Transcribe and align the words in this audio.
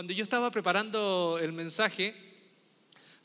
cuando 0.00 0.14
yo 0.14 0.22
estaba 0.22 0.50
preparando 0.50 1.38
el 1.42 1.52
mensaje, 1.52 2.14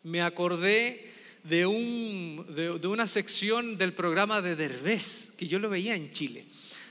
me 0.04 0.22
acordé 0.22 1.10
de, 1.46 1.66
un, 1.66 2.46
de, 2.54 2.86
una 2.86 3.08
sección 3.08 3.78
del 3.78 3.94
programa 3.94 4.42
de 4.42 4.58
Derbez, 4.58 5.32
que 5.38 5.48
yo 5.48 5.58
lo 5.58 5.70
veía 5.70 5.96
en 5.96 6.12
Chile, 6.12 6.44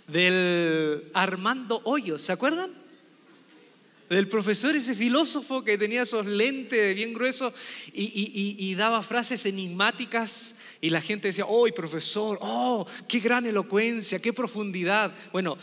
del 0.08 1.10
Armando 1.12 1.82
Hoyos, 1.84 2.22
¿se 2.22 2.32
acuerdan? 2.32 2.70
Del 4.08 4.26
profesor, 4.26 4.74
ese 4.74 4.94
filósofo 4.94 5.62
que 5.62 5.76
tenía 5.76 6.00
esos 6.00 6.24
lentes 6.24 6.94
bien 6.94 7.12
gruesos 7.12 7.52
y, 7.92 8.56
y 8.58 8.74
daba 8.76 9.02
frases 9.02 9.44
enigmáticas 9.44 10.60
y 10.80 10.88
la 10.88 11.02
gente 11.02 11.28
decía, 11.28 11.44
oh, 11.46 11.66
profesor, 11.76 12.38
oh, 12.40 12.86
qué 13.06 13.20
gran 13.20 13.44
elocuencia, 13.44 14.18
qué 14.18 14.32
profundidad. 14.32 15.14
Bueno, 15.30 15.58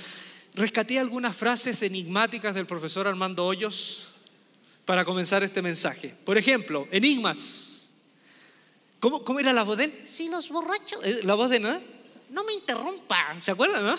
rescaté 0.54 1.00
algunas 1.00 1.36
frases 1.36 1.82
enigmáticas 1.82 2.54
del 2.54 2.68
profesor 2.68 3.07
Armando 3.07 3.47
Hoyos 3.47 4.10
para 4.86 5.06
comenzar 5.06 5.44
este 5.44 5.62
mensaje. 5.62 6.14
Por 6.26 6.38
ejemplo, 6.38 6.88
enigmas. 6.92 7.92
¿Cómo, 9.00 9.24
cómo 9.24 9.40
era 9.40 9.54
la 9.54 9.64
voz 9.64 9.78
de 9.78 9.86
él? 9.86 10.02
Si 10.06 10.30
los 10.30 10.50
borrachos... 10.50 11.00
Eh, 11.04 11.21
la 11.24 11.36
voz 11.36 11.50
de 11.50 11.60
no, 11.60 11.82
no 12.30 12.44
me 12.44 12.54
interrumpan. 12.54 13.42
¿Se 13.42 13.52
acuerdan, 13.52 13.86
no? 13.86 13.98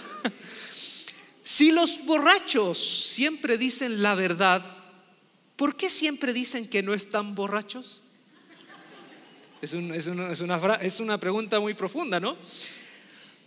Si 1.45 1.73
los 1.73 2.05
borrachos 2.05 2.79
siempre 2.79 3.59
dicen 3.59 4.01
la 4.01 4.15
verdad, 4.15 4.65
¿por 5.57 5.75
qué 5.77 5.91
siempre 5.91 6.33
dicen 6.33 6.69
que 6.69 6.85
no 6.85 6.95
están 6.95 7.35
borrachos? 7.35 8.05
Es, 9.61 9.73
es, 9.73 10.07
una, 10.07 10.77
es 10.77 11.01
una 11.01 11.19
pregunta 11.19 11.59
muy 11.59 11.75
profunda, 11.75 12.21
¿no? 12.21 12.37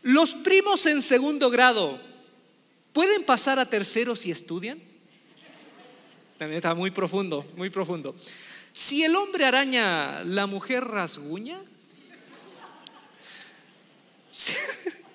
Los 0.02 0.34
primos 0.34 0.86
en 0.88 1.02
segundo 1.02 1.50
grado 1.50 2.02
¿Pueden 2.96 3.26
pasar 3.26 3.60
a 3.60 3.70
terceros 3.70 4.22
si 4.22 4.32
estudian? 4.32 4.82
También 6.38 6.58
está 6.58 6.76
muy 6.76 6.92
profundo, 6.92 7.46
muy 7.56 7.70
profundo. 7.70 8.16
Si 8.74 9.04
el 9.04 9.16
hombre 9.16 9.46
araña, 9.46 10.24
la 10.24 10.48
mujer 10.48 10.84
rasguña. 10.84 11.60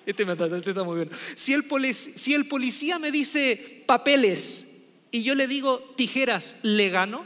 Este, 0.03 0.23
este 0.23 0.71
está 0.71 0.83
muy 0.83 0.95
bien. 0.95 1.11
Si 1.35 1.53
el, 1.53 1.93
si 1.93 2.33
el 2.33 2.47
policía 2.47 2.97
me 2.97 3.11
dice 3.11 3.83
papeles 3.85 4.87
y 5.11 5.21
yo 5.21 5.35
le 5.35 5.47
digo 5.47 5.93
tijeras, 5.95 6.57
¿le 6.63 6.89
gano? 6.89 7.23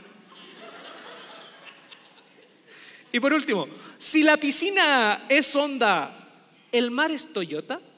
Y 3.14 3.20
por 3.22 3.34
último, 3.34 3.70
si 3.98 4.24
la 4.24 4.36
piscina 4.36 5.26
es 5.30 5.56
honda, 5.56 6.30
¿el 6.70 6.92
mar 6.92 7.12
es 7.12 7.32
Toyota? 7.32 7.80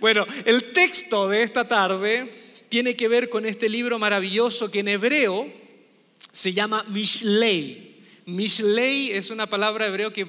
Bueno, 0.00 0.26
el 0.46 0.72
texto 0.72 1.28
de 1.28 1.42
esta 1.42 1.68
tarde 1.68 2.45
tiene 2.68 2.96
que 2.96 3.08
ver 3.08 3.28
con 3.28 3.46
este 3.46 3.68
libro 3.68 3.98
maravilloso 3.98 4.70
que 4.70 4.80
en 4.80 4.88
hebreo 4.88 5.46
se 6.32 6.52
llama 6.52 6.84
Mishlei. 6.88 7.96
Mishlei 8.26 9.12
es 9.12 9.30
una 9.30 9.46
palabra 9.46 9.86
hebreo 9.86 10.12
que 10.12 10.26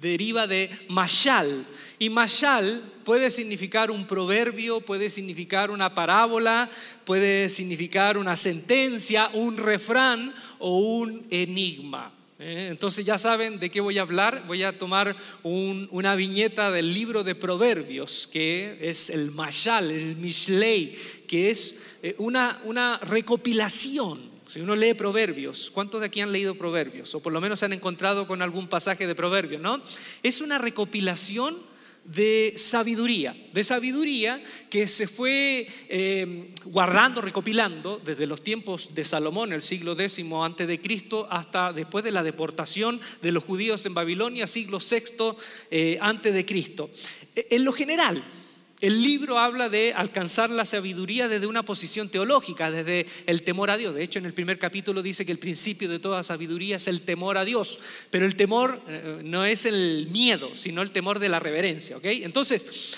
deriva 0.00 0.46
de 0.46 0.70
mashal. 0.88 1.66
Y 1.98 2.10
mashal 2.10 2.82
puede 3.04 3.30
significar 3.30 3.90
un 3.90 4.06
proverbio, 4.06 4.80
puede 4.80 5.10
significar 5.10 5.70
una 5.70 5.94
parábola, 5.94 6.70
puede 7.04 7.48
significar 7.48 8.18
una 8.18 8.36
sentencia, 8.36 9.30
un 9.32 9.56
refrán 9.56 10.34
o 10.58 10.78
un 10.78 11.26
enigma. 11.30 12.12
¿eh? 12.38 12.68
Entonces 12.70 13.04
ya 13.04 13.18
saben 13.18 13.58
de 13.58 13.70
qué 13.70 13.80
voy 13.80 13.98
a 13.98 14.02
hablar. 14.02 14.44
Voy 14.46 14.62
a 14.62 14.78
tomar 14.78 15.16
una 15.42 16.14
viñeta 16.14 16.70
del 16.70 16.92
libro 16.92 17.24
de 17.24 17.34
Proverbios, 17.34 18.28
que 18.32 18.78
es 18.80 19.10
el 19.10 19.30
Mashal, 19.30 19.90
el 19.90 20.16
Mishlei, 20.16 20.94
que 21.34 21.50
es 21.50 21.80
eh, 22.00 22.14
una, 22.18 22.60
una 22.62 22.96
recopilación 22.98 24.30
si 24.46 24.60
uno 24.60 24.76
lee 24.76 24.94
proverbios, 24.94 25.68
¿cuántos 25.74 26.00
de 26.00 26.06
aquí 26.06 26.20
han 26.20 26.30
leído 26.30 26.54
proverbios? 26.54 27.12
O 27.16 27.20
por 27.20 27.32
lo 27.32 27.40
menos 27.40 27.58
se 27.58 27.64
han 27.64 27.72
encontrado 27.72 28.28
con 28.28 28.40
algún 28.40 28.68
pasaje 28.68 29.04
de 29.04 29.16
proverbios, 29.16 29.60
¿no? 29.60 29.82
Es 30.22 30.40
una 30.40 30.58
recopilación 30.58 31.56
de 32.04 32.54
sabiduría, 32.56 33.36
de 33.52 33.64
sabiduría 33.64 34.40
que 34.70 34.86
se 34.86 35.08
fue 35.08 35.66
eh, 35.88 36.54
guardando, 36.66 37.20
recopilando 37.20 38.00
desde 38.04 38.28
los 38.28 38.44
tiempos 38.44 38.94
de 38.94 39.04
Salomón, 39.04 39.52
el 39.52 39.62
siglo 39.62 39.94
X 39.94 40.24
antes 40.40 40.68
de 40.68 40.80
Cristo, 40.80 41.26
hasta 41.32 41.72
después 41.72 42.04
de 42.04 42.12
la 42.12 42.22
deportación 42.22 43.00
de 43.22 43.32
los 43.32 43.42
judíos 43.42 43.84
en 43.86 43.94
Babilonia, 43.94 44.46
siglo 44.46 44.78
VI 44.78 45.36
eh, 45.72 45.98
antes 46.00 46.32
de 46.32 46.46
Cristo. 46.46 46.90
E, 47.34 47.48
en 47.50 47.64
lo 47.64 47.72
general, 47.72 48.22
el 48.80 49.02
libro 49.02 49.38
habla 49.38 49.68
de 49.68 49.92
alcanzar 49.94 50.50
la 50.50 50.64
sabiduría 50.64 51.28
desde 51.28 51.46
una 51.46 51.62
posición 51.62 52.08
teológica, 52.08 52.70
desde 52.70 53.06
el 53.26 53.42
temor 53.42 53.70
a 53.70 53.76
Dios. 53.76 53.94
De 53.94 54.02
hecho, 54.02 54.18
en 54.18 54.26
el 54.26 54.34
primer 54.34 54.58
capítulo 54.58 55.02
dice 55.02 55.24
que 55.24 55.32
el 55.32 55.38
principio 55.38 55.88
de 55.88 55.98
toda 55.98 56.22
sabiduría 56.22 56.76
es 56.76 56.88
el 56.88 57.00
temor 57.00 57.38
a 57.38 57.44
Dios. 57.44 57.78
Pero 58.10 58.26
el 58.26 58.36
temor 58.36 58.80
eh, 58.88 59.20
no 59.24 59.44
es 59.44 59.64
el 59.64 60.08
miedo, 60.10 60.50
sino 60.56 60.82
el 60.82 60.90
temor 60.90 61.18
de 61.18 61.28
la 61.28 61.40
reverencia. 61.40 61.98
Entonces, 62.02 62.94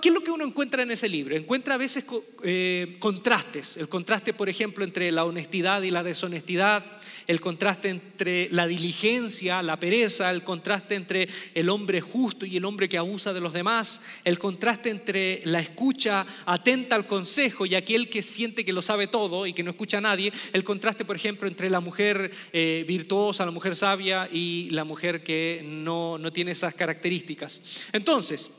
¿Qué 0.00 0.08
es 0.08 0.14
lo 0.14 0.20
que 0.22 0.30
uno 0.30 0.44
encuentra 0.44 0.82
en 0.82 0.90
ese 0.90 1.08
libro? 1.08 1.36
Encuentra 1.36 1.74
a 1.74 1.78
veces 1.78 2.04
eh, 2.42 2.96
contrastes. 2.98 3.76
El 3.76 3.88
contraste, 3.88 4.32
por 4.32 4.48
ejemplo, 4.48 4.84
entre 4.84 5.12
la 5.12 5.24
honestidad 5.24 5.82
y 5.82 5.90
la 5.90 6.02
deshonestidad, 6.02 6.84
el 7.26 7.40
contraste 7.40 7.90
entre 7.90 8.48
la 8.50 8.66
diligencia, 8.66 9.62
la 9.62 9.78
pereza, 9.78 10.30
el 10.30 10.42
contraste 10.42 10.94
entre 10.94 11.28
el 11.54 11.68
hombre 11.68 12.00
justo 12.00 12.46
y 12.46 12.56
el 12.56 12.64
hombre 12.64 12.88
que 12.88 12.98
abusa 12.98 13.32
de 13.32 13.40
los 13.40 13.52
demás, 13.52 14.02
el 14.24 14.38
contraste 14.38 14.90
entre 14.90 15.40
la 15.44 15.60
escucha 15.60 16.26
atenta 16.46 16.96
al 16.96 17.06
consejo 17.06 17.66
y 17.66 17.74
aquel 17.74 18.08
que 18.08 18.22
siente 18.22 18.64
que 18.64 18.72
lo 18.72 18.82
sabe 18.82 19.06
todo 19.06 19.46
y 19.46 19.52
que 19.52 19.62
no 19.62 19.70
escucha 19.70 19.98
a 19.98 20.02
nadie, 20.02 20.32
el 20.52 20.64
contraste, 20.64 21.04
por 21.04 21.16
ejemplo, 21.16 21.48
entre 21.48 21.70
la 21.70 21.80
mujer 21.80 22.30
eh, 22.52 22.84
virtuosa, 22.86 23.44
la 23.44 23.50
mujer 23.52 23.76
sabia 23.76 24.28
y 24.32 24.70
la 24.70 24.84
mujer 24.84 25.22
que 25.22 25.62
no, 25.64 26.18
no 26.18 26.32
tiene 26.32 26.52
esas 26.52 26.74
características. 26.74 27.62
Entonces, 27.92 28.50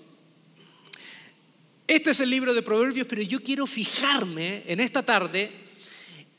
este 1.88 2.12
es 2.12 2.20
el 2.20 2.30
libro 2.30 2.54
de 2.54 2.62
Proverbios, 2.62 3.08
pero 3.08 3.22
yo 3.22 3.42
quiero 3.42 3.66
fijarme 3.66 4.64
en 4.68 4.80
esta 4.80 5.04
tarde 5.04 5.52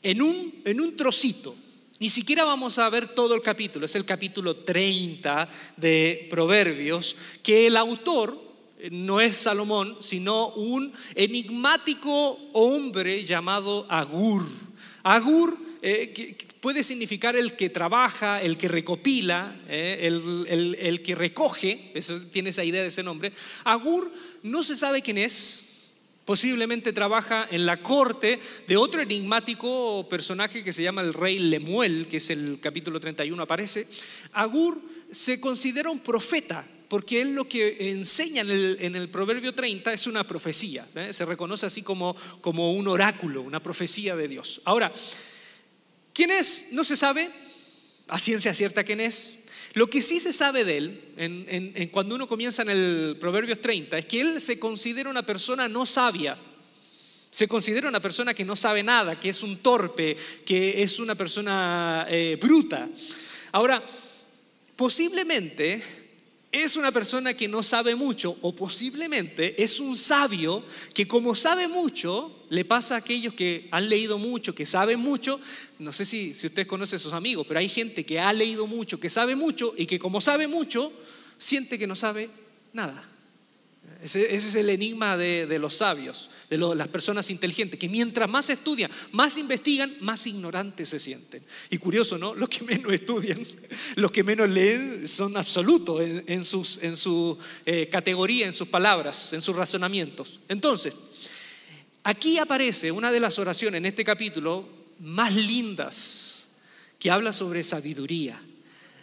en 0.01 0.21
un, 0.21 0.61
en 0.63 0.79
un 0.79 0.95
trocito 0.95 1.55
ni 1.99 2.07
siquiera 2.07 2.45
vamos 2.45 2.79
a 2.79 2.89
ver 2.89 3.09
todo 3.09 3.35
el 3.35 3.41
capítulo, 3.41 3.85
es 3.85 3.95
el 3.95 4.05
capítulo 4.05 4.55
30 4.55 5.49
de 5.75 6.27
Proverbios, 6.29 7.13
que 7.43 7.67
el 7.67 7.75
autor 7.75 8.41
eh, 8.79 8.87
no 8.89 9.19
es 9.19 9.35
Salomón, 9.35 9.97
sino 9.99 10.47
un 10.53 10.93
enigmático 11.13 12.39
hombre 12.53 13.25
llamado 13.25 13.85
Agur. 13.89 14.45
Agur 15.03 15.57
eh, 15.81 16.37
puede 16.61 16.83
significar 16.83 17.35
el 17.35 17.57
que 17.57 17.69
trabaja, 17.69 18.41
el 18.41 18.57
que 18.57 18.69
recopila, 18.69 19.57
eh, 19.67 19.99
el, 20.03 20.77
el, 20.79 21.01
que 21.01 21.15
recoge, 21.15 21.93
tiene 22.31 22.51
esa 22.51 22.63
idea 22.63 22.81
de 22.81 22.87
ese 22.87 23.03
nombre. 23.03 23.33
Agur 23.65 24.09
no 24.43 24.63
se 24.63 24.75
sabe 24.75 25.01
quién 25.01 25.17
es, 25.17 25.69
Posiblemente 26.29 26.93
trabaja 26.93 27.47
en 27.49 27.65
la 27.65 27.81
corte 27.81 28.39
de 28.67 28.77
otro 28.77 29.01
enigmático 29.01 30.05
personaje 30.07 30.63
que 30.63 30.71
se 30.71 30.83
llama 30.83 31.01
el 31.01 31.11
rey 31.11 31.39
Lemuel, 31.39 32.05
que 32.07 32.17
es 32.17 32.29
el 32.29 32.59
capítulo 32.61 32.99
31 32.99 33.41
aparece. 33.41 33.87
Agur 34.33 34.79
se 35.11 35.41
considera 35.41 35.89
un 35.89 36.01
profeta, 36.01 36.63
porque 36.87 37.19
él 37.19 37.33
lo 37.33 37.49
que 37.49 37.89
enseña 37.89 38.43
en 38.43 38.95
el, 38.95 39.09
proverbio 39.09 39.55
30 39.55 39.91
es 39.91 40.05
una 40.05 40.23
profecía, 40.23 40.85
¿eh? 40.93 41.13
se 41.13 41.25
reconoce 41.25 41.65
así 41.65 41.81
como, 41.81 42.15
como 42.41 42.73
un 42.75 42.87
oráculo, 42.87 43.41
una 43.41 43.63
profecía 43.63 44.15
de 44.15 44.27
Dios. 44.27 44.61
Ahora, 44.65 44.93
¿quién 46.13 46.29
es? 46.29 46.67
No 46.73 46.83
se 46.83 46.95
sabe 46.95 47.31
a 48.07 48.19
ciencia 48.19 48.53
cierta 48.53 48.83
quién 48.83 49.01
es, 49.01 49.47
lo 49.73 49.89
que 49.89 50.01
sí 50.01 50.19
se 50.19 50.33
sabe 50.33 50.65
de 50.65 50.77
él, 50.77 51.01
en, 51.17 51.89
cuando 51.89 52.15
uno 52.15 52.27
comienza 52.27 52.61
en 52.63 52.69
el 52.69 53.17
Proverbios 53.19 53.61
30, 53.61 53.97
es 53.97 54.05
que 54.05 54.21
él 54.21 54.41
se 54.41 54.59
considera 54.59 55.09
una 55.09 55.25
persona 55.25 55.67
no 55.67 55.85
sabia. 55.85 56.37
Se 57.31 57.47
considera 57.47 57.87
una 57.87 58.01
persona 58.01 58.33
que 58.33 58.45
no 58.45 58.55
sabe 58.55 58.81
nada, 58.81 59.19
que 59.19 59.29
es 59.29 59.43
un 59.43 59.57
torpe, 59.57 60.17
que 60.45 60.81
es 60.81 60.97
una 60.97 61.13
persona 61.13 62.07
eh, 62.09 62.37
bruta. 62.41 62.89
Ahora, 63.51 63.83
posiblemente 64.75 66.08
es 66.51 66.75
una 66.75 66.91
persona 66.91 67.35
que 67.35 67.47
no 67.47 67.61
sabe 67.61 67.95
mucho 67.95 68.37
o 68.41 68.55
posiblemente 68.55 69.61
es 69.61 69.79
un 69.79 69.95
sabio 69.95 70.63
que 70.93 71.07
como 71.07 71.35
sabe 71.35 71.67
mucho, 71.67 72.45
le 72.49 72.65
pasa 72.65 72.95
a 72.95 72.99
aquellos 72.99 73.35
que 73.35 73.67
han 73.71 73.87
leído 73.87 74.17
mucho, 74.17 74.55
que 74.55 74.65
saben 74.65 74.99
mucho, 74.99 75.39
no 75.77 75.93
sé 75.93 76.05
si, 76.05 76.33
si 76.33 76.47
usted 76.47 76.65
conoce 76.65 76.95
a 76.95 76.99
sus 76.99 77.13
amigos, 77.13 77.45
pero 77.47 77.59
hay 77.59 77.69
gente 77.69 78.05
que 78.05 78.19
ha 78.19 78.33
leído 78.33 78.65
mucho, 78.65 78.99
que 78.99 79.09
sabe 79.09 79.35
mucho 79.35 79.73
y 79.77 79.85
que 79.85 79.99
como 79.99 80.21
sabe 80.21 80.47
mucho, 80.47 80.91
siente 81.37 81.77
que 81.77 81.87
no 81.87 81.95
sabe 81.95 82.29
nada. 82.73 83.07
Ese, 84.03 84.33
es 84.33 84.55
el 84.55 84.69
enigma 84.69 85.17
de, 85.17 85.59
los 85.59 85.75
sabios, 85.75 86.29
de 86.49 86.57
las 86.57 86.87
personas 86.87 87.29
inteligentes, 87.29 87.79
que 87.79 87.87
mientras 87.87 88.29
más 88.29 88.49
estudian, 88.49 88.89
más 89.11 89.37
investigan, 89.37 89.95
más 90.01 90.25
ignorantes 90.27 90.89
se 90.89 90.99
sienten. 90.99 91.43
Y 91.69 91.77
curioso, 91.77 92.17
¿no? 92.17 92.33
Los 92.33 92.49
que 92.49 92.63
menos 92.63 92.91
estudian, 92.91 93.45
los 93.95 94.11
que 94.11 94.23
menos 94.23 94.49
leen 94.49 95.07
son 95.07 95.37
absolutos 95.37 96.01
en, 96.25 96.45
su 96.45 97.37
eh, 97.65 97.87
categoría, 97.91 98.47
en 98.47 98.53
sus 98.53 98.67
palabras, 98.67 99.33
en 99.33 99.41
sus 99.41 99.55
razonamientos. 99.55 100.39
Entonces, 100.47 100.93
Aquí 102.03 102.37
aparece 102.37 102.91
una 102.91 103.11
de 103.11 103.19
las 103.19 103.37
oraciones 103.39 103.77
en 103.77 103.85
este 103.85 104.05
capítulo 104.05 104.65
más 104.99 105.35
lindas 105.35 106.55
que 106.97 107.11
habla 107.11 107.33
sobre 107.33 107.63
sabiduría. 107.63 108.41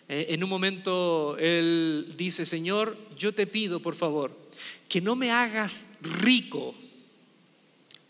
Eh, 0.08 0.26
en 0.30 0.42
un 0.42 0.50
momento 0.50 1.36
él 1.38 2.14
dice, 2.16 2.46
Señor, 2.46 2.96
yo 3.16 3.32
te 3.32 3.46
pido, 3.46 3.80
por 3.80 3.96
favor, 3.96 4.36
que 4.88 5.00
no 5.00 5.14
me 5.14 5.30
hagas 5.30 5.98
rico 6.00 6.74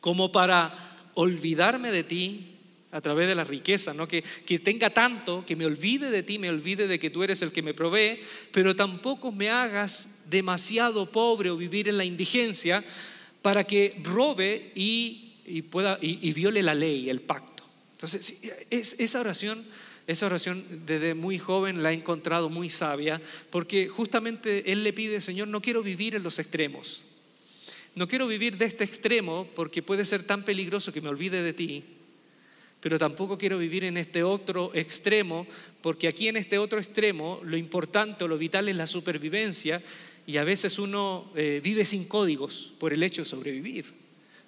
como 0.06 0.30
para 0.30 1.10
olvidarme 1.14 1.90
de 1.90 2.04
ti 2.04 2.54
a 2.92 3.00
través 3.00 3.26
de 3.26 3.34
la 3.34 3.42
riqueza, 3.42 3.92
¿no? 3.92 4.06
que, 4.06 4.22
que 4.22 4.60
tenga 4.60 4.90
tanto, 4.90 5.44
que 5.44 5.56
me 5.56 5.66
olvide 5.66 6.12
de 6.12 6.22
ti, 6.22 6.38
me 6.38 6.48
olvide 6.48 6.86
de 6.86 7.00
que 7.00 7.10
tú 7.10 7.24
eres 7.24 7.42
el 7.42 7.50
que 7.50 7.60
me 7.60 7.74
provee, 7.74 8.20
pero 8.52 8.76
tampoco 8.76 9.32
me 9.32 9.50
hagas 9.50 10.26
demasiado 10.30 11.10
pobre 11.10 11.50
o 11.50 11.56
vivir 11.56 11.88
en 11.88 11.98
la 11.98 12.04
indigencia 12.04 12.84
para 13.42 13.64
que 13.64 13.96
robe 14.04 14.70
y, 14.76 15.62
pueda, 15.72 15.98
y, 16.00 16.32
viole 16.32 16.62
la 16.62 16.74
ley, 16.74 17.10
el 17.10 17.20
pacto. 17.20 17.64
Entonces, 17.94 18.40
es, 18.70 19.00
esa 19.00 19.18
oración 19.18 19.64
esa 20.06 20.26
oración 20.26 20.64
desde 20.86 21.14
muy 21.14 21.40
joven 21.40 21.82
la 21.82 21.90
he 21.90 21.94
encontrado 21.96 22.48
muy 22.48 22.70
sabia 22.70 23.20
porque 23.50 23.88
justamente 23.88 24.70
él 24.70 24.84
le 24.84 24.92
pide, 24.92 25.20
Señor, 25.20 25.48
no 25.48 25.60
quiero 25.60 25.82
vivir 25.82 26.14
en 26.14 26.22
los 26.22 26.38
extremos. 26.38 27.05
No 27.96 28.06
quiero 28.06 28.26
vivir 28.26 28.58
de 28.58 28.66
este 28.66 28.84
extremo 28.84 29.48
porque 29.54 29.82
puede 29.82 30.04
ser 30.04 30.22
tan 30.22 30.44
peligroso 30.44 30.92
que 30.92 31.00
me 31.00 31.08
olvide 31.08 31.42
de 31.42 31.54
ti, 31.54 31.82
pero 32.78 32.98
tampoco 32.98 33.38
quiero 33.38 33.56
vivir 33.56 33.84
en 33.84 33.96
este 33.96 34.22
otro 34.22 34.70
extremo 34.74 35.46
porque 35.80 36.06
aquí 36.06 36.28
en 36.28 36.36
este 36.36 36.58
otro 36.58 36.78
extremo 36.78 37.40
lo 37.42 37.56
importante 37.56 38.22
o 38.22 38.28
lo 38.28 38.36
vital 38.36 38.68
es 38.68 38.76
la 38.76 38.86
supervivencia 38.86 39.82
y 40.26 40.36
a 40.36 40.44
veces 40.44 40.78
uno 40.78 41.32
eh, 41.34 41.62
vive 41.64 41.86
sin 41.86 42.06
códigos 42.06 42.74
por 42.78 42.92
el 42.92 43.02
hecho 43.02 43.22
de 43.22 43.28
sobrevivir. 43.30 43.86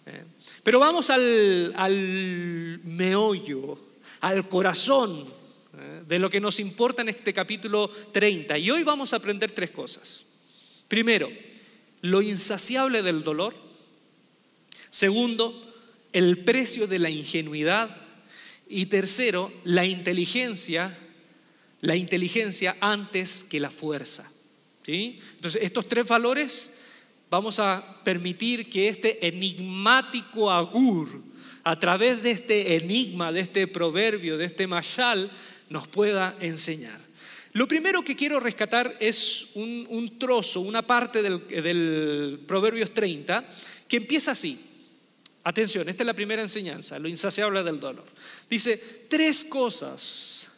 ¿eh? 0.04 0.24
Pero 0.62 0.78
vamos 0.78 1.08
al, 1.08 1.72
al 1.74 2.80
meollo, 2.84 3.78
al 4.20 4.46
corazón 4.46 5.26
¿eh? 5.72 6.02
de 6.06 6.18
lo 6.18 6.28
que 6.28 6.40
nos 6.40 6.60
importa 6.60 7.00
en 7.00 7.08
este 7.08 7.32
capítulo 7.32 7.88
30. 8.12 8.58
Y 8.58 8.70
hoy 8.70 8.82
vamos 8.82 9.14
a 9.14 9.16
aprender 9.16 9.52
tres 9.52 9.70
cosas. 9.70 10.26
Primero, 10.86 11.30
lo 12.10 12.22
insaciable 12.22 13.02
del 13.02 13.22
dolor. 13.22 13.54
Segundo, 14.90 15.68
el 16.12 16.38
precio 16.38 16.86
de 16.86 16.98
la 16.98 17.10
ingenuidad. 17.10 17.96
Y 18.68 18.86
tercero, 18.86 19.50
la 19.64 19.86
inteligencia, 19.86 20.96
la 21.80 21.96
inteligencia 21.96 22.76
antes 22.80 23.44
que 23.44 23.60
la 23.60 23.70
fuerza. 23.70 24.30
¿Sí? 24.82 25.20
Entonces, 25.36 25.62
estos 25.62 25.88
tres 25.88 26.06
valores 26.06 26.74
vamos 27.30 27.58
a 27.60 28.00
permitir 28.04 28.70
que 28.70 28.88
este 28.88 29.26
enigmático 29.26 30.50
agur, 30.50 31.22
a 31.64 31.78
través 31.78 32.22
de 32.22 32.30
este 32.30 32.76
enigma, 32.76 33.32
de 33.32 33.40
este 33.40 33.66
proverbio, 33.66 34.38
de 34.38 34.46
este 34.46 34.66
mashal, 34.66 35.30
nos 35.68 35.86
pueda 35.88 36.36
enseñar. 36.40 37.07
Lo 37.58 37.66
primero 37.66 38.04
que 38.04 38.14
quiero 38.14 38.38
rescatar 38.38 38.94
es 39.00 39.48
un, 39.54 40.16
trozo, 40.16 40.60
una 40.60 40.86
parte 40.86 41.22
del, 41.22 41.48
del 41.48 42.38
Proverbios 42.46 42.94
30, 42.94 43.44
que 43.88 43.96
empieza 43.96 44.30
así. 44.30 44.60
Atención, 45.42 45.88
esta 45.88 46.04
es 46.04 46.06
la 46.06 46.14
primera 46.14 46.40
enseñanza, 46.40 47.00
lo 47.00 47.08
insaciable 47.08 47.64
del 47.64 47.80
dolor. 47.80 48.06
Dice, 48.48 48.76
tres 49.08 49.44
cosas 49.44 50.52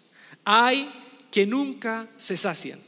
hay 0.45 0.91
que 1.31 1.47
nunca 1.47 2.07
se 2.19 2.37
sacian. 2.37 2.79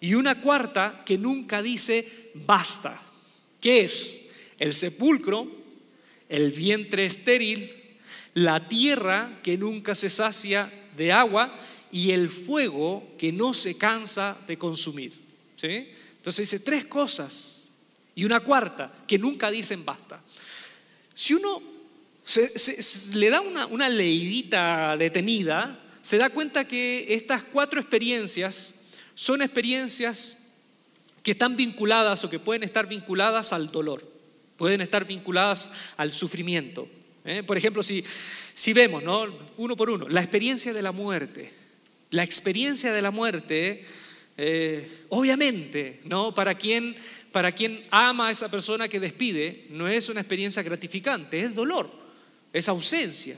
Y 0.00 0.14
una 0.14 0.40
cuarta 0.40 1.02
que 1.04 1.18
nunca 1.18 1.60
dice 1.60 2.30
basta. 2.32 2.98
¿Qué 3.60 3.82
es? 3.82 4.18
El 4.58 4.74
sepulcro, 4.74 5.46
el 6.30 6.52
vientre 6.52 7.04
estéril, 7.04 7.70
la 8.32 8.66
tierra 8.66 9.40
que 9.42 9.58
nunca 9.58 9.94
se 9.94 10.08
sacia 10.08 10.72
de 10.96 11.12
agua 11.12 11.54
y 11.96 12.10
el 12.10 12.28
fuego 12.28 13.14
que 13.16 13.32
no 13.32 13.54
se 13.54 13.78
cansa 13.78 14.36
de 14.46 14.58
consumir. 14.58 15.14
¿sí? 15.56 15.88
Entonces 16.18 16.50
dice 16.50 16.60
tres 16.62 16.84
cosas 16.84 17.70
y 18.14 18.26
una 18.26 18.40
cuarta 18.40 18.92
que 19.06 19.18
nunca 19.18 19.50
dicen 19.50 19.82
basta. 19.82 20.20
Si 21.14 21.32
uno 21.32 21.62
le 23.14 23.30
da 23.30 23.40
una, 23.40 23.64
una 23.64 23.88
detenida, 23.88 25.80
se 26.02 26.18
da 26.18 26.28
cuenta 26.28 26.68
que 26.68 27.06
estas 27.14 27.44
cuatro 27.44 27.80
experiencias 27.80 28.74
son 29.14 29.40
experiencias 29.40 30.48
que 31.22 31.30
están 31.30 31.56
vinculadas 31.56 32.22
o 32.24 32.28
que 32.28 32.38
pueden 32.38 32.62
estar 32.62 32.86
vinculadas 32.86 33.54
al 33.54 33.70
dolor, 33.70 34.06
pueden 34.58 34.82
estar 34.82 35.06
vinculadas 35.06 35.72
al 35.96 36.12
sufrimiento. 36.12 36.90
¿eh? 37.24 37.42
Por 37.42 37.56
ejemplo, 37.56 37.82
si, 37.82 38.04
si 38.52 38.74
vemos, 38.74 39.02
¿no? 39.02 39.24
uno 39.56 39.74
por 39.78 39.88
uno, 39.88 40.10
la 40.10 40.20
experiencia 40.20 40.74
de 40.74 40.82
la 40.82 40.92
muerte. 40.92 41.64
La 42.10 42.22
experiencia 42.22 42.92
de 42.92 43.02
la 43.02 43.10
muerte, 43.10 43.84
eh, 44.36 45.04
obviamente, 45.08 46.00
¿no? 46.04 46.34
Para 46.34 46.56
quien, 46.56 46.94
para 47.32 47.52
quien 47.52 47.84
ama 47.90 48.28
a 48.28 48.30
esa 48.30 48.50
persona 48.50 48.88
que 48.88 49.00
despide, 49.00 49.66
no 49.70 49.88
es 49.88 50.08
una 50.08 50.20
experiencia 50.20 50.62
gratificante, 50.62 51.38
es 51.38 51.54
dolor, 51.54 51.90
es 52.52 52.68
ausencia, 52.68 53.36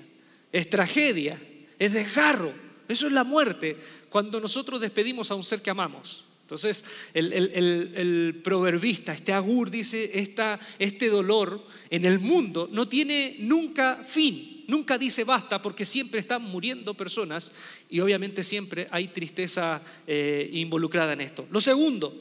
es 0.53 0.69
tragedia, 0.69 1.41
es 1.79 1.93
desgarro. 1.93 2.53
Eso 2.89 3.07
es 3.07 3.13
la 3.13 3.25
muerte 3.25 3.77
cuando 4.09 4.41
nosotros 4.41 4.81
despedimos 4.81 5.31
a 5.31 5.35
un 5.35 5.45
ser 5.45 5.61
que 5.61 5.71
amamos. 5.71 6.25
Entonces, 6.43 6.85
el, 7.13 8.41
proverbista, 8.43 9.13
este 9.13 9.35
agur, 9.35 9.71
dice, 9.71 10.11
esta, 10.15 10.59
este 10.79 11.09
dolor 11.09 11.63
en 11.91 12.07
el 12.07 12.19
mundo 12.19 12.69
no 12.73 12.89
tiene 12.89 13.37
nunca 13.41 14.03
fin 14.03 14.59
nunca 14.69 14.99
dice 14.99 15.25
basta 15.25 15.61
porque 15.61 15.85
siempre 15.85 16.21
están 16.21 16.43
muriendo 16.43 16.95
personas 16.95 17.51
y 17.91 18.01
obviamente 18.01 18.43
siempre 18.43 18.89
hay 18.91 19.09
tristeza 19.09 19.81
eh, 20.07 20.49
involucrada 20.53 21.13
en 21.15 21.23
esto. 21.23 21.47
Lo 21.51 21.61
segundo, 21.61 22.15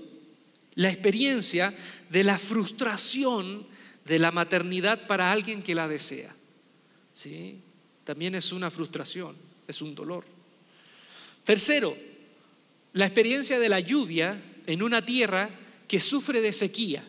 la 0.75 0.89
experiencia 0.89 1.73
de 2.09 2.23
la 2.23 2.37
frustración 2.37 3.65
de 4.05 4.19
la 4.19 4.31
maternidad 4.31 5.07
para 5.07 5.31
alguien 5.31 5.61
que 5.61 5.75
la 5.75 5.87
desea. 5.87 6.33
¿Sí? 7.11 7.59
También 8.03 8.35
es 8.35 8.51
una 8.51 8.69
frustración, 8.69 9.35
es 9.67 9.81
un 9.81 9.93
dolor. 9.93 10.23
Tercero, 11.43 11.95
la 12.93 13.05
experiencia 13.05 13.59
de 13.59 13.69
la 13.69 13.79
lluvia 13.79 14.41
en 14.65 14.83
una 14.83 15.05
tierra 15.05 15.49
que 15.87 15.99
sufre 15.99 16.41
de 16.41 16.53
sequía. 16.53 17.03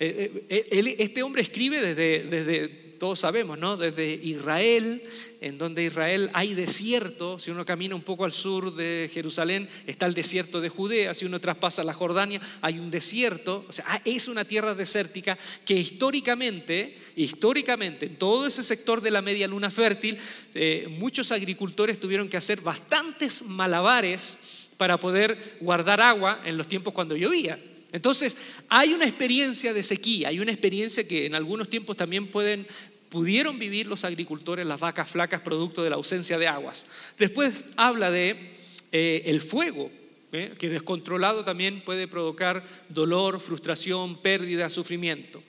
Eh, 0.00 0.46
eh, 0.48 0.96
este 0.98 1.22
hombre 1.22 1.42
escribe 1.42 1.80
desde, 1.80 2.24
desde 2.24 2.88
todos 2.98 3.20
sabemos, 3.20 3.58
¿no? 3.58 3.76
Desde 3.76 4.12
Israel, 4.12 5.02
en 5.40 5.56
donde 5.56 5.84
Israel 5.84 6.30
hay 6.34 6.54
desierto, 6.54 7.38
si 7.38 7.50
uno 7.50 7.64
camina 7.64 7.94
un 7.94 8.02
poco 8.02 8.24
al 8.24 8.32
sur 8.32 8.74
de 8.74 9.08
Jerusalén, 9.12 9.68
está 9.86 10.06
el 10.06 10.14
desierto 10.14 10.60
de 10.60 10.68
Judea, 10.68 11.14
si 11.14 11.24
uno 11.24 11.40
traspasa 11.40 11.84
la 11.84 11.94
Jordania, 11.94 12.40
hay 12.60 12.78
un 12.78 12.90
desierto, 12.90 13.64
o 13.68 13.72
sea, 13.72 13.84
ah, 13.88 14.02
es 14.04 14.28
una 14.28 14.44
tierra 14.44 14.74
desértica 14.74 15.38
que 15.64 15.74
históricamente, 15.74 16.98
históricamente, 17.16 18.06
en 18.06 18.16
todo 18.16 18.46
ese 18.46 18.62
sector 18.62 19.00
de 19.00 19.12
la 19.12 19.22
media 19.22 19.48
luna 19.48 19.70
fértil, 19.70 20.18
eh, 20.54 20.86
muchos 20.90 21.32
agricultores 21.32 22.00
tuvieron 22.00 22.28
que 22.28 22.36
hacer 22.36 22.60
bastantes 22.60 23.42
malabares 23.42 24.40
para 24.76 24.98
poder 24.98 25.56
guardar 25.60 26.00
agua 26.00 26.42
en 26.44 26.58
los 26.58 26.68
tiempos 26.68 26.92
cuando 26.92 27.16
llovía. 27.16 27.58
Entonces, 27.92 28.36
hay 28.68 28.92
una 28.92 29.06
experiencia 29.06 29.72
de 29.72 29.82
sequía, 29.82 30.28
hay 30.28 30.40
una 30.40 30.52
experiencia 30.52 31.06
que 31.08 31.26
en 31.26 31.34
algunos 31.34 31.70
tiempos 31.70 31.96
también 31.96 32.30
pueden, 32.30 32.66
pudieron 33.08 33.58
vivir 33.58 33.86
los 33.86 34.04
agricultores, 34.04 34.66
las 34.66 34.80
vacas 34.80 35.08
flacas, 35.08 35.40
producto 35.40 35.82
de 35.82 35.90
la 35.90 35.96
ausencia 35.96 36.38
de 36.38 36.48
aguas. 36.48 36.86
Después 37.18 37.64
habla 37.76 38.10
de 38.10 38.56
eh, 38.92 39.22
el 39.24 39.40
fuego, 39.40 39.90
¿eh? 40.32 40.54
que 40.58 40.68
descontrolado 40.68 41.44
también 41.44 41.82
puede 41.82 42.06
provocar 42.08 42.62
dolor, 42.90 43.40
frustración, 43.40 44.20
pérdida, 44.20 44.68
sufrimiento. 44.68 45.42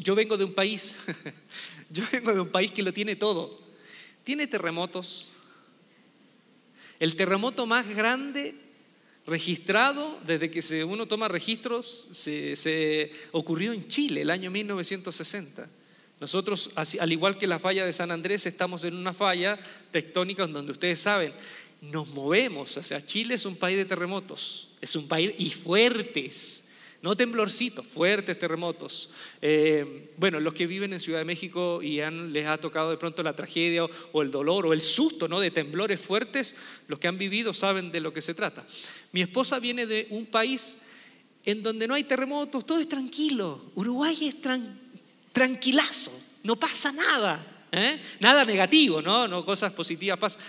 yo 0.00 0.14
vengo 0.16 0.36
de 0.36 0.44
un 0.44 0.54
país, 0.54 0.96
yo 1.90 2.02
vengo 2.10 2.34
de 2.34 2.40
un 2.40 2.48
país 2.48 2.72
que 2.72 2.82
lo 2.82 2.92
tiene 2.92 3.14
todo. 3.14 3.62
Tiene 4.24 4.46
terremotos. 4.46 5.32
El 6.98 7.14
terremoto 7.14 7.66
más 7.66 7.86
grande 7.86 8.63
registrado 9.26 10.18
desde 10.26 10.50
que 10.50 10.84
uno 10.84 11.06
toma 11.06 11.28
registros, 11.28 12.08
se, 12.10 13.10
ocurrió 13.32 13.72
en 13.72 13.88
Chile 13.88 14.22
el 14.22 14.30
año 14.30 14.50
1960. 14.50 15.68
Nosotros, 16.20 16.70
al 16.74 17.12
igual 17.12 17.38
que 17.38 17.46
la 17.46 17.58
falla 17.58 17.84
de 17.84 17.92
San 17.92 18.10
Andrés, 18.10 18.46
estamos 18.46 18.84
en 18.84 18.94
una 18.94 19.12
falla 19.12 19.58
tectónica 19.90 20.46
donde 20.46 20.72
ustedes 20.72 21.00
saben, 21.00 21.32
nos 21.80 22.08
movemos. 22.08 22.76
O 22.76 22.82
sea, 22.82 23.04
Chile 23.04 23.34
es 23.34 23.44
un 23.44 23.56
país 23.56 23.76
de 23.76 23.84
terremotos, 23.84 24.68
es 24.80 24.94
un 24.96 25.08
país 25.08 25.32
y 25.38 25.50
fuertes. 25.50 26.62
No 27.02 27.14
temblorcitos, 27.14 27.84
fuertes 27.84 28.38
terremotos. 28.38 29.10
Eh, 29.42 30.08
bueno, 30.16 30.40
los 30.40 30.54
que 30.54 30.66
viven 30.66 30.94
en 30.94 31.00
Ciudad 31.00 31.18
de 31.18 31.26
México 31.26 31.82
y 31.82 32.00
les 32.00 32.46
ha 32.46 32.56
tocado 32.56 32.90
de 32.90 32.96
pronto 32.96 33.22
la 33.22 33.36
tragedia 33.36 33.84
o, 33.84 34.22
el 34.22 34.30
dolor 34.30 34.64
o 34.64 34.72
el 34.72 34.80
susto 34.80 35.28
¿no? 35.28 35.38
de 35.38 35.50
temblores 35.50 36.00
fuertes, 36.00 36.54
los 36.88 36.98
que 36.98 37.06
han 37.06 37.18
vivido 37.18 37.52
saben 37.52 37.92
de 37.92 38.00
lo 38.00 38.14
que 38.14 38.22
se 38.22 38.32
trata. 38.32 38.64
Mi 39.14 39.20
esposa 39.20 39.60
viene 39.60 39.86
de 39.86 40.08
un 40.10 40.26
país 40.26 40.78
en 41.44 41.62
donde 41.62 41.86
no 41.86 41.94
hay 41.94 42.02
terremotos, 42.02 42.66
todo 42.66 42.80
es 42.80 42.88
tranquilo. 42.88 43.70
Uruguay 43.76 44.18
es 44.22 44.34
tranquilazo, 45.32 46.10
no 46.42 46.56
pasa 46.56 46.90
nada. 46.90 47.68
¿eh? 47.70 48.00
Nada 48.18 48.44
negativo, 48.44 49.00
¿no? 49.00 49.28
no 49.28 49.44
cosas 49.44 49.72
positivas 49.72 50.18
pasan. 50.18 50.42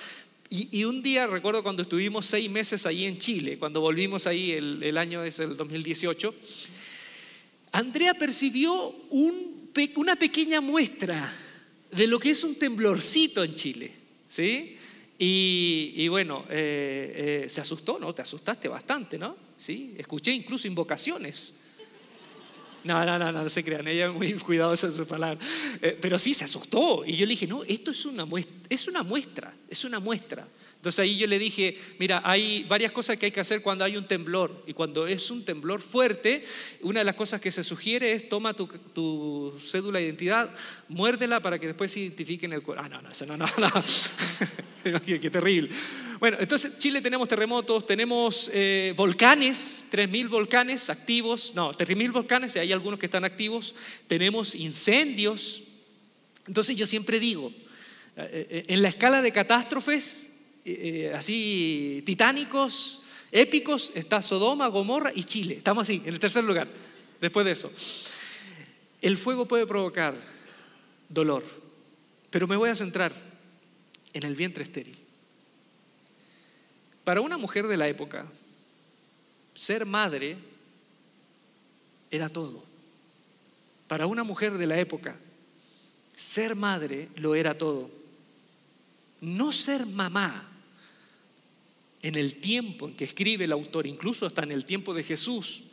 Y, 0.49 0.83
un 0.83 1.03
día 1.03 1.27
recuerdo 1.27 1.61
cuando 1.61 1.83
estuvimos 1.83 2.25
seis 2.25 2.49
meses 2.49 2.87
ahí 2.87 3.05
en 3.05 3.19
Chile, 3.19 3.59
cuando 3.59 3.81
volvimos 3.81 4.25
ahí, 4.25 4.53
el, 4.53 4.97
año 4.97 5.23
es 5.23 5.37
el 5.37 5.55
2018, 5.55 6.33
Andrea 7.71 8.15
percibió 8.15 8.95
un, 9.11 9.69
una 9.95 10.15
pequeña 10.15 10.59
muestra 10.59 11.31
de 11.91 12.07
lo 12.07 12.19
que 12.19 12.31
es 12.31 12.43
un 12.43 12.55
temblorcito 12.55 13.43
en 13.43 13.53
Chile, 13.53 13.91
¿sí? 14.27 14.75
Y, 15.17 16.07
bueno, 16.09 16.45
eh, 16.49 17.43
eh, 17.45 17.49
se 17.49 17.61
asustó, 17.61 17.97
¿no? 17.99 18.13
Te 18.13 18.21
asustaste 18.21 18.67
bastante, 18.67 19.17
¿no? 19.17 19.35
Sí, 19.57 19.95
escuché 19.97 20.31
incluso 20.31 20.67
invocaciones. 20.67 21.55
No, 22.83 23.03
no, 23.03 23.17
no, 23.17 23.31
no, 23.31 23.49
se 23.49 23.63
crean, 23.63 23.87
ella 23.87 24.07
es 24.07 24.13
muy 24.13 24.33
cuidadosa 24.33 24.87
en 24.87 24.93
sus 24.93 25.07
palabras. 25.07 25.43
Eh, 25.81 25.97
pero 25.99 26.19
sí, 26.19 26.33
se 26.33 26.43
asustó. 26.43 27.03
Y 27.05 27.13
yo 27.13 27.25
le 27.25 27.31
dije, 27.31 27.47
no, 27.47 27.63
esto 27.63 27.91
es 27.91 28.05
una 28.05 28.25
muestra, 28.25 28.53
es 28.69 28.87
una 28.87 29.03
muestra, 29.03 29.53
es 29.69 29.83
una 29.85 29.99
muestra. 29.99 30.47
Entonces 30.85 30.99
ahí 30.99 31.17
yo 31.17 31.25
le 31.25 31.39
dije, 31.39 31.75
mira, 31.97 32.21
hay 32.23 32.63
varias 32.69 32.91
cosas 32.91 33.17
que 33.17 33.25
hay 33.25 33.31
que 33.31 33.39
hacer 33.39 33.63
cuando 33.63 33.83
hay 33.83 33.97
un 33.97 34.07
temblor. 34.07 34.63
Y 34.67 34.73
cuando 34.73 35.07
es 35.07 35.31
un 35.31 35.43
temblor 35.43 35.81
fuerte, 35.81 36.45
una 36.81 36.99
de 36.99 37.03
las 37.03 37.15
cosas 37.15 37.41
que 37.41 37.49
se 37.49 37.63
sugiere 37.63 38.11
es 38.11 38.29
toma 38.29 38.53
tu, 38.53 39.57
cédula 39.67 39.97
de 39.97 40.05
identidad, 40.05 40.51
muérdela 40.87 41.39
para 41.39 41.57
que 41.57 41.65
después 41.65 41.91
se 41.91 42.01
identifiquen 42.01 42.53
el 42.53 42.61
cuerpo. 42.61 42.83
Ah, 42.85 42.87
no, 42.87 43.01
no, 43.01 43.09
no, 43.25 43.47
no, 43.57 43.67
no. 43.67 45.01
qué, 45.05 45.31
terrible. 45.31 45.71
Bueno, 46.19 46.37
entonces 46.39 46.77
Chile 46.77 47.01
tenemos 47.01 47.27
terremotos, 47.27 47.87
tenemos 47.87 48.51
eh, 48.53 48.93
volcanes, 48.95 49.87
3.000 49.91 50.29
volcanes 50.29 50.91
activos, 50.91 51.53
no, 51.55 51.73
3.000 51.73 52.11
volcanes, 52.11 52.55
hay 52.57 52.71
algunos 52.71 52.99
que 52.99 53.07
están 53.07 53.25
activos, 53.25 53.73
tenemos 54.07 54.53
incendios. 54.53 55.63
Entonces 56.45 56.77
yo 56.77 56.85
siempre 56.85 57.19
digo, 57.19 57.51
eh, 58.17 58.47
eh, 58.51 58.63
en 58.67 58.83
la 58.83 58.89
escala 58.89 59.23
de 59.23 59.31
catástrofes, 59.31 60.34
así 61.13 62.01
titánicos, 62.05 63.01
épicos, 63.31 63.91
está 63.95 64.21
Sodoma, 64.21 64.67
Gomorra 64.67 65.11
y 65.13 65.23
Chile. 65.23 65.55
Estamos 65.55 65.83
así, 65.83 66.01
en 66.05 66.13
el 66.13 66.19
tercer 66.19 66.43
lugar, 66.43 66.67
después 67.21 67.45
de 67.45 67.51
eso. 67.51 67.71
El 69.01 69.17
fuego 69.17 69.47
puede 69.47 69.67
provocar 69.67 70.15
dolor, 71.09 71.43
pero 72.29 72.47
me 72.47 72.55
voy 72.55 72.69
a 72.69 72.75
centrar 72.75 73.13
en 74.13 74.23
el 74.23 74.35
vientre 74.35 74.63
estéril. 74.63 74.97
Para 77.03 77.21
una 77.21 77.37
mujer 77.37 77.67
de 77.67 77.77
la 77.77 77.87
época, 77.87 78.25
ser 79.53 79.85
madre 79.85 80.37
era 82.09 82.29
todo. 82.29 82.63
Para 83.87 84.07
una 84.07 84.23
mujer 84.23 84.57
de 84.57 84.65
la 84.65 84.79
época, 84.79 85.15
ser 86.15 86.55
madre 86.55 87.09
lo 87.17 87.35
era 87.35 87.55
todo. 87.55 87.91
No 89.21 89.51
ser 89.51 89.85
mamá 89.85 90.54
en 92.05 92.15
el 92.15 92.35
tiempo 92.35 92.87
en 92.87 92.95
que 92.95 93.05
escribe 93.05 93.45
el 93.45 93.51
autor, 93.51 93.87
incluso 93.87 94.25
hasta 94.25 94.43
en 94.43 94.51
el 94.51 94.65
tiempo 94.65 94.93
de 94.93 95.03
Jesús, 95.03 95.63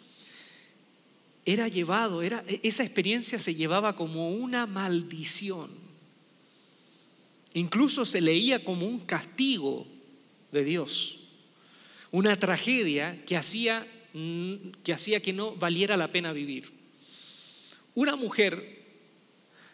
era 1.44 1.68
llevado, 1.68 2.22
era, 2.22 2.44
esa 2.62 2.84
experiencia 2.84 3.38
se 3.38 3.54
llevaba 3.54 3.96
como 3.96 4.30
una 4.30 4.66
maldición. 4.66 5.70
Incluso 7.54 8.04
se 8.04 8.20
leía 8.20 8.64
como 8.64 8.86
un 8.86 9.00
castigo 9.00 9.86
de 10.52 10.64
Dios 10.64 11.18
una 12.12 12.36
tragedia 12.36 13.24
que 13.26 13.36
hacía, 13.36 13.86
mm, 14.12 14.54
que 14.84 14.92
hacía 14.92 15.20
que 15.20 15.32
no 15.32 15.56
valiera 15.56 15.96
la 15.96 16.12
pena 16.12 16.32
vivir. 16.32 16.70
Una 17.94 18.16
mujer 18.16 18.80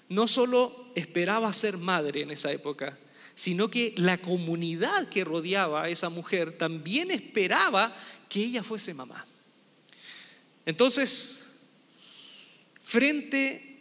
no 0.09 0.27
solo 0.27 0.91
esperaba 0.95 1.53
ser 1.53 1.77
madre 1.77 2.23
en 2.23 2.31
esa 2.31 2.51
época, 2.53 2.97
sino 3.39 3.71
que 3.71 3.95
la 3.97 4.19
comunidad 4.19 5.09
que 5.09 5.23
rodeaba 5.23 5.85
a 5.85 5.89
esa 5.89 6.09
mujer 6.09 6.59
también 6.59 7.13
esperaba 7.13 7.97
que 8.29 8.41
ella 8.43 8.65
fuese 8.65 8.93
mamá. 8.95 9.25
Entonces, 10.67 11.45
frente 12.83 13.79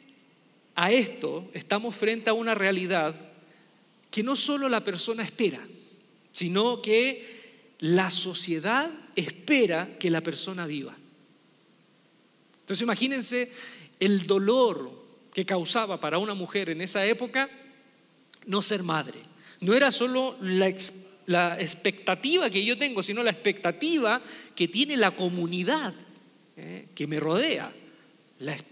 a 0.75 0.91
esto, 0.91 1.49
estamos 1.55 1.95
frente 1.95 2.29
a 2.29 2.33
una 2.33 2.53
realidad 2.53 3.15
que 4.11 4.21
no 4.21 4.35
solo 4.35 4.69
la 4.69 4.83
persona 4.83 5.23
espera, 5.23 5.65
sino 6.33 6.79
que 6.79 7.73
la 7.79 8.11
sociedad 8.11 8.91
espera 9.15 9.97
que 9.97 10.11
la 10.11 10.21
persona 10.21 10.67
viva. 10.67 10.95
Entonces 12.59 12.83
imagínense 12.83 13.51
el 13.99 14.27
dolor 14.27 14.91
que 15.33 15.47
causaba 15.47 15.99
para 15.99 16.19
una 16.19 16.35
mujer 16.35 16.69
en 16.69 16.81
esa 16.81 17.03
época 17.07 17.49
no 18.45 18.61
ser 18.61 18.83
madre. 18.83 19.36
No 19.61 19.73
era 19.73 19.91
solo 19.91 20.37
la, 20.41 20.67
expectativa 21.59 22.49
que 22.49 22.63
yo 22.63 22.77
tengo, 22.77 23.03
sino 23.03 23.23
la 23.23 23.31
expectativa 23.31 24.21
que 24.55 24.67
tiene 24.67 24.97
la 24.97 25.15
comunidad 25.15 25.93
eh, 26.55 26.87
que 26.95 27.07
me 27.07 27.19
rodea. 27.19 27.71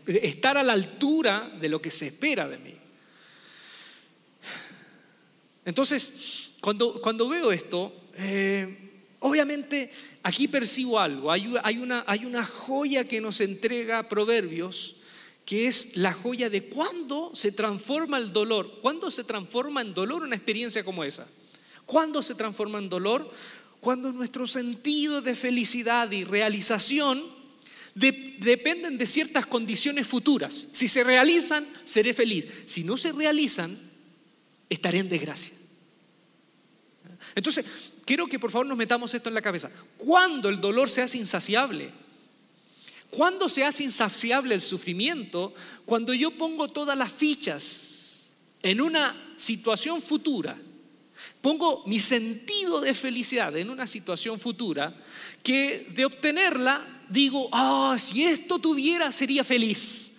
estar 0.05 0.57
a 0.57 0.63
la 0.63 0.73
altura 0.73 1.51
de 1.59 1.69
lo 1.69 1.81
que 1.81 1.91
se 1.91 2.07
espera 2.07 2.47
de 2.47 2.57
mí. 2.57 2.75
Entonces, 5.65 6.51
cuando, 6.61 7.01
cuando 7.01 7.27
veo 7.27 7.51
esto, 7.51 8.09
eh, 8.17 8.85
Obviamente 9.27 9.89
aquí 10.21 10.47
percibo 10.47 10.99
algo, 10.99 11.31
hay, 11.31 11.47
una, 11.47 12.03
hay 12.05 12.25
una 12.25 12.45
joya 12.45 13.05
que 13.05 13.19
nos 13.19 13.41
entrega 13.41 14.07
Proverbios, 14.07 14.94
que 15.45 15.67
es 15.67 15.95
la 15.95 16.11
joya 16.11 16.49
de 16.49 16.65
cuándo 16.65 17.31
se 17.35 17.51
transforma 17.51 18.17
el 18.17 18.33
dolor, 18.33 18.79
cuándo 18.81 19.11
se 19.11 19.23
transforma 19.23 19.81
en 19.81 19.93
dolor 19.93 20.23
una 20.23 20.35
experiencia 20.35 20.83
como 20.83 21.03
esa. 21.03 21.27
¿Cuándo 21.85 22.23
se 22.23 22.33
transforma 22.33 22.79
en 22.79 22.89
dolor? 22.89 23.31
Cuando 23.79 24.11
nuestro 24.11 24.47
sentido 24.47 25.21
de 25.21 25.35
felicidad 25.35 26.11
y 26.11 26.23
realización 26.23 27.23
dependen 27.93 28.97
de 28.97 29.05
ciertas 29.05 29.45
condiciones 29.45 30.07
futuras. 30.07 30.69
Si 30.73 30.87
se 30.87 31.03
realizan, 31.03 31.65
seré 31.85 32.13
feliz. 32.15 32.47
Si 32.65 32.83
no 32.83 32.97
se 32.97 33.11
realizan, 33.11 33.77
estaré 34.67 34.97
en 34.97 35.09
desgracia. 35.09 35.53
Entonces, 37.35 37.65
quiero 38.03 38.25
que 38.27 38.39
por 38.39 38.49
favor 38.49 38.65
nos 38.65 38.77
metamos 38.77 39.13
esto 39.13 39.29
en 39.29 39.35
la 39.35 39.41
cabeza. 39.41 39.69
¿Cuándo 39.97 40.49
el 40.49 40.59
dolor 40.59 40.89
se 40.89 41.03
hace 41.03 41.19
insaciable? 41.19 42.04
¿Cuándo 43.09 43.47
se 43.47 43.63
hace 43.63 43.83
insaciable 43.83 44.55
el 44.55 44.61
sufrimiento? 44.61 45.53
Cuando 45.85 46.13
yo 46.13 46.31
pongo 46.31 46.67
todas 46.67 46.97
las 46.97 47.11
fichas 47.11 48.31
en 48.61 48.81
una 48.81 49.15
situación 49.37 50.01
futura. 50.01 50.57
Pongo 51.41 51.83
mi 51.85 51.99
sentido 51.99 52.81
de 52.81 52.93
felicidad 52.93 53.55
en 53.55 53.69
una 53.69 53.87
situación 53.87 54.39
futura 54.39 54.95
que 55.43 55.87
de 55.93 56.05
obtenerla 56.05 57.03
digo, 57.09 57.49
ah, 57.51 57.95
si 57.99 58.23
esto 58.23 58.59
tuviera 58.59 59.11
sería 59.11 59.43
feliz. 59.43 60.13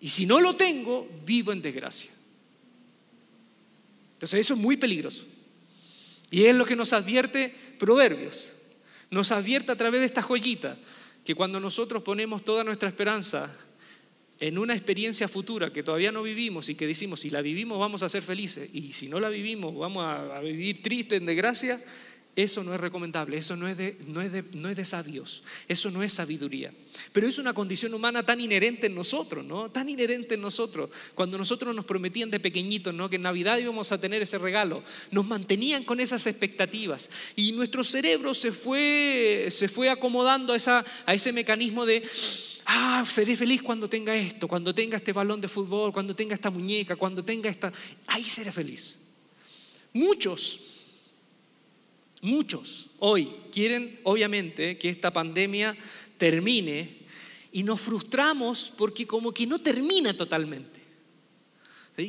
Y 0.00 0.08
si 0.08 0.26
no 0.26 0.40
lo 0.40 0.56
tengo, 0.56 1.08
vivo 1.24 1.52
en 1.52 1.62
desgracia. 1.62 2.10
Entonces 4.14 4.40
eso 4.40 4.54
es 4.54 4.60
muy 4.60 4.76
peligroso. 4.76 5.24
Y 6.30 6.44
es 6.44 6.54
lo 6.54 6.66
que 6.66 6.76
nos 6.76 6.92
advierte 6.92 7.54
Proverbios. 7.78 8.46
Nos 9.10 9.30
advierte 9.30 9.72
a 9.72 9.76
través 9.76 10.00
de 10.00 10.06
esta 10.06 10.22
joyita 10.22 10.76
que 11.28 11.34
cuando 11.34 11.60
nosotros 11.60 12.02
ponemos 12.02 12.42
toda 12.42 12.64
nuestra 12.64 12.88
esperanza 12.88 13.54
en 14.40 14.56
una 14.56 14.72
experiencia 14.72 15.28
futura 15.28 15.70
que 15.70 15.82
todavía 15.82 16.10
no 16.10 16.22
vivimos 16.22 16.70
y 16.70 16.74
que 16.74 16.86
decimos, 16.86 17.20
si 17.20 17.28
la 17.28 17.42
vivimos 17.42 17.78
vamos 17.78 18.02
a 18.02 18.08
ser 18.08 18.22
felices 18.22 18.70
y 18.72 18.94
si 18.94 19.10
no 19.10 19.20
la 19.20 19.28
vivimos 19.28 19.76
vamos 19.76 20.06
a, 20.06 20.40
vivir 20.40 20.82
triste 20.82 21.16
en 21.16 21.26
desgracia, 21.26 21.84
eso 22.38 22.62
no 22.62 22.72
es 22.72 22.80
recomendable, 22.80 23.36
eso 23.36 23.56
no 23.56 23.66
es, 23.66 23.76
de, 23.76 23.98
no, 24.06 24.22
es 24.22 24.30
no 24.52 24.68
es 24.68 24.76
de 24.76 24.84
sabios, 24.84 25.42
eso 25.66 25.90
no 25.90 26.04
es 26.04 26.12
sabiduría. 26.12 26.72
Pero 27.12 27.26
es 27.26 27.36
una 27.38 27.52
condición 27.52 27.92
humana 27.94 28.24
tan 28.24 28.40
inherente 28.40 28.86
en 28.86 28.94
nosotros, 28.94 29.44
¿no? 29.44 29.72
Tan 29.72 29.88
inherente 29.88 30.36
en 30.36 30.42
nosotros. 30.42 30.88
Cuando 31.16 31.36
nosotros 31.36 31.74
nos 31.74 31.84
prometían 31.84 32.30
de 32.30 32.38
pequeñitos, 32.38 32.94
¿no? 32.94 33.10
Que 33.10 33.16
en 33.16 33.22
Navidad 33.22 33.58
íbamos 33.58 33.90
a 33.90 34.00
tener 34.00 34.22
ese 34.22 34.38
regalo, 34.38 34.84
nos 35.10 35.26
mantenían 35.26 35.82
con 35.82 35.98
esas 35.98 36.28
expectativas. 36.28 37.10
Y 37.34 37.50
nuestro 37.50 37.82
cerebro 37.82 38.32
se 38.34 38.52
fue, 38.52 39.48
se 39.50 39.66
fue 39.66 39.90
acomodando 39.90 40.52
a, 40.52 40.56
esa, 40.56 40.84
a 41.06 41.14
ese 41.14 41.32
mecanismo 41.32 41.86
de, 41.86 42.04
ah, 42.66 43.04
seré 43.08 43.36
feliz 43.36 43.62
cuando 43.62 43.88
tenga 43.88 44.14
esto, 44.14 44.46
cuando 44.46 44.72
tenga 44.72 44.96
este 44.96 45.12
balón 45.12 45.40
de 45.40 45.48
fútbol, 45.48 45.92
cuando 45.92 46.14
tenga 46.14 46.34
esta 46.34 46.50
muñeca, 46.52 46.94
cuando 46.94 47.24
tenga 47.24 47.50
esta... 47.50 47.72
Ahí 48.06 48.22
seré 48.22 48.52
feliz. 48.52 48.96
Muchos 49.92 50.67
Muchos 52.22 52.90
hoy 52.98 53.32
quieren, 53.52 54.00
obviamente, 54.02 54.76
que 54.76 54.88
esta 54.88 55.12
pandemia 55.12 55.76
termine 56.16 56.98
y 57.52 57.62
nos 57.62 57.80
frustramos 57.80 58.72
porque 58.76 59.06
como 59.06 59.32
que 59.32 59.46
no 59.46 59.60
termina 59.60 60.14
totalmente. 60.14 60.78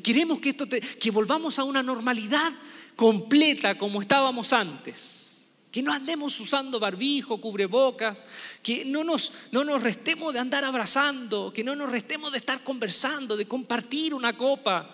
Queremos 0.04 0.40
que, 0.40 0.50
esto 0.50 0.68
que 0.68 1.12
volvamos 1.12 1.58
a 1.58 1.64
una 1.64 1.82
normalidad 1.82 2.54
completa 2.96 3.78
como 3.78 4.02
estábamos 4.02 4.54
antes. 4.54 5.50
Que 5.72 5.82
no 5.82 5.94
andemos 5.94 6.40
usando 6.40 6.80
barbijo, 6.80 7.40
cubrebocas, 7.40 8.26
que 8.62 8.86
no 8.86 9.04
nos, 9.04 9.32
no 9.52 9.64
nos 9.64 9.82
restemos 9.82 10.34
de 10.34 10.40
andar 10.40 10.64
abrazando, 10.64 11.54
que 11.54 11.64
no 11.64 11.76
nos 11.76 11.92
restemos 11.92 12.32
de 12.32 12.40
estar 12.40 12.64
conversando, 12.64 13.38
de 13.38 13.46
compartir 13.46 14.14
una 14.14 14.36
copa. 14.36 14.94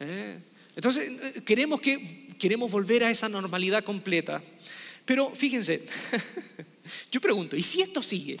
¿eh? 0.00 0.40
Entonces, 0.74 1.08
eh, 1.20 1.42
queremos, 1.44 1.80
que, 1.80 2.27
queremos 2.38 2.70
volver 2.70 3.04
a 3.04 3.10
esa 3.10 3.28
normalidad 3.28 3.84
completa. 3.84 4.42
Pero 5.04 5.34
fíjense, 5.34 5.86
yo 7.12 7.20
pregunto, 7.20 7.56
¿y 7.56 7.62
si 7.62 7.82
esto 7.82 8.02
sigue? 8.02 8.38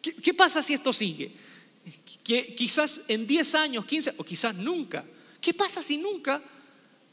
¿Qué, 0.00 0.34
pasa 0.34 0.62
si 0.62 0.74
esto 0.74 0.92
sigue? 0.92 1.30
Que 2.24 2.54
quizás 2.54 3.02
en 3.08 3.26
10 3.26 3.54
años, 3.54 3.84
15 3.84 4.14
o 4.16 4.24
quizás 4.24 4.56
nunca. 4.56 5.04
¿Qué 5.40 5.52
pasa 5.52 5.82
si 5.82 5.98
nunca 5.98 6.42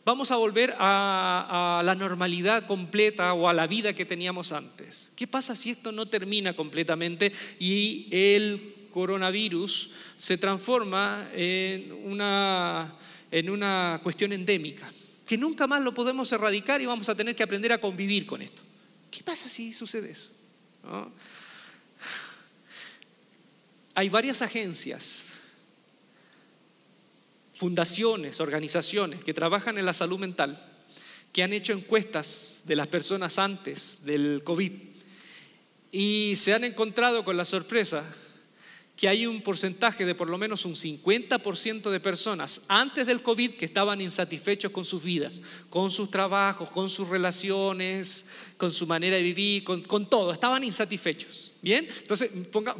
vamos 0.07 0.31
a 0.31 0.37
volver 0.37 0.73
a, 0.79 1.81
la 1.83 1.93
normalidad 1.93 2.65
completa 2.65 3.33
o 3.33 3.49
a 3.49 3.53
la 3.53 3.67
vida 3.67 3.91
que 3.91 4.05
teníamos 4.05 4.53
antes. 4.53 5.11
¿Qué 5.17 5.27
pasa 5.27 5.53
si 5.53 5.71
esto 5.71 5.91
no 5.91 6.05
termina 6.05 6.55
completamente 6.55 7.33
y 7.59 8.07
el 8.09 8.87
coronavirus 8.89 9.89
se 10.17 10.37
transforma 10.37 11.29
en 11.33 11.91
una, 12.05 12.95
en 13.31 13.49
una 13.49 13.99
cuestión 14.03 14.33
endémica? 14.33 14.91
Que 15.25 15.37
nunca 15.37 15.67
más 15.67 15.81
lo 15.81 15.93
podemos 15.93 16.31
erradicar 16.31 16.81
y 16.81 16.85
vamos 16.85 17.09
a 17.09 17.15
tener 17.15 17.35
que 17.35 17.43
aprender 17.43 17.73
a 17.73 17.81
convivir 17.81 18.25
con 18.25 18.41
esto. 18.41 18.61
¿Qué 19.11 19.23
pasa 19.23 19.49
si 19.49 19.73
sucede 19.73 20.11
eso? 20.11 20.29
Hay 23.93 24.09
varias 24.09 24.41
agencias 24.41 25.33
fundaciones, 27.53 28.39
organizaciones 28.39 29.23
que 29.23 29.33
trabajan 29.33 29.77
en 29.77 29.85
la 29.85 29.93
salud 29.93 30.19
mental, 30.19 30.63
que 31.33 31.43
han 31.43 31.53
hecho 31.53 31.73
encuestas 31.73 32.61
de 32.65 32.75
las 32.75 32.87
personas 32.87 33.39
antes 33.39 34.05
del 34.05 34.41
COVID 34.43 34.71
y 35.91 36.35
se 36.37 36.53
han 36.53 36.63
encontrado 36.63 37.25
con 37.25 37.37
la 37.37 37.45
sorpresa 37.45 38.03
que 38.97 39.07
hay 39.07 39.27
un 39.27 39.41
porcentaje 39.41 40.05
de 40.05 40.15
por 40.15 40.27
lo 40.27 40.39
menos 40.39 40.65
un 40.65 40.75
50% 40.75 41.91
de 41.91 41.99
personas 41.99 42.63
antes 42.67 43.05
del 43.05 43.21
COVID 43.21 43.51
que 43.51 43.65
estaban 43.65 44.01
insatisfechos 44.01 44.71
con 44.71 44.83
sus 44.83 45.03
vidas, 45.03 45.39
con 45.69 45.91
sus 45.91 46.09
trabajos, 46.09 46.71
con 46.71 46.89
sus 46.89 47.07
relaciones, 47.07 48.25
con 48.57 48.73
su 48.73 48.87
manera 48.87 49.15
de 49.15 49.21
vivir, 49.21 49.63
con, 49.63 50.09
todo, 50.09 50.33
estaban 50.33 50.63
insatisfechos. 50.63 51.53
¿Bien? 51.61 51.87
Entonces, 52.01 52.31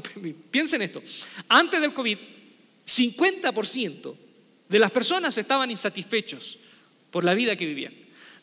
piensen 0.52 0.82
esto, 0.82 1.04
antes 1.48 1.80
del 1.80 1.94
COVID, 1.94 2.18
50% 2.88 4.16
de 4.70 4.80
las 4.80 4.90
personas 4.90 5.38
estaban 5.38 5.70
insatisfechos 5.70 6.58
por 7.12 7.24
la 7.24 7.36
vida 7.36 7.56
que 7.56 7.68
vivían. 7.68 7.94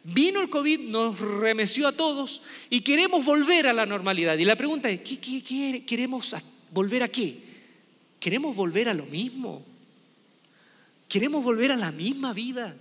Vino 0.05 0.41
el 0.41 0.49
COVID, 0.49 0.81
nos 0.91 1.19
remeció 1.19 1.89
a 1.89 1.93
todos 1.93 2.43
y 2.71 2.83
queremos 2.83 3.25
volver 3.25 3.67
a 3.67 3.73
la 3.73 3.85
normalidad. 3.85 4.39
Y 4.39 4.45
la 4.45 4.55
pregunta 4.55 4.89
es, 4.91 5.01
¿qué, 5.01 5.83
queremos 5.85 6.37
volver 6.71 7.03
a 7.03 7.09
qué? 7.09 7.44
¿Queremos 8.25 8.57
volver 8.57 8.89
a 8.89 8.95
lo 8.95 9.05
mismo? 9.05 9.63
¿Queremos 11.11 11.45
volver 11.45 11.71
a 11.73 11.77
la 11.77 11.93
misma 11.93 12.33
vida? 12.33 12.75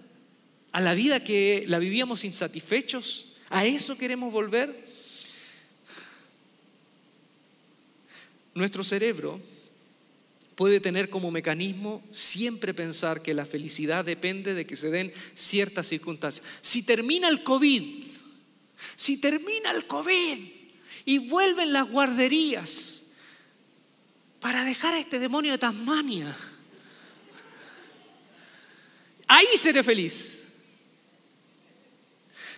¿A 0.72 0.80
la 0.80 0.94
vida 0.94 1.22
que 1.22 1.66
la 1.68 1.80
vivíamos 1.80 2.24
insatisfechos? 2.24 3.26
¿A 3.50 3.66
eso 3.66 3.98
queremos 3.98 4.32
volver? 4.32 4.88
Nuestro 8.56 8.86
cerebro 8.86 9.42
puede 10.56 10.80
tener 10.80 11.10
como 11.10 11.30
mecanismo 11.30 12.02
siempre 12.14 12.74
pensar 12.74 13.22
que 13.22 13.34
la 13.34 13.46
felicidad 13.46 14.06
depende 14.06 14.54
de 14.54 14.66
que 14.66 14.78
se 14.78 14.92
den 14.92 15.12
ciertas 15.36 15.88
circunstancias. 15.88 16.48
Si 16.62 16.84
termina 16.84 17.28
el 17.28 17.44
COVID, 17.44 18.02
si 18.96 19.20
termina 19.20 19.72
el 19.72 19.88
COVID 19.88 20.38
y 21.04 21.18
vuelven 21.18 21.74
las 21.74 21.90
guarderías 21.90 23.03
para 24.44 24.66
dejar 24.66 24.94
a 24.94 25.00
este 25.00 25.20
demonio 25.20 25.54
de 25.54 25.58
Tasmania, 25.58 26.36
ahí 29.26 29.48
seré 29.58 29.82
feliz. 29.82 30.50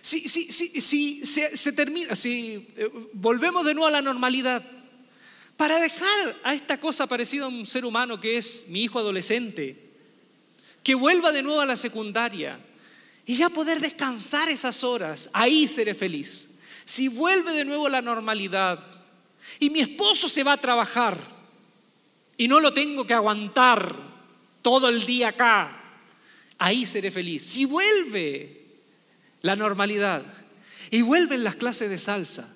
Si, 0.02 0.28
si 0.28 1.24
se, 1.24 1.72
termina, 1.72 2.16
si 2.16 2.66
eh, 2.76 2.90
volvemos 3.12 3.64
de 3.64 3.72
nuevo 3.72 3.86
a 3.86 3.92
la 3.92 4.02
normalidad, 4.02 4.64
para 5.56 5.78
dejar 5.78 6.36
a 6.42 6.54
esta 6.54 6.80
cosa 6.80 7.06
parecida 7.06 7.44
a 7.44 7.48
un 7.48 7.64
ser 7.64 7.84
humano 7.84 8.20
que 8.20 8.36
es 8.36 8.66
mi 8.66 8.82
hijo 8.82 8.98
adolescente, 8.98 9.76
que 10.82 10.96
vuelva 10.96 11.30
de 11.30 11.44
nuevo 11.44 11.60
a 11.60 11.66
la 11.66 11.76
secundaria 11.76 12.58
y 13.24 13.36
ya 13.36 13.48
poder 13.48 13.80
descansar 13.80 14.48
esas 14.48 14.82
horas, 14.82 15.30
ahí 15.32 15.68
seré 15.68 15.94
feliz. 15.94 16.58
Si 16.84 17.06
vuelve 17.06 17.52
de 17.52 17.64
nuevo 17.64 17.86
a 17.86 17.90
la 17.90 18.02
normalidad 18.02 18.84
y 19.60 19.70
mi 19.70 19.78
esposo 19.78 20.28
se 20.28 20.42
va 20.42 20.54
a 20.54 20.60
trabajar 20.60 21.35
y 22.36 22.48
no 22.48 22.60
lo 22.60 22.72
tengo 22.72 23.06
que 23.06 23.14
aguantar 23.14 23.94
todo 24.62 24.88
el 24.88 25.06
día 25.06 25.28
acá, 25.28 25.80
ahí 26.58 26.84
seré 26.84 27.10
feliz. 27.10 27.42
Si 27.44 27.64
vuelve 27.64 28.66
la 29.42 29.56
normalidad 29.56 30.24
y 30.90 31.02
vuelven 31.02 31.44
las 31.44 31.56
clases 31.56 31.88
de 31.88 31.98
salsa, 31.98 32.52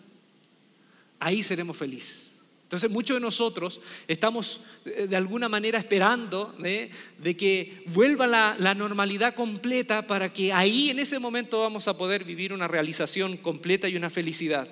ahí 1.18 1.42
seremos 1.42 1.76
felices. 1.76 2.30
Entonces 2.64 2.90
muchos 2.90 3.16
de 3.16 3.20
nosotros 3.20 3.80
estamos 4.06 4.60
eh, 4.84 5.08
de 5.08 5.16
alguna 5.16 5.48
manera 5.48 5.76
esperando 5.76 6.54
¿eh? 6.62 6.88
de 7.18 7.36
que 7.36 7.82
vuelva 7.86 8.28
la, 8.28 8.54
la, 8.60 8.74
normalidad 8.74 9.34
completa 9.34 10.06
para 10.06 10.32
que 10.32 10.52
ahí 10.52 10.88
en 10.88 11.00
ese 11.00 11.18
momento 11.18 11.62
vamos 11.62 11.88
a 11.88 11.98
poder 11.98 12.22
vivir 12.22 12.52
una 12.52 12.68
realización 12.68 13.38
completa 13.38 13.88
y 13.88 13.96
una 13.96 14.08
felicidad. 14.08 14.68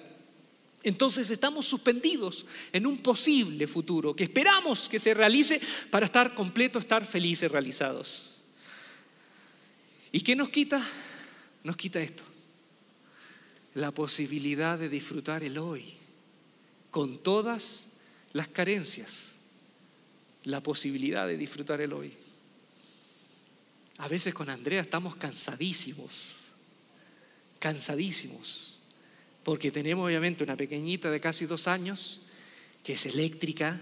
Entonces 0.82 1.30
estamos 1.30 1.66
suspendidos 1.66 2.46
en 2.72 2.86
un 2.86 2.98
posible 2.98 3.66
futuro 3.66 4.14
que 4.14 4.24
esperamos 4.24 4.88
que 4.88 4.98
se 4.98 5.12
realice 5.12 5.60
para 5.90 6.06
estar 6.06 6.34
completos, 6.34 6.82
estar 6.82 7.04
felices, 7.04 7.50
realizados. 7.50 8.36
¿Y 10.12 10.20
qué 10.20 10.36
nos 10.36 10.50
quita? 10.50 10.82
Nos 11.64 11.76
quita 11.76 12.00
esto, 12.00 12.22
la 13.74 13.90
posibilidad 13.90 14.78
de 14.78 14.88
disfrutar 14.88 15.42
el 15.42 15.58
hoy 15.58 15.94
con 16.90 17.18
todas 17.18 17.88
las 18.32 18.48
carencias, 18.48 19.34
la 20.44 20.62
posibilidad 20.62 21.26
de 21.26 21.36
disfrutar 21.36 21.80
el 21.80 21.92
hoy. 21.92 22.12
A 23.98 24.06
veces 24.06 24.32
con 24.32 24.48
Andrea 24.48 24.80
estamos 24.80 25.16
cansadísimos, 25.16 26.36
cansadísimos, 27.58 28.67
porque 29.48 29.70
tenemos 29.70 30.04
obviamente 30.04 30.44
una 30.44 30.58
pequeñita 30.58 31.10
de 31.10 31.20
casi 31.20 31.46
dos 31.46 31.68
años 31.68 32.20
que 32.84 32.92
es 32.92 33.06
eléctrica. 33.06 33.80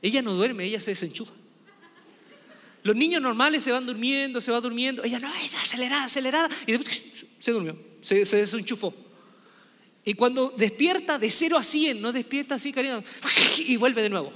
Ella 0.00 0.22
no 0.22 0.32
duerme, 0.32 0.64
ella 0.64 0.80
se 0.80 0.92
desenchufa. 0.92 1.34
Los 2.82 2.96
niños 2.96 3.20
normales 3.20 3.62
se 3.62 3.72
van 3.72 3.84
durmiendo, 3.84 4.40
se 4.40 4.50
va 4.50 4.58
durmiendo. 4.62 5.04
Ella 5.04 5.18
no, 5.20 5.30
es 5.34 5.54
acelerada, 5.54 6.04
acelerada. 6.04 6.48
Y 6.66 6.72
después 6.72 7.02
se 7.40 7.52
durmió, 7.52 7.78
se, 8.00 8.24
se 8.24 8.38
desenchufó. 8.38 8.94
Y 10.02 10.14
cuando 10.14 10.48
despierta 10.48 11.18
de 11.18 11.30
0 11.30 11.58
a 11.58 11.62
100, 11.62 12.00
no 12.00 12.10
despierta 12.10 12.54
así, 12.54 12.72
cariño, 12.72 13.04
y 13.66 13.76
vuelve 13.76 14.00
de 14.00 14.08
nuevo. 14.08 14.32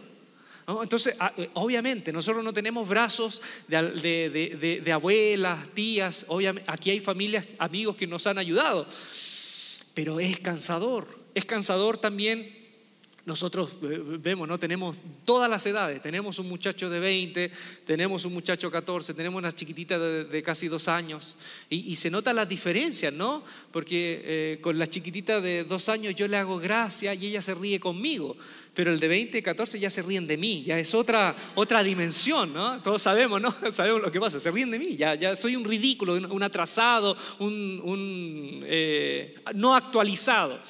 Entonces, 0.83 1.17
ah, 1.21 1.33
eh, 1.39 1.49
obviamente, 1.55 2.13
nosotros 2.13 2.45
no 2.45 2.53
tenemos 2.53 2.87
brazos 2.87 3.41
de, 3.67 4.83
de, 4.85 4.93
abuelas, 4.93 5.73
tías, 5.73 6.27
obviamente, 6.29 6.71
aquí 6.71 6.91
hay 6.91 7.01
familias, 7.01 7.47
amigos 7.59 7.97
que 7.97 8.07
nos 8.07 8.27
han 8.27 8.37
ayudado, 8.37 8.87
pero 9.97 10.21
es 10.21 10.39
cansador, 10.41 11.09
es 11.35 11.47
cansador 11.47 11.97
también 11.97 12.66
nosotros 13.27 13.71
eh, 13.83 14.01
vemos, 14.21 14.47
¿no? 14.47 14.57
Tenemos 14.57 14.97
todas 15.25 15.51
las 15.51 15.67
edades. 15.67 16.01
Tenemos 16.01 16.39
un 16.39 16.49
muchacho 16.49 16.89
de 16.89 17.01
20, 17.01 17.51
tenemos 17.85 18.25
un 18.25 18.33
muchacho 18.33 18.69
de 18.69 18.73
14, 18.73 19.15
tenemos 19.15 19.39
una 19.39 19.51
chiquitita 19.51 19.99
de, 19.99 20.43
casi 20.45 20.69
dos 20.69 20.87
años. 20.87 21.37
Y, 21.69 21.97
se 21.97 22.09
nota 22.09 22.33
las 22.33 22.49
diferencias, 22.49 23.13
¿no? 23.13 23.43
Porque 23.73 24.23
eh, 24.25 24.59
con 24.63 24.79
la 24.79 24.87
chiquitita 24.87 25.41
de 25.41 25.65
dos 25.65 25.89
años 25.89 26.15
yo 26.15 26.29
le 26.29 26.37
hago 26.37 26.59
gracia 26.59 27.15
y 27.15 27.27
ella 27.27 27.43
se 27.43 27.55
ríe 27.55 27.81
conmigo. 27.81 28.37
Pero 28.75 28.93
el 28.93 29.01
de 29.01 29.09
20, 29.09 29.43
14 29.43 29.81
ya 29.81 29.91
se 29.91 30.03
ríen 30.03 30.29
de 30.29 30.37
mí, 30.37 30.63
ya 30.63 30.79
es 30.79 30.95
otra, 30.95 31.35
otra 31.57 31.83
dimensión, 31.83 32.55
¿no? 32.55 32.81
Todos 32.81 33.03
sabemos, 33.03 33.41
¿no? 33.41 33.53
Sabemos 33.75 34.03
lo 34.03 34.13
que 34.13 34.21
pasa, 34.21 34.39
se 34.39 34.51
ríen 34.53 34.71
de 34.71 34.79
mí, 34.79 34.97
ya, 34.97 35.17
ya 35.17 35.35
soy 35.35 35.57
un 35.57 35.65
ridículo, 35.65 36.13
un, 36.15 36.43
atrasado, 36.45 37.17
un, 37.41 38.63
eh, 38.67 39.35
no 39.55 39.75
actualizado. 39.75 40.61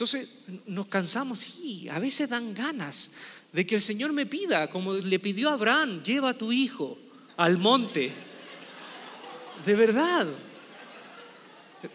Entonces 0.00 0.30
nos 0.64 0.86
cansamos 0.86 1.46
y 1.62 1.86
a 1.90 1.98
veces 1.98 2.30
dan 2.30 2.54
ganas 2.54 3.12
de 3.52 3.66
que 3.66 3.74
el 3.74 3.82
Señor 3.82 4.14
me 4.14 4.24
pida, 4.24 4.70
como 4.70 4.94
le 4.94 5.18
pidió 5.18 5.50
a 5.50 5.52
Abraham, 5.52 6.02
lleva 6.02 6.30
a 6.30 6.38
tu 6.38 6.52
hijo 6.52 6.96
al 7.36 7.58
monte. 7.58 8.10
De 9.66 9.76
verdad. 9.76 10.26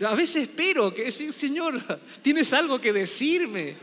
A 0.07 0.13
veces 0.13 0.43
espero 0.49 0.93
que 0.93 1.05
decir, 1.05 1.33
Señor, 1.33 1.81
tienes 2.21 2.53
algo 2.53 2.79
que 2.79 2.93
decirme. 2.93 3.75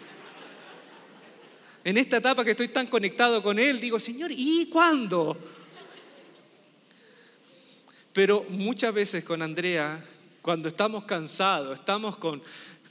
En 1.82 1.98
esta 1.98 2.18
etapa 2.18 2.44
que 2.44 2.52
estoy 2.52 2.68
tan 2.68 2.86
conectado 2.86 3.42
con 3.42 3.58
Él, 3.58 3.80
digo, 3.80 3.98
Señor, 3.98 4.30
¿y 4.30 4.66
cuándo? 4.66 5.36
Pero 8.12 8.46
muchas 8.50 8.94
veces 8.94 9.24
con 9.24 9.42
Andrea, 9.42 10.00
cuando 10.40 10.68
estamos 10.68 11.06
cansados, 11.06 11.80
estamos 11.80 12.16
con, 12.18 12.40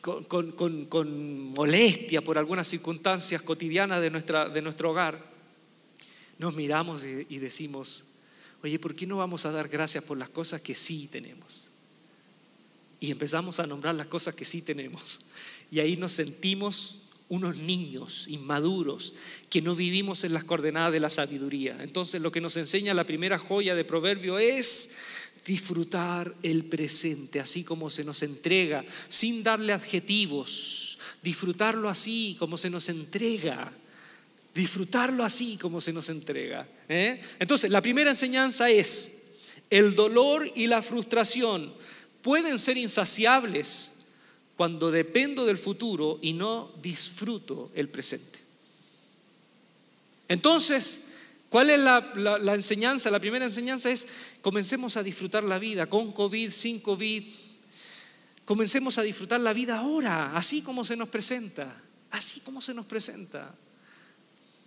con, 0.01 1.53
molestia 1.53 2.21
por 2.21 2.37
algunas 2.37 2.67
circunstancias 2.67 3.41
cotidianas 3.41 4.01
de, 4.01 4.09
nuestra, 4.09 4.49
de 4.49 4.61
nuestro 4.61 4.91
hogar, 4.91 5.23
nos 6.37 6.55
miramos 6.55 7.05
y, 7.05 7.27
y 7.29 7.37
decimos, 7.37 8.03
oye, 8.63 8.79
¿por 8.79 8.95
qué 8.95 9.05
no 9.05 9.17
vamos 9.17 9.45
a 9.45 9.51
dar 9.51 9.69
gracias 9.69 10.03
por 10.03 10.17
las 10.17 10.29
cosas 10.29 10.61
que 10.61 10.75
sí 10.75 11.07
tenemos? 11.11 11.67
Y 12.99 13.11
empezamos 13.11 13.59
a 13.59 13.67
nombrar 13.67 13.95
las 13.95 14.07
cosas 14.07 14.35
que 14.35 14.45
sí 14.45 14.61
tenemos. 14.61 15.21
Y 15.71 15.79
ahí 15.79 15.97
nos 15.97 16.13
sentimos 16.13 17.01
unos 17.31 17.55
niños 17.55 18.25
inmaduros 18.27 19.13
que 19.49 19.61
no 19.61 19.73
vivimos 19.73 20.25
en 20.25 20.33
las 20.33 20.43
coordenadas 20.43 20.91
de 20.91 20.99
la 20.99 21.09
sabiduría. 21.09 21.77
Entonces 21.79 22.21
lo 22.21 22.29
que 22.29 22.41
nos 22.41 22.57
enseña 22.57 22.93
la 22.93 23.05
primera 23.05 23.39
joya 23.39 23.73
de 23.73 23.85
Proverbio 23.85 24.37
es 24.37 24.97
disfrutar 25.45 26.33
el 26.43 26.65
presente, 26.65 27.39
así 27.39 27.63
como 27.63 27.89
se 27.89 28.03
nos 28.03 28.21
entrega, 28.23 28.83
sin 29.09 29.43
darle 29.43 29.73
adjetivos, 29.73 30.97
disfrutarlo 31.21 31.89
así 31.89 32.35
como 32.37 32.57
se 32.57 32.69
nos 32.69 32.89
entrega, 32.89 33.71
disfrutarlo 34.53 35.23
así 35.23 35.57
como 35.57 35.81
se 35.81 35.93
nos 35.93 36.09
entrega. 36.09 36.67
¿eh? 36.87 37.21
Entonces, 37.39 37.71
la 37.71 37.81
primera 37.81 38.11
enseñanza 38.11 38.69
es, 38.69 39.17
el 39.69 39.95
dolor 39.95 40.51
y 40.55 40.67
la 40.67 40.81
frustración 40.81 41.73
pueden 42.21 42.59
ser 42.59 42.77
insaciables 42.77 43.91
cuando 44.57 44.91
dependo 44.91 45.45
del 45.45 45.57
futuro 45.57 46.19
y 46.21 46.33
no 46.33 46.71
disfruto 46.81 47.71
el 47.73 47.89
presente. 47.89 48.39
Entonces, 50.27 51.01
¿cuál 51.51 51.69
es 51.69 51.79
la, 51.79 52.55
enseñanza? 52.55 53.11
La 53.11 53.19
primera 53.19 53.45
enseñanza 53.45 53.91
es, 53.91 54.07
comencemos 54.41 54.97
a 54.97 55.03
disfrutar 55.03 55.43
la 55.43 55.59
vida, 55.59 55.85
con 55.85 56.11
COVID, 56.11 56.49
sin 56.49 56.79
COVID. 56.79 57.23
Comencemos 58.45 58.97
a 58.97 59.03
disfrutar 59.03 59.39
la 59.41 59.53
vida 59.53 59.77
ahora, 59.77 60.35
así 60.35 60.63
como 60.63 60.83
se 60.83 60.95
nos 60.95 61.09
presenta, 61.09 61.75
así 62.09 62.39
como 62.39 62.61
se 62.61 62.73
nos 62.73 62.85
presenta. 62.87 63.53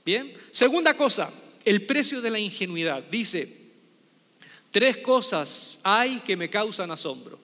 Bien, 0.05 0.33
segunda 0.51 0.97
cosa, 0.97 1.33
el 1.65 1.87
precio 1.87 2.21
de 2.21 2.31
la 2.31 2.39
ingenuidad. 2.39 3.03
Dice, 3.03 3.63
tres 4.71 4.99
cosas 4.99 5.81
hay 5.83 6.21
que 6.21 6.37
me 6.37 6.51
causan 6.51 6.91
asombro 6.91 7.41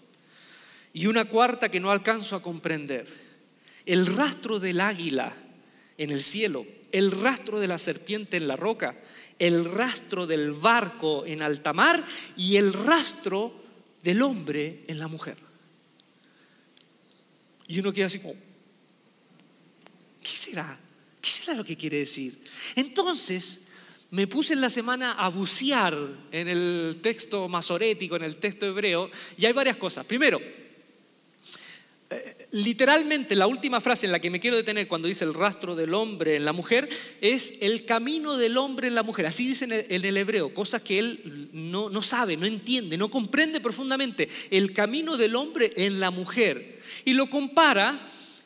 y 0.92 1.06
una 1.06 1.24
cuarta 1.24 1.70
que 1.70 1.80
no 1.80 1.90
alcanzo 1.90 2.36
a 2.36 2.42
comprender. 2.42 3.06
El 3.86 4.06
rastro 4.06 4.60
del 4.60 4.80
águila 4.80 5.34
en 5.96 6.10
el 6.10 6.22
cielo, 6.22 6.66
el 6.92 7.10
rastro 7.10 7.60
de 7.60 7.68
la 7.68 7.78
serpiente 7.78 8.36
en 8.36 8.48
la 8.48 8.56
roca, 8.56 8.96
el 9.40 9.64
rastro 9.64 10.26
del 10.26 10.52
barco 10.52 11.26
en 11.26 11.42
alta 11.42 11.72
mar 11.72 12.04
y 12.36 12.56
el 12.56 12.72
rastro 12.72 13.52
del 14.02 14.22
hombre 14.22 14.84
en 14.86 14.98
la 14.98 15.08
mujer. 15.08 15.36
Y 17.66 17.80
uno 17.80 17.92
queda 17.92 18.06
así 18.06 18.20
como, 18.20 18.34
¿qué 20.22 20.36
será? 20.36 20.78
¿Qué 21.20 21.30
será 21.30 21.54
lo 21.54 21.64
que 21.64 21.76
quiere 21.76 21.98
decir? 21.98 22.38
Entonces, 22.76 23.68
me 24.10 24.26
puse 24.26 24.52
en 24.52 24.60
la 24.60 24.70
semana 24.70 25.12
a 25.12 25.28
bucear 25.28 25.96
en 26.32 26.48
el 26.48 26.98
texto 27.02 27.48
masorético, 27.48 28.16
en 28.16 28.24
el 28.24 28.36
texto 28.36 28.66
hebreo, 28.66 29.10
y 29.38 29.46
hay 29.46 29.52
varias 29.52 29.76
cosas. 29.76 30.04
Primero, 30.04 30.40
literalmente 32.52 33.36
la 33.36 33.46
última 33.46 33.80
frase 33.80 34.06
en 34.06 34.12
la 34.12 34.18
que 34.18 34.30
me 34.30 34.40
quiero 34.40 34.56
detener 34.56 34.88
cuando 34.88 35.08
dice 35.08 35.24
el 35.24 35.34
rastro 35.34 35.74
del 35.76 35.94
hombre 35.94 36.36
en 36.36 36.44
la 36.44 36.52
mujer 36.52 36.88
es 37.20 37.54
el 37.60 37.84
camino 37.84 38.36
del 38.36 38.56
hombre 38.58 38.88
en 38.88 38.94
la 38.94 39.02
mujer. 39.02 39.26
Así 39.26 39.46
dice 39.46 39.64
en 39.64 40.04
el, 40.04 40.16
hebreo, 40.16 40.52
cosas 40.52 40.82
que 40.82 40.98
él 40.98 41.48
no, 41.52 41.90
no 41.90 42.02
sabe, 42.02 42.36
no 42.36 42.46
entiende, 42.46 42.96
no 42.96 43.10
comprende 43.10 43.60
profundamente. 43.60 44.28
El 44.50 44.72
camino 44.72 45.16
del 45.16 45.36
hombre 45.36 45.72
en 45.76 46.00
la 46.00 46.10
mujer. 46.10 46.80
Y 47.04 47.12
lo 47.12 47.30
compara 47.30 48.00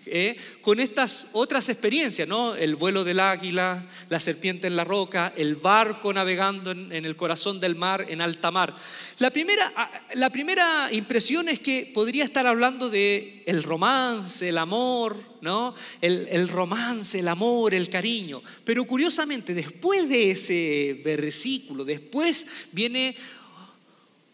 eh, 0.07 0.37
con 0.61 0.81
estas 0.81 1.29
otras 1.33 1.69
experiencias, 1.69 2.29
¿no? 2.29 2.55
El 2.55 2.77
vuelo 2.77 3.05
del 3.05 3.21
águila, 3.21 3.87
la 4.09 4.21
serpiente 4.21 4.67
en 4.67 4.77
la 4.77 4.85
roca, 4.85 5.33
el 5.37 5.57
barco 5.57 6.13
navegando 6.13 6.73
en, 6.73 6.93
el 6.93 7.17
corazón 7.17 7.61
del 7.61 7.75
mar, 7.75 8.07
en 8.09 8.21
alta 8.21 8.51
mar. 8.51 8.75
La 9.19 9.31
primera, 9.31 9.73
ah, 9.77 9.91
la 10.15 10.31
primera 10.31 10.89
impresión 10.93 11.49
es 11.49 11.61
que 11.61 11.91
podría 11.95 12.25
estar 12.25 12.47
hablando 12.47 12.91
de 12.91 13.43
el 13.47 13.63
romance, 13.63 14.49
el 14.49 14.59
amor, 14.59 15.17
¿no? 15.41 15.75
El 16.01 16.49
romance, 16.49 17.21
el 17.21 17.29
amor, 17.29 17.75
el 17.75 17.89
cariño. 17.89 18.43
Pero 18.65 18.85
curiosamente, 18.85 19.55
después 19.55 20.09
de 20.09 20.31
ese 20.31 21.01
versículo, 21.05 21.85
después 21.85 22.47
viene 22.73 23.17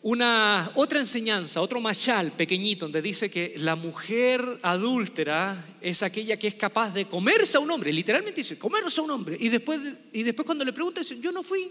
una 0.03 0.73
otra 0.77 1.01
enseñanza, 1.01 1.61
otro 1.61 1.81
machal 1.81 2.33
pequeñito, 2.33 2.87
donde 2.87 3.03
dice 3.03 3.31
que 3.31 3.55
la 3.59 3.77
mujer 3.77 4.59
adúltera 4.63 5.77
es 5.81 6.03
aquella 6.03 6.39
que 6.39 6.49
es 6.49 6.55
capaz 6.55 6.91
de 6.95 7.05
comerse 7.05 7.59
a 7.59 7.61
un 7.61 7.71
hombre, 7.71 7.93
literalmente 7.93 8.41
dice, 8.41 8.59
comerse 8.59 9.01
a 9.01 9.05
un 9.05 9.11
hombre, 9.11 9.37
y 9.39 9.51
después, 9.51 9.79
y 10.13 10.23
después 10.23 10.47
cuando 10.47 10.65
le 10.65 10.73
pregunta 10.73 11.01
dice, 11.01 11.21
yo 11.21 11.33
no 11.33 11.43
fui, 11.43 11.71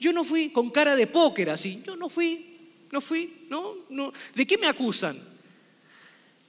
yo 0.00 0.12
no 0.12 0.24
fui, 0.24 0.48
con 0.48 0.70
cara 0.70 0.96
de 0.96 1.06
póker 1.06 1.50
así, 1.50 1.82
yo 1.84 1.94
no 1.94 2.08
fui, 2.08 2.56
no 2.90 3.02
fui, 3.02 3.46
no, 3.50 3.76
no, 3.90 4.12
¿de 4.34 4.46
qué 4.46 4.56
me 4.56 4.66
acusan? 4.66 5.18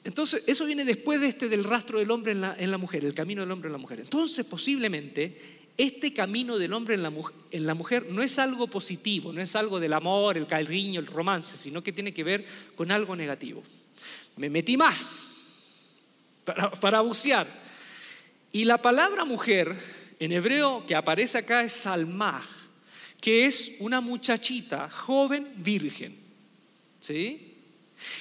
Entonces, 0.05 0.43
eso 0.47 0.65
viene 0.65 0.85
después 0.85 1.19
de 1.19 1.27
este 1.27 1.49
del 1.49 1.65
rastro 1.65 1.99
del 1.99 2.09
hombre 2.11 2.31
en 2.31 2.39
la, 2.39 2.55
en 2.57 2.71
la 2.71 2.77
mujer, 2.77 3.03
el 3.03 3.13
camino 3.13 3.41
del 3.41 3.51
hombre 3.51 3.67
en 3.67 3.73
la 3.73 3.77
mujer. 3.77 3.99
Entonces, 3.99 4.45
posiblemente, 4.45 5.58
este 5.79 6.11
camino 6.11 6.57
del 6.57 6.73
hombre 6.73 6.95
en 6.95 7.03
la, 7.65 7.73
mujer 7.73 8.05
no 8.09 8.21
es 8.21 8.37
algo 8.37 8.67
positivo, 8.67 9.31
no 9.31 9.41
es 9.41 9.55
algo 9.55 9.79
del 9.79 9.93
amor, 9.93 10.37
el 10.37 10.45
cariño, 10.45 10.99
el 10.99 11.07
romance, 11.07 11.57
sino 11.57 11.81
que 11.81 11.93
tiene 11.93 12.13
que 12.13 12.25
ver 12.25 12.45
con 12.75 12.91
algo 12.91 13.15
negativo. 13.15 13.63
Me 14.35 14.49
metí 14.49 14.75
más 14.75 15.19
para, 16.81 16.99
bucear. 16.99 17.47
Y 18.51 18.65
la 18.65 18.81
palabra 18.81 19.23
mujer 19.23 19.73
en 20.19 20.33
hebreo 20.33 20.85
que 20.85 20.95
aparece 20.95 21.37
acá 21.37 21.63
es 21.63 21.71
salmah, 21.71 22.41
que 23.21 23.45
es 23.45 23.77
una 23.79 24.01
muchachita 24.01 24.89
joven 24.89 25.47
virgen. 25.55 26.13
¿Sí? 26.99 27.55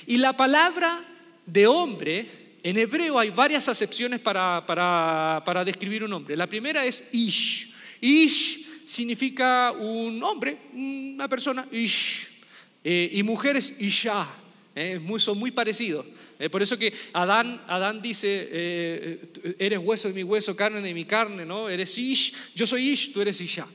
Y 0.07 0.19
la 0.19 0.37
palabra 0.37 1.05
de 1.45 1.67
hombre, 1.67 2.29
en 2.63 2.79
hebreo 2.79 3.19
hay 3.19 3.31
varias 3.31 3.69
acepciones 3.69 4.21
para, 4.21 4.65
para, 4.67 5.43
para 5.45 5.65
describir 5.65 6.05
un 6.05 6.13
hombre. 6.13 6.37
La 6.37 6.47
primera 6.47 6.85
es 6.85 7.09
ish. 7.13 7.73
Ish 8.01 8.85
significa 8.85 9.73
un 9.73 10.23
hombre, 10.23 10.59
una 10.73 11.29
persona, 11.29 11.67
ish. 11.71 12.27
Eh, 12.85 13.11
y 13.13 13.23
mujer 13.23 13.57
es 13.57 13.81
isha. 13.81 14.27
eh, 14.75 15.01
son 15.19 15.39
muy 15.39 15.51
parecidos. 15.51 16.07
Eh, 16.39 16.49
por 16.49 16.63
eso 16.63 16.79
que 16.79 16.93
Adán, 17.13 17.61
Adán 17.67 18.01
dice, 18.01 18.49
eh, 18.53 19.33
eres 19.59 19.81
hueso 19.83 20.07
de 20.07 20.15
mi 20.15 20.23
hueso, 20.23 20.55
carne 20.55 20.81
de 20.81 20.95
mi 20.95 21.05
carne, 21.05 21.45
¿no? 21.45 21.69
Eres 21.69 21.99
ish, 21.99 22.33
yo 22.55 22.65
soy 22.65 22.91
ish, 22.91 23.13
tú 23.13 23.21
eres 23.21 23.41
isha. 23.41 23.67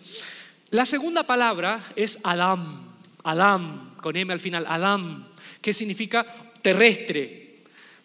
La 0.69 0.85
segunda 0.85 1.27
palabra 1.27 1.83
es 1.95 2.19
Adam, 2.23 2.93
Adam, 3.23 3.95
con 3.97 4.15
M 4.15 4.31
al 4.31 4.39
final, 4.39 4.65
Adam, 4.67 5.27
que 5.61 5.73
significa 5.73 6.25
terrestre, 6.61 7.42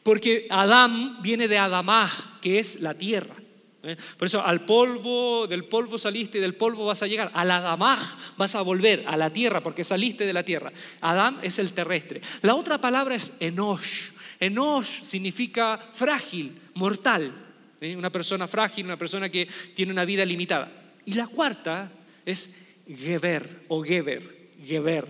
porque 0.08 0.46
Adam 0.48 1.20
viene 1.20 1.48
de 1.48 1.58
Adamah, 1.58 2.38
que 2.40 2.58
es 2.58 2.80
la 2.80 2.94
tierra. 2.94 3.34
¿eh? 3.82 3.94
Por 4.16 4.26
eso 4.26 4.42
al 4.42 4.64
polvo, 4.64 5.46
del 5.46 5.66
polvo 5.66 5.98
saliste 5.98 6.38
y 6.38 6.40
del 6.40 6.54
polvo 6.54 6.86
vas 6.86 7.02
a 7.02 7.06
llegar. 7.06 7.30
Al 7.34 7.50
Adamah 7.50 8.16
vas 8.38 8.54
a 8.54 8.62
volver, 8.62 9.04
a 9.06 9.18
la 9.18 9.28
tierra, 9.28 9.60
porque 9.60 9.84
saliste 9.84 10.24
de 10.24 10.32
la 10.32 10.44
tierra. 10.44 10.72
Adam 11.02 11.38
es 11.42 11.58
el 11.58 11.74
terrestre. 11.74 12.22
La 12.40 12.54
otra 12.54 12.80
palabra 12.80 13.16
es 13.16 13.34
Enosh. 13.38 14.12
Enosh 14.40 15.02
significa 15.02 15.78
frágil, 15.92 16.58
mortal. 16.72 17.30
¿eh? 17.78 17.94
Una 17.94 18.08
persona 18.08 18.48
frágil, 18.48 18.86
una 18.86 18.96
persona 18.96 19.28
que 19.28 19.46
tiene 19.76 19.92
una 19.92 20.06
vida 20.06 20.24
limitada. 20.24 20.72
Y 21.04 21.12
la 21.12 21.26
cuarta 21.26 21.92
es 22.24 22.56
Geber 22.86 23.64
o 23.68 23.82
Geber, 23.82 24.52
Geber. 24.64 25.06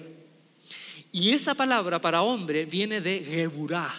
Y 1.13 1.31
esa 1.31 1.55
palabra 1.55 2.01
para 2.01 2.23
hombre 2.23 2.65
viene 2.65 3.01
de 3.01 3.21
Geburah, 3.21 3.95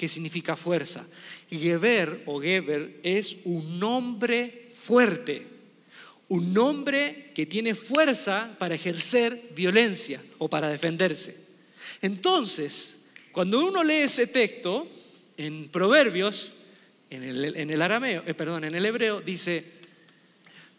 que 0.00 0.08
significa 0.08 0.56
fuerza. 0.56 1.06
Geber 1.50 2.22
o 2.24 2.40
Geber 2.40 3.00
es 3.02 3.36
un 3.44 3.82
hombre 3.82 4.70
fuerte, 4.82 5.46
un 6.28 6.56
hombre 6.56 7.32
que 7.34 7.44
tiene 7.44 7.74
fuerza 7.74 8.56
para 8.58 8.76
ejercer 8.76 9.50
violencia 9.54 10.18
o 10.38 10.48
para 10.48 10.70
defenderse. 10.70 11.48
Entonces, 12.00 13.02
cuando 13.30 13.62
uno 13.62 13.84
lee 13.84 14.04
ese 14.04 14.26
texto 14.26 14.88
en 15.36 15.68
Proverbios, 15.68 16.54
en 17.10 17.22
el, 17.22 17.54
en 17.54 17.68
el 17.68 17.82
arameo, 17.82 18.22
eh, 18.26 18.32
perdón, 18.32 18.64
en 18.64 18.74
el 18.74 18.86
hebreo, 18.86 19.20
dice, 19.20 19.62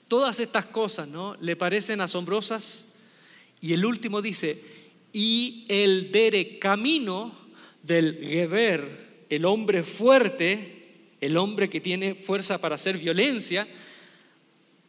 todas 0.08 0.40
estas 0.40 0.66
cosas, 0.66 1.08
¿no? 1.08 1.38
Le 1.42 1.56
parecen 1.56 2.02
asombrosas. 2.02 2.96
Y 3.60 3.74
el 3.74 3.86
último 3.86 4.20
dice, 4.20 4.60
y 5.14 5.68
el 5.68 6.12
dere 6.12 6.58
camino 6.58 7.36
del 7.84 8.18
Geber, 8.20 9.11
el 9.32 9.46
hombre 9.46 9.82
fuerte, 9.82 11.14
el 11.22 11.38
hombre 11.38 11.70
que 11.70 11.80
tiene 11.80 12.16
fuerza 12.16 12.58
para 12.58 12.76
hacer 12.76 12.98
violencia, 12.98 13.66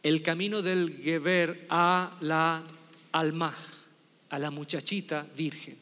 el 0.03 0.21
camino 0.21 0.61
del 0.61 0.99
Geber 1.01 1.65
a 1.69 2.17
la 2.19 2.61
alma, 3.13 3.55
a 4.29 4.39
la 4.39 4.51
muchachita 4.51 5.25
virgen. 5.37 5.77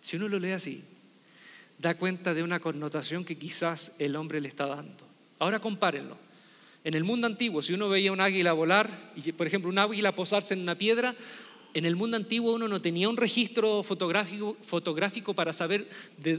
Si 0.00 0.16
uno 0.16 0.26
lo 0.26 0.38
lee 0.38 0.52
así, 0.52 0.82
da 1.78 1.98
cuenta 1.98 2.32
de 2.32 2.42
una 2.42 2.58
connotación 2.58 3.26
que 3.26 3.36
quizás 3.36 3.96
el 3.98 4.16
hombre 4.16 4.40
le 4.40 4.48
está 4.48 4.64
dando. 4.64 5.06
Ahora 5.38 5.60
compárenlo. 5.60 6.16
En 6.82 6.94
el 6.94 7.04
mundo 7.04 7.26
antiguo, 7.26 7.60
si 7.60 7.74
uno 7.74 7.90
veía 7.90 8.10
un 8.10 8.22
águila 8.22 8.54
volar, 8.54 9.12
y 9.14 9.32
por 9.32 9.46
ejemplo 9.46 9.68
un 9.68 9.78
águila 9.78 10.14
posarse 10.14 10.54
en 10.54 10.60
una 10.60 10.76
piedra, 10.76 11.14
en 11.74 11.84
el 11.84 11.96
mundo 11.96 12.16
antiguo 12.16 12.54
uno 12.54 12.68
no 12.68 12.80
tenía 12.80 13.08
un 13.08 13.16
registro 13.16 13.82
fotográfico, 13.82 14.56
fotográfico 14.62 15.34
para 15.34 15.52
saber 15.52 15.88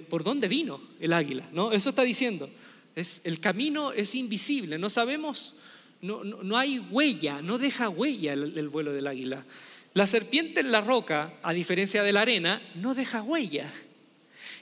por 0.09 0.23
dónde 0.23 0.47
vino 0.47 0.81
el 0.99 1.13
águila. 1.13 1.47
¿no? 1.51 1.71
Eso 1.71 1.89
está 1.89 2.03
diciendo. 2.03 2.49
Es, 2.95 3.21
el 3.23 3.39
camino 3.39 3.93
es 3.93 4.15
invisible, 4.15 4.77
no 4.77 4.89
sabemos, 4.89 5.55
no, 6.01 6.23
no, 6.23 6.57
hay 6.57 6.79
huella, 6.79 7.41
no 7.41 7.57
deja 7.57 7.87
huella 7.87 8.33
el, 8.33 8.57
el 8.57 8.69
vuelo 8.69 8.91
del 8.91 9.07
águila. 9.07 9.45
La 9.93 10.07
serpiente 10.07 10.59
en 10.59 10.71
la 10.71 10.81
roca, 10.81 11.33
a 11.43 11.53
diferencia 11.53 12.03
de 12.03 12.11
la 12.11 12.21
arena, 12.21 12.61
no 12.75 12.93
deja 12.93 13.21
huella. 13.21 13.71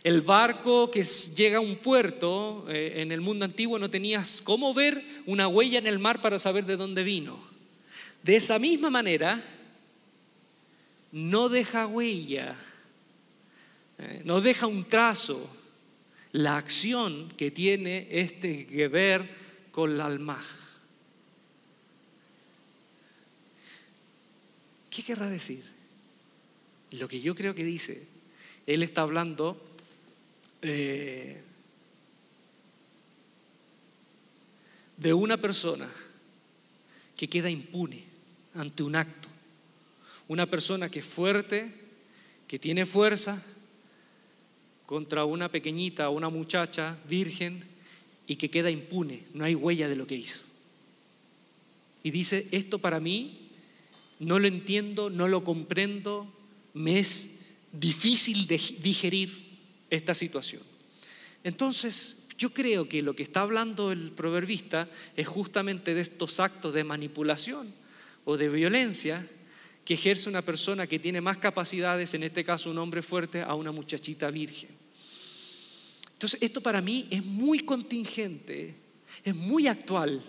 El 0.03 0.21
barco 0.21 0.89
que 0.89 1.03
llega 1.03 1.57
a 1.57 1.61
un 1.61 1.75
puerto 1.75 2.65
eh, 2.69 2.93
en 2.97 3.11
el 3.11 3.19
mundo 3.19 3.45
antiguo 3.45 3.77
no 3.77 3.89
tenías 3.89 4.41
cómo 4.41 4.73
ver 4.73 5.03
una 5.25 5.47
huella 5.47 5.77
en 5.77 5.87
el 5.87 5.99
mar 5.99 6.21
para 6.21 6.39
saber 6.39 6.65
de 6.65 6.77
dónde 6.77 7.03
vino. 7.03 7.37
De 8.23 8.37
esa 8.37 8.59
misma 8.59 8.89
manera, 8.89 9.43
no 11.11 11.49
deja 11.49 11.87
huella, 11.87 12.55
eh, 13.97 14.21
no 14.25 14.41
deja 14.41 14.67
un 14.67 14.85
trazo 14.85 15.49
la 16.31 16.57
acción 16.57 17.29
que 17.35 17.51
tiene 17.51 18.07
este 18.11 18.65
Geber 18.69 19.27
con 19.71 19.97
la 19.97 20.05
almaj. 20.05 20.45
¿Qué 24.89 25.03
querrá 25.03 25.29
decir? 25.29 25.63
Lo 26.91 27.07
que 27.07 27.21
yo 27.21 27.35
creo 27.35 27.55
que 27.55 27.63
dice, 27.63 28.07
él 28.65 28.83
está 28.83 29.01
hablando 29.01 29.61
eh, 30.61 31.41
de 34.97 35.13
una 35.13 35.37
persona 35.37 35.89
que 37.15 37.29
queda 37.29 37.49
impune 37.49 38.03
ante 38.55 38.83
un 38.83 38.95
acto. 38.95 39.29
Una 40.29 40.45
persona 40.45 40.89
que 40.89 40.99
es 40.99 41.05
fuerte, 41.05 41.73
que 42.47 42.59
tiene 42.59 42.85
fuerza 42.85 43.43
contra 44.85 45.25
una 45.25 45.49
pequeñita 45.49 46.09
una 46.09 46.29
muchacha 46.29 46.97
virgen 47.09 47.63
y 48.25 48.35
que 48.35 48.49
queda 48.49 48.69
impune, 48.69 49.23
no 49.33 49.43
hay 49.43 49.55
huella 49.55 49.89
de 49.89 49.95
lo 49.95 50.07
que 50.07 50.15
hizo. 50.15 50.39
Y 52.03 52.11
dice, 52.11 52.47
esto 52.51 52.79
para 52.79 52.99
mí 52.99 53.49
no 54.19 54.37
lo 54.37 54.47
entiendo, 54.47 55.09
no 55.09 55.27
lo 55.27 55.43
comprendo, 55.43 56.31
me 56.75 56.99
es 56.99 57.39
difícil 57.71 58.45
de 58.45 58.61
digerir 58.81 59.35
esta 59.89 60.13
situación. 60.13 60.61
Entonces, 61.43 62.27
yo 62.37 62.53
creo 62.53 62.87
que 62.87 63.01
lo 63.01 63.15
que 63.15 63.23
está 63.23 63.41
hablando 63.41 63.91
el 63.91 64.11
proverbista 64.11 64.87
es 65.15 65.27
justamente 65.27 65.93
de 65.95 66.01
estos 66.01 66.39
actos 66.39 66.73
de 66.73 66.83
manipulación 66.83 67.73
o 68.25 68.37
de 68.37 68.49
violencia 68.49 69.27
que 69.89 69.95
ejerce 69.95 70.29
una 70.29 70.43
persona 70.43 70.85
que 70.85 70.99
tiene 70.99 71.19
más 71.19 71.39
capacidades, 71.39 72.13
en 72.13 72.21
este 72.21 72.43
caso 72.43 72.69
un 72.69 72.77
hombre 72.77 73.01
fuerte, 73.01 73.41
a 73.41 73.55
una 73.55 73.71
muchachita 73.71 74.29
virgen. 74.29 74.69
Entonces, 76.13 76.39
esto 76.43 76.61
para 76.61 76.79
mí 76.79 77.07
es 77.09 77.25
muy 77.25 77.61
contingente, 77.61 78.75
es 79.23 79.35
muy 79.35 79.65
actual, 79.65 80.21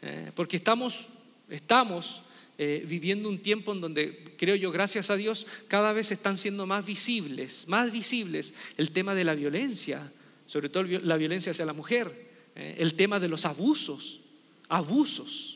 eh, 0.00 0.30
porque 0.36 0.58
estamos, 0.58 1.06
estamos 1.50 2.22
eh, 2.56 2.84
viviendo 2.86 3.28
un 3.28 3.40
tiempo 3.40 3.72
en 3.72 3.80
donde, 3.80 4.32
creo 4.38 4.54
yo, 4.54 4.70
gracias 4.70 5.10
a 5.10 5.16
Dios, 5.16 5.44
cada 5.66 5.92
vez 5.92 6.12
están 6.12 6.36
siendo 6.36 6.64
más 6.64 6.86
visibles, 6.86 7.66
más 7.66 7.90
visibles 7.90 8.54
el 8.76 8.92
tema 8.92 9.16
de 9.16 9.24
la 9.24 9.34
violencia, 9.34 10.08
sobre 10.46 10.68
todo 10.68 10.84
la 10.84 11.16
violencia 11.16 11.50
hacia 11.50 11.66
la 11.66 11.72
mujer, 11.72 12.30
eh, 12.54 12.76
el 12.78 12.94
tema 12.94 13.18
de 13.18 13.26
los 13.26 13.44
abusos, 13.44 14.20
abusos. 14.68 15.53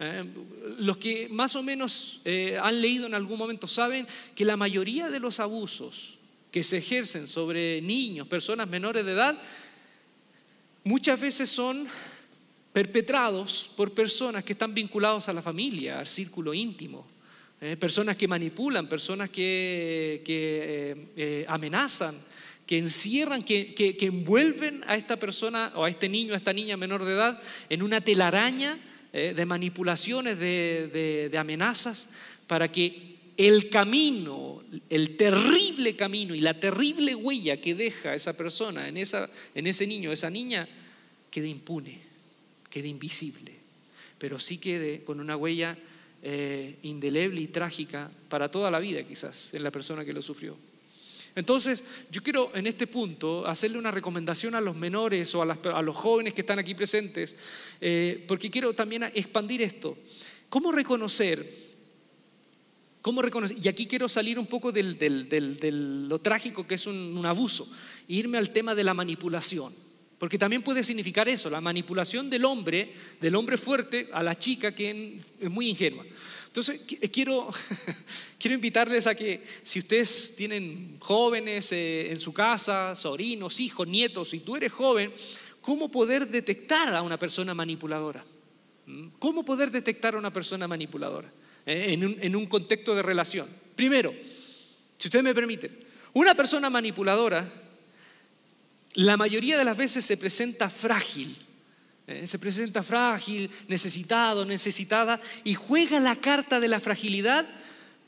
Eh, 0.00 0.24
los 0.78 0.96
que 0.96 1.28
más 1.28 1.54
o 1.56 1.62
menos 1.62 2.22
han 2.62 2.80
leído 2.80 3.06
en 3.06 3.14
algún 3.14 3.38
momento 3.38 3.66
saben 3.66 4.06
que 4.34 4.44
la 4.44 4.56
mayoría 4.56 5.10
de 5.10 5.20
los 5.20 5.40
abusos 5.40 6.18
que 6.50 6.64
se 6.64 6.78
ejercen 6.78 7.26
sobre 7.26 7.80
niños, 7.82 8.26
personas 8.26 8.68
menores 8.68 9.04
de 9.04 9.12
edad, 9.12 9.38
muchas 10.84 11.20
veces 11.20 11.50
son 11.50 11.86
perpetrados 12.72 13.70
por 13.76 13.92
personas 13.92 14.44
que 14.44 14.52
están 14.52 14.74
vinculados 14.74 15.28
a 15.28 15.32
la 15.32 15.42
familia, 15.42 16.00
al 16.00 16.06
círculo 16.06 16.54
íntimo, 16.54 17.06
eh, 17.60 17.76
personas 17.76 18.16
que 18.16 18.28
manipulan, 18.28 18.88
personas 18.88 19.30
que, 19.30 20.22
eh, 20.26 21.06
eh, 21.16 21.44
amenazan, 21.48 22.16
que 22.66 22.78
encierran, 22.78 23.42
que, 23.42 23.96
envuelven 24.00 24.84
a 24.86 24.96
esta 24.96 25.18
persona 25.18 25.72
o 25.74 25.84
a 25.84 25.90
este 25.90 26.08
niño, 26.08 26.34
a 26.34 26.36
esta 26.36 26.52
niña 26.52 26.76
menor 26.76 27.04
de 27.04 27.12
edad 27.12 27.42
en 27.68 27.82
una 27.82 28.00
telaraña 28.00 28.78
de 29.12 29.46
manipulaciones, 29.46 30.38
de, 30.38 31.28
de 31.30 31.38
amenazas, 31.38 32.10
para 32.46 32.70
que 32.70 33.16
el 33.36 33.68
camino, 33.70 34.62
el 34.88 35.16
terrible 35.16 35.96
camino 35.96 36.34
y 36.34 36.40
la 36.40 36.60
terrible 36.60 37.14
huella 37.14 37.60
que 37.60 37.74
deja 37.74 38.14
esa 38.14 38.36
persona 38.36 38.88
en, 38.88 38.96
esa, 38.96 39.30
en 39.54 39.66
ese 39.66 39.86
niño, 39.86 40.12
esa 40.12 40.30
niña, 40.30 40.68
quede 41.30 41.48
impune 41.48 42.10
quede 42.70 42.88
invisible, 42.88 43.52
pero 44.18 44.38
sí 44.38 44.58
quede 44.58 45.02
con 45.02 45.20
una 45.20 45.36
huella 45.36 45.76
eh, 46.22 46.76
indeleble 46.82 47.40
y 47.40 47.48
trágica 47.48 48.10
para 48.28 48.50
toda 48.50 48.70
la 48.70 48.78
vida 48.78 49.02
quizás 49.02 49.52
en 49.52 49.64
la 49.64 49.70
persona 49.70 50.04
que 50.04 50.12
lo 50.12 50.22
sufrió. 50.22 50.56
Entonces, 51.34 51.84
yo 52.10 52.22
quiero 52.22 52.50
en 52.54 52.66
este 52.66 52.86
punto 52.86 53.46
hacerle 53.46 53.78
una 53.78 53.90
recomendación 53.90 54.54
a 54.54 54.60
los 54.60 54.76
menores 54.76 55.34
o 55.34 55.42
a, 55.42 55.82
los 55.82 55.96
jóvenes 55.96 56.34
que 56.34 56.40
están 56.40 56.58
aquí 56.58 56.74
presentes, 56.74 57.36
eh, 57.80 58.24
porque 58.26 58.50
quiero 58.50 58.74
también 58.74 59.04
expandir 59.14 59.62
esto. 59.62 59.96
¿Cómo 60.48 60.72
reconocer? 60.72 61.48
¿Cómo 63.02 63.22
reconocer? 63.22 63.56
Y 63.62 63.68
aquí 63.68 63.86
quiero 63.86 64.08
salir 64.08 64.38
un 64.38 64.46
poco 64.46 64.72
de 64.72 64.82
lo 66.08 66.18
trágico 66.20 66.66
que 66.66 66.74
es 66.74 66.86
un, 66.86 67.16
un 67.16 67.26
abuso, 67.26 67.68
e 68.08 68.14
irme 68.14 68.38
al 68.38 68.50
tema 68.50 68.74
de 68.74 68.84
la 68.84 68.94
manipulación. 68.94 69.72
Porque 70.20 70.36
también 70.36 70.62
puede 70.62 70.84
significar 70.84 71.30
eso, 71.30 71.48
la 71.48 71.62
manipulación 71.62 72.28
del 72.28 72.44
hombre, 72.44 72.92
del 73.22 73.34
hombre 73.36 73.56
fuerte, 73.56 74.10
a 74.12 74.22
la 74.22 74.38
chica 74.38 74.74
que 74.74 75.18
es 75.40 75.50
muy 75.50 75.70
ingenua. 75.70 76.04
Entonces, 76.50 76.80
quiero, 77.12 77.48
quiero 78.38 78.56
invitarles 78.56 79.06
a 79.06 79.14
que 79.14 79.44
si 79.62 79.78
ustedes 79.78 80.34
tienen 80.36 80.96
jóvenes 80.98 81.70
eh, 81.70 82.10
en 82.10 82.18
su 82.18 82.32
casa, 82.32 82.96
sobrinos, 82.96 83.60
hijos, 83.60 83.86
nietos, 83.86 84.34
y 84.34 84.40
tú 84.40 84.56
eres 84.56 84.72
joven, 84.72 85.12
¿cómo 85.60 85.88
poder 85.92 86.26
detectar 86.26 86.92
a 86.92 87.02
una 87.02 87.20
persona 87.20 87.54
manipuladora? 87.54 88.24
¿Mm? 88.86 89.10
¿Cómo 89.20 89.44
poder 89.44 89.70
detectar 89.70 90.16
a 90.16 90.18
una 90.18 90.32
persona 90.32 90.66
manipuladora 90.66 91.32
eh, 91.64 91.86
en, 91.90 92.04
un, 92.04 92.16
en 92.20 92.34
un 92.34 92.46
contexto 92.46 92.96
de 92.96 93.02
relación? 93.02 93.46
Primero, 93.76 94.12
si 94.98 95.06
ustedes 95.06 95.24
me 95.24 95.34
permiten, 95.34 95.78
una 96.14 96.34
persona 96.34 96.68
manipuladora 96.68 97.48
la 98.94 99.16
mayoría 99.16 99.56
de 99.56 99.64
las 99.64 99.76
veces 99.76 100.04
se 100.04 100.16
presenta 100.16 100.68
frágil, 100.68 101.36
eh, 102.10 102.26
se 102.26 102.38
presenta 102.38 102.82
frágil, 102.82 103.50
necesitado, 103.68 104.44
necesitada, 104.44 105.20
y 105.44 105.54
juega 105.54 106.00
la 106.00 106.16
carta 106.16 106.60
de 106.60 106.68
la 106.68 106.80
fragilidad 106.80 107.46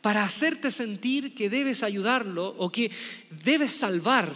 para 0.01 0.25
hacerte 0.25 0.71
sentir 0.71 1.35
que 1.35 1.49
debes 1.49 1.83
ayudarlo 1.83 2.55
o 2.59 2.71
que 2.71 2.91
debes 3.45 3.73
salvar, 3.73 4.29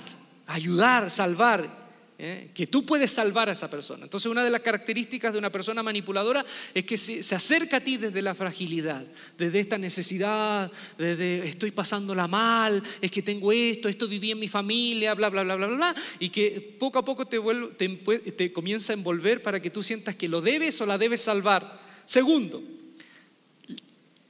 ayudar, 0.46 1.10
salvar, 1.10 1.85
¿eh? 2.18 2.50
que 2.54 2.66
tú 2.66 2.84
puedes 2.84 3.10
salvar 3.10 3.48
a 3.48 3.52
esa 3.52 3.70
persona. 3.70 4.04
Entonces 4.04 4.30
una 4.30 4.44
de 4.44 4.50
las 4.50 4.60
características 4.60 5.32
de 5.32 5.38
una 5.38 5.50
persona 5.50 5.82
manipuladora 5.82 6.44
es 6.74 6.84
que 6.84 6.96
se, 6.96 7.34
acerca 7.34 7.78
a 7.78 7.80
ti 7.80 7.96
desde 7.96 8.22
la 8.22 8.34
fragilidad, 8.34 9.04
desde 9.36 9.60
esta 9.60 9.78
necesidad, 9.78 10.70
desde 10.98 11.46
estoy 11.48 11.70
pasándola 11.70 12.26
mal, 12.26 12.82
es 13.00 13.10
que 13.10 13.22
tengo 13.22 13.52
esto, 13.52 13.88
esto 13.88 14.08
viví 14.08 14.30
en 14.30 14.38
mi 14.38 14.48
familia, 14.48 15.14
bla, 15.14 15.28
bla, 15.28 15.42
bla, 15.42 15.56
bla, 15.56 15.66
bla, 15.66 15.94
y 16.18 16.30
que 16.30 16.76
poco 16.78 16.98
a 16.98 17.04
poco 17.04 17.26
te 17.26 18.52
comienza 18.52 18.92
a 18.92 18.96
envolver 18.96 19.42
para 19.42 19.60
que 19.60 19.70
tú 19.70 19.82
sientas 19.82 20.16
que 20.16 20.28
lo 20.28 20.40
debes 20.40 20.80
o 20.80 20.86
la 20.86 20.98
debes 20.98 21.22
salvar. 21.22 21.80
Segundo, 22.04 22.62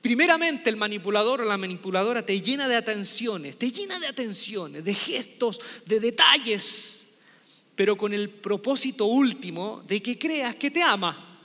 Primeramente 0.06 0.70
el 0.70 0.76
manipulador 0.76 1.40
o 1.40 1.44
la 1.44 1.56
manipuladora 1.56 2.24
te 2.24 2.40
llena 2.40 2.68
de 2.68 2.76
atenciones, 2.76 3.56
te 3.58 3.72
llena 3.72 3.98
de 3.98 4.06
atenciones, 4.06 4.84
de 4.84 4.94
gestos, 4.94 5.60
de 5.84 5.98
detalles 5.98 7.05
pero 7.76 7.96
con 7.96 8.12
el 8.14 8.30
propósito 8.30 9.04
último 9.04 9.84
de 9.86 10.02
que 10.02 10.18
creas 10.18 10.56
que 10.56 10.70
te 10.70 10.82
ama, 10.82 11.38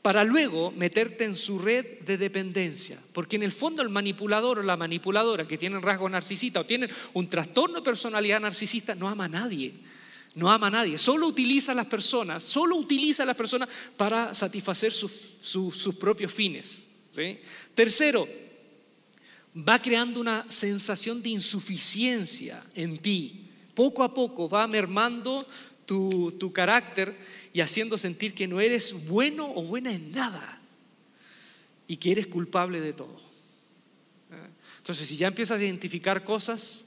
para 0.00 0.22
luego 0.22 0.70
meterte 0.70 1.24
en 1.24 1.34
su 1.34 1.58
red 1.58 1.98
de 2.06 2.16
dependencia. 2.16 2.96
Porque 3.12 3.34
en 3.34 3.42
el 3.42 3.50
fondo 3.50 3.82
el 3.82 3.88
manipulador 3.88 4.60
o 4.60 4.62
la 4.62 4.76
manipuladora 4.76 5.48
que 5.48 5.58
tienen 5.58 5.82
rasgo 5.82 6.08
narcisista 6.08 6.60
o 6.60 6.64
tienen 6.64 6.88
un 7.14 7.28
trastorno 7.28 7.78
de 7.78 7.82
personalidad 7.82 8.40
narcisista 8.40 8.94
no 8.94 9.08
ama 9.08 9.24
a 9.24 9.28
nadie. 9.28 9.74
No 10.36 10.50
ama 10.50 10.68
a 10.68 10.70
nadie, 10.70 10.98
solo 10.98 11.26
utiliza 11.26 11.72
a 11.72 11.74
las 11.74 11.86
personas, 11.86 12.42
solo 12.42 12.76
utiliza 12.76 13.22
a 13.24 13.26
las 13.26 13.36
personas 13.36 13.68
para 13.96 14.34
satisfacer 14.34 14.92
sus 14.92 15.94
propios 15.98 16.30
fines. 16.30 16.86
Tercero, 17.74 18.28
va 19.56 19.80
creando 19.80 20.20
una 20.20 20.44
sensación 20.48 21.22
de 21.22 21.30
insuficiencia 21.30 22.62
en 22.74 22.98
ti 22.98 23.45
poco 23.76 24.02
a 24.02 24.12
poco 24.12 24.48
va 24.48 24.66
mermando 24.66 25.46
tu, 25.84 26.32
tu 26.32 26.52
carácter 26.52 27.16
y 27.52 27.60
haciendo 27.60 27.96
sentir 27.96 28.34
que 28.34 28.48
no 28.48 28.60
eres 28.60 29.06
bueno 29.06 29.52
o 29.54 29.62
buena 29.62 29.92
en 29.92 30.10
nada 30.10 30.60
y 31.86 31.98
que 31.98 32.10
eres 32.10 32.26
culpable 32.26 32.80
de 32.80 32.92
todo. 32.92 33.20
Entonces, 34.78 35.08
si 35.08 35.16
ya 35.16 35.28
empiezas 35.28 35.60
a 35.60 35.64
identificar 35.64 36.24
cosas, 36.24 36.86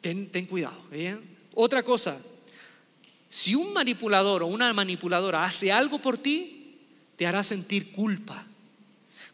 ten, 0.00 0.28
ten 0.30 0.46
cuidado. 0.46 0.80
¿bien? 0.90 1.20
Otra 1.54 1.82
cosa, 1.82 2.20
si 3.28 3.54
un 3.54 3.72
manipulador 3.72 4.42
o 4.42 4.46
una 4.46 4.72
manipuladora 4.72 5.44
hace 5.44 5.72
algo 5.72 5.98
por 6.00 6.18
ti, 6.18 6.76
te 7.16 7.26
hará 7.26 7.42
sentir 7.42 7.90
culpa, 7.92 8.46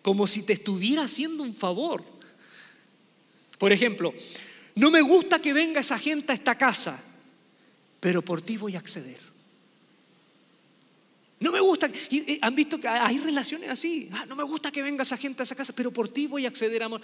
como 0.01 0.27
si 0.27 0.45
te 0.45 0.55
estuviera 0.55 1.05
haciendo 1.05 1.43
un 1.43 1.55
favor. 1.55 2.03
Por 3.59 3.73
ejemplo, 3.73 4.15
no 4.77 4.91
me 4.91 5.01
gusta 5.01 5.41
que 5.41 5.53
venga 5.53 5.81
esa 5.81 5.99
gente 5.99 6.33
a 6.33 6.35
esta 6.35 6.57
casa, 6.57 7.01
pero 8.01 8.23
por 8.23 8.43
ti 8.43 8.57
voy 8.57 8.75
a 8.77 8.81
acceder. 8.81 9.19
No 11.41 11.53
me 11.53 11.61
gusta, 11.61 11.91
y, 12.11 12.39
han 12.41 12.55
visto 12.55 12.81
que 12.81 12.89
hay 12.89 13.19
relaciones 13.19 13.69
así, 13.69 14.09
ah, 14.13 14.25
no 14.27 14.35
me 14.35 14.45
gusta 14.45 14.73
que 14.73 14.83
venga 14.83 15.03
esa 15.03 15.17
gente 15.17 15.43
a 15.43 15.45
esa 15.45 15.55
casa, 15.55 15.73
pero 15.75 15.91
por 15.91 16.09
ti 16.09 16.27
voy 16.27 16.47
a 16.47 16.49
acceder, 16.49 16.83
amor. 16.83 17.03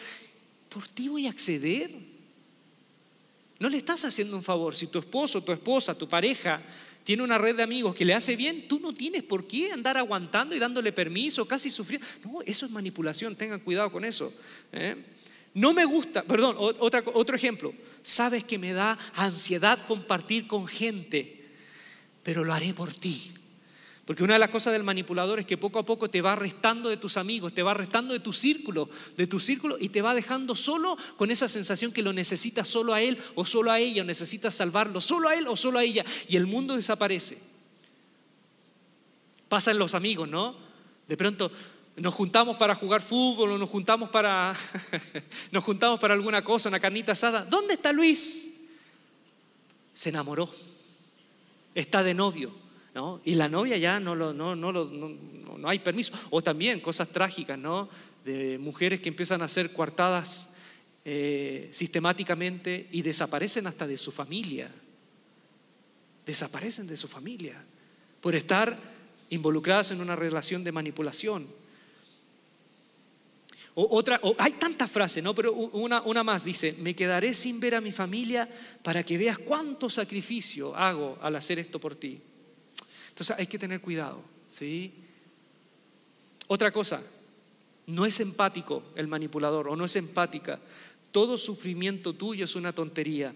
¿Por 0.68 0.88
ti 0.88 1.08
voy 1.08 1.26
a 1.26 1.30
acceder? 1.30 1.90
No 3.58 3.68
le 3.68 3.76
estás 3.76 4.04
haciendo 4.04 4.36
un 4.36 4.42
favor. 4.42 4.74
Si 4.74 4.86
tu 4.86 4.98
esposo, 4.98 5.42
tu 5.42 5.52
esposa, 5.52 5.94
tu 5.94 6.08
pareja 6.08 6.62
tiene 7.04 7.22
una 7.22 7.38
red 7.38 7.56
de 7.56 7.62
amigos 7.62 7.94
que 7.94 8.04
le 8.04 8.14
hace 8.14 8.36
bien, 8.36 8.66
tú 8.68 8.80
no 8.80 8.94
tienes 8.94 9.22
por 9.22 9.46
qué 9.46 9.72
andar 9.72 9.98
aguantando 9.98 10.54
y 10.54 10.58
dándole 10.58 10.92
permiso, 10.92 11.46
casi 11.46 11.70
sufriendo. 11.70 12.06
No, 12.24 12.40
eso 12.42 12.66
es 12.66 12.72
manipulación, 12.72 13.36
tengan 13.36 13.60
cuidado 13.60 13.92
con 13.92 14.04
eso. 14.04 14.32
¿eh? 14.72 14.96
No 15.54 15.74
me 15.74 15.84
gusta, 15.84 16.22
perdón, 16.22 16.56
otro 16.58 17.36
ejemplo. 17.36 17.74
Sabes 18.02 18.44
que 18.44 18.58
me 18.58 18.72
da 18.72 18.98
ansiedad 19.14 19.84
compartir 19.86 20.46
con 20.46 20.66
gente, 20.66 21.44
pero 22.22 22.44
lo 22.44 22.52
haré 22.52 22.72
por 22.72 22.92
ti. 22.94 23.32
Porque 24.10 24.24
una 24.24 24.32
de 24.32 24.40
las 24.40 24.50
cosas 24.50 24.72
del 24.72 24.82
manipulador 24.82 25.38
es 25.38 25.46
que 25.46 25.56
poco 25.56 25.78
a 25.78 25.86
poco 25.86 26.10
te 26.10 26.20
va 26.20 26.34
restando 26.34 26.88
de 26.88 26.96
tus 26.96 27.16
amigos, 27.16 27.54
te 27.54 27.62
va 27.62 27.74
restando 27.74 28.12
de 28.12 28.18
tu 28.18 28.32
círculo, 28.32 28.90
de 29.16 29.28
tu 29.28 29.38
círculo 29.38 29.76
y 29.78 29.88
te 29.90 30.02
va 30.02 30.14
dejando 30.14 30.56
solo 30.56 30.96
con 31.16 31.30
esa 31.30 31.46
sensación 31.46 31.92
que 31.92 32.02
lo 32.02 32.12
necesitas 32.12 32.66
solo 32.66 32.92
a 32.92 33.00
él 33.00 33.18
o 33.36 33.44
solo 33.44 33.70
a 33.70 33.78
ella, 33.78 34.02
o 34.02 34.04
necesitas 34.04 34.54
salvarlo 34.54 35.00
solo 35.00 35.28
a 35.28 35.36
él 35.36 35.46
o 35.46 35.54
solo 35.54 35.78
a 35.78 35.84
ella 35.84 36.04
y 36.28 36.36
el 36.36 36.48
mundo 36.48 36.74
desaparece. 36.74 37.38
Pasa 39.48 39.70
en 39.70 39.78
los 39.78 39.94
amigos, 39.94 40.28
¿no? 40.28 40.56
De 41.06 41.16
pronto 41.16 41.52
nos 42.00 42.14
juntamos 42.14 42.56
para 42.56 42.74
jugar 42.74 43.02
fútbol 43.02 43.52
o 43.52 43.58
nos 43.58 43.68
juntamos 43.68 44.10
para 44.10 44.54
nos 45.52 45.62
juntamos 45.64 46.00
para 46.00 46.14
alguna 46.14 46.42
cosa, 46.42 46.68
una 46.68 46.80
carnita 46.80 47.12
asada. 47.12 47.44
¿Dónde 47.44 47.74
está 47.74 47.92
Luis? 47.92 48.60
Se 49.94 50.08
enamoró. 50.08 50.50
Está 51.74 52.02
de 52.02 52.14
novio 52.14 52.52
y 53.24 53.34
la 53.34 53.48
novia 53.48 53.76
ya 53.76 54.00
no, 54.00 54.14
no, 54.14 54.32
no, 54.32 54.56
no, 54.56 55.68
hay 55.68 55.78
permiso. 55.78 56.12
O 56.30 56.42
también 56.42 56.80
cosas 56.80 57.08
trágicas, 57.08 57.58
¿no? 57.58 57.88
De 58.24 58.58
mujeres 58.58 59.00
que 59.00 59.08
empiezan 59.08 59.42
a 59.42 59.48
ser 59.48 59.72
coartadas 59.72 60.54
eh, 61.04 61.68
sistemáticamente 61.72 62.88
y 62.90 63.02
desaparecen 63.02 63.66
hasta 63.66 63.86
de 63.86 63.96
su 63.96 64.10
familia. 64.10 64.70
Desaparecen 66.26 66.86
de 66.86 66.96
su 66.96 67.06
familia 67.06 67.62
por 68.20 68.34
estar 68.34 68.76
involucradas 69.30 69.92
en 69.92 70.00
una 70.00 70.16
relación 70.16 70.64
de 70.64 70.72
manipulación. 70.72 71.46
O 73.74 73.96
otra, 73.96 74.20
hay 74.38 74.52
tantas 74.52 74.90
frases, 74.90 75.22
¿no? 75.22 75.34
Pero 75.34 75.52
una, 75.52 76.02
una 76.02 76.24
más 76.24 76.44
dice, 76.44 76.74
me 76.80 76.94
quedaré 76.96 77.34
sin 77.34 77.60
ver 77.60 77.76
a 77.76 77.80
mi 77.80 77.92
familia 77.92 78.48
para 78.82 79.02
que 79.04 79.16
veas 79.16 79.38
cuánto 79.38 79.88
sacrificio 79.88 80.74
hago 80.74 81.18
al 81.22 81.36
hacer 81.36 81.58
esto 81.58 81.78
por 81.78 81.94
ti. 81.94 82.20
Entonces 83.10 83.36
hay 83.38 83.46
que 83.46 83.58
tener 83.58 83.80
cuidado, 83.80 84.22
¿sí? 84.48 84.92
Otra 86.48 86.72
cosa, 86.72 87.02
no 87.86 88.06
es 88.06 88.18
empático 88.20 88.82
el 88.96 89.06
manipulador 89.06 89.68
o 89.68 89.76
no 89.76 89.84
es 89.84 89.94
empática. 89.96 90.60
Todo 91.12 91.38
sufrimiento 91.38 92.12
tuyo 92.12 92.44
es 92.44 92.56
una 92.56 92.72
tontería. 92.72 93.34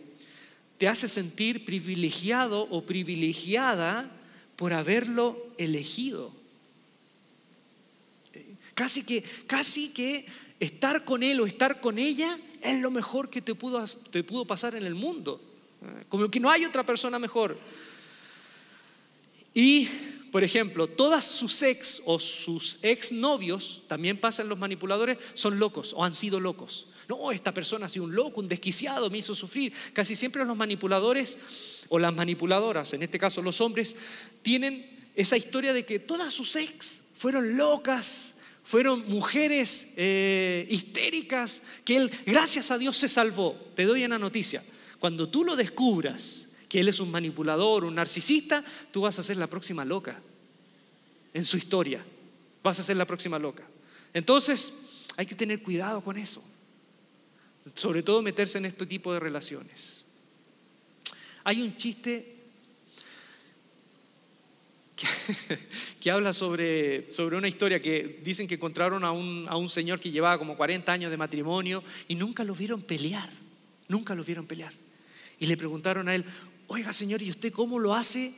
Te 0.79 0.89
hace 0.89 1.09
sentir 1.09 1.65
privilegiado 1.65 2.63
o 2.63 2.83
privilegiada 2.83 4.11
por 4.57 4.73
haberlo 4.73 5.47
elegido. 5.59 6.33
Casi 8.75 9.05
que, 9.05 9.23
casi 9.47 9.91
que 9.91 10.27
estar 10.61 11.05
con 11.05 11.23
él 11.23 11.41
o 11.41 11.47
estar 11.47 11.81
con 11.81 11.99
ella 11.99 12.39
es 12.61 12.81
lo 12.81 12.91
mejor 12.91 13.31
que 13.31 13.43
te 13.43 13.55
pudo, 13.55 13.85
te 14.11 14.25
pudo 14.25 14.45
pasar 14.45 14.75
en 14.75 14.85
el 14.85 14.95
mundo. 14.95 15.41
Como 16.09 16.31
que 16.31 16.41
no 16.41 16.51
hay 16.51 16.65
otra 16.65 16.85
persona 16.85 17.19
mejor. 17.19 17.57
Y, 19.53 19.89
por 20.33 20.43
ejemplo, 20.43 20.89
todas 20.89 21.25
sus 21.25 21.63
ex 21.63 22.03
o 22.07 22.19
sus 22.19 22.79
ex 22.83 23.13
novios, 23.13 23.83
también 23.87 24.19
pasan 24.19 24.49
los 24.49 24.59
manipuladores, 24.59 25.19
son 25.35 25.59
locos 25.59 25.93
o 25.95 26.05
han 26.05 26.15
sido 26.15 26.41
locos. 26.41 26.89
No, 27.09 27.31
esta 27.31 27.53
persona 27.53 27.87
ha 27.87 27.89
sido 27.89 28.07
un 28.07 28.15
loco, 28.15 28.41
un 28.41 28.49
desquiciado, 28.49 29.11
me 29.11 29.19
hizo 29.19 29.35
sufrir. 29.35 29.73
Casi 29.93 30.17
siempre 30.17 30.45
los 30.45 30.57
manipuladores 30.57 31.39
o 31.89 31.99
las 31.99 32.15
manipuladoras, 32.15 32.95
en 32.95 33.03
este 33.03 33.19
caso 33.19 33.43
los 33.43 33.61
hombres, 33.61 33.97
tienen 34.43 35.09
esa 35.15 35.37
historia 35.37 35.73
de 35.73 35.85
que 35.85 35.99
todas 35.99 36.33
sus 36.33 36.57
ex 36.57 37.03
fueron 37.17 37.57
locas, 37.57 38.34
fueron 38.65 39.07
mujeres 39.09 39.93
eh, 39.97 40.67
histéricas, 40.71 41.63
que 41.85 41.97
él, 41.97 42.11
gracias 42.25 42.71
a 42.71 42.79
Dios, 42.79 42.97
se 42.97 43.09
salvó. 43.09 43.55
Te 43.77 43.85
doy 43.85 44.05
una 44.05 44.19
noticia. 44.19 44.65
Cuando 44.99 45.29
tú 45.29 45.45
lo 45.45 45.55
descubras 45.55 46.55
que 46.69 46.81
él 46.81 46.89
es 46.89 46.99
un 46.99 47.11
manipulador, 47.11 47.85
un 47.85 47.95
narcisista, 47.95 48.65
tú 48.91 49.03
vas 49.03 49.19
a 49.19 49.23
ser 49.23 49.37
la 49.37 49.47
próxima 49.47 49.85
loca 49.85 50.21
en 51.35 51.45
su 51.45 51.59
historia. 51.59 52.05
Vas 52.63 52.81
a 52.81 52.83
ser 52.83 52.97
la 52.97 53.05
próxima 53.05 53.39
loca. 53.39 53.65
Entonces, 54.15 54.73
hay 55.17 55.27
que 55.27 55.35
tener 55.35 55.63
cuidado 55.63 56.01
con 56.01 56.17
eso. 56.17 56.43
Sobre 57.75 58.03
todo 58.03 58.23
meterse 58.23 58.59
en 58.59 58.65
este 58.65 58.87
tipo 58.87 59.13
de 59.13 59.21
relaciones. 59.21 60.05
Hay 61.45 61.61
un 61.61 61.77
chiste 61.77 62.34
que, 66.01 66.11
habla 66.11 66.33
sobre, 66.33 67.13
sobre, 67.13 67.37
una 67.37 67.49
historia 67.49 67.81
que 67.81 68.21
dicen 68.23 68.47
que 68.47 68.55
encontraron 68.55 69.05
a 69.05 69.11
un, 69.11 69.47
a 69.49 69.57
un 69.57 69.69
señor 69.69 69.99
que 69.99 70.11
llevaba 70.11 70.39
como 70.39 70.57
40 70.57 70.93
años 70.93 71.11
de 71.11 71.17
matrimonio 71.17 71.83
y 72.07 72.15
nunca 72.15 72.45
lo 72.45 72.55
vieron 72.55 72.83
pelear. 72.83 73.29
Nunca 73.89 74.15
lo 74.15 74.25
vieron 74.25 74.47
pelear. 74.47 74.73
Y 75.39 75.47
le 75.47 75.57
preguntaron 75.57 76.09
a 76.09 76.15
él, 76.15 76.25
oiga 76.69 76.93
Señor, 76.93 77.23
¿y 77.23 77.31
usted 77.31 77.53
cómo 77.53 77.79
lo 77.79 77.95
hace? 77.95 78.35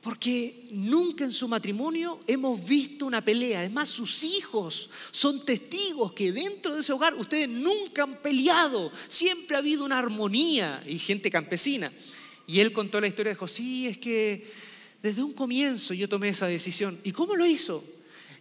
Porque 0.00 0.66
nunca 0.70 1.24
en 1.24 1.32
su 1.32 1.48
matrimonio 1.48 2.20
hemos 2.26 2.66
visto 2.66 3.06
una 3.06 3.24
pelea. 3.24 3.60
Además, 3.60 3.88
sus 3.88 4.22
hijos 4.22 4.90
son 5.10 5.44
testigos 5.46 6.12
que 6.12 6.30
dentro 6.30 6.74
de 6.74 6.80
ese 6.80 6.92
hogar 6.92 7.14
ustedes 7.14 7.48
nunca 7.48 8.02
han 8.02 8.16
peleado. 8.16 8.92
Siempre 9.08 9.56
ha 9.56 9.60
habido 9.60 9.84
una 9.84 9.98
armonía 9.98 10.82
y 10.86 10.98
gente 10.98 11.30
campesina. 11.30 11.90
Y 12.46 12.60
él 12.60 12.72
contó 12.72 13.00
la 13.00 13.06
historia, 13.06 13.32
dijo, 13.32 13.48
sí, 13.48 13.86
es 13.86 13.96
que 13.96 14.46
desde 15.04 15.22
un 15.22 15.34
comienzo 15.34 15.92
yo 15.92 16.08
tomé 16.08 16.30
esa 16.30 16.46
decisión. 16.46 16.98
¿Y 17.04 17.12
cómo 17.12 17.36
lo 17.36 17.44
hizo? 17.44 17.84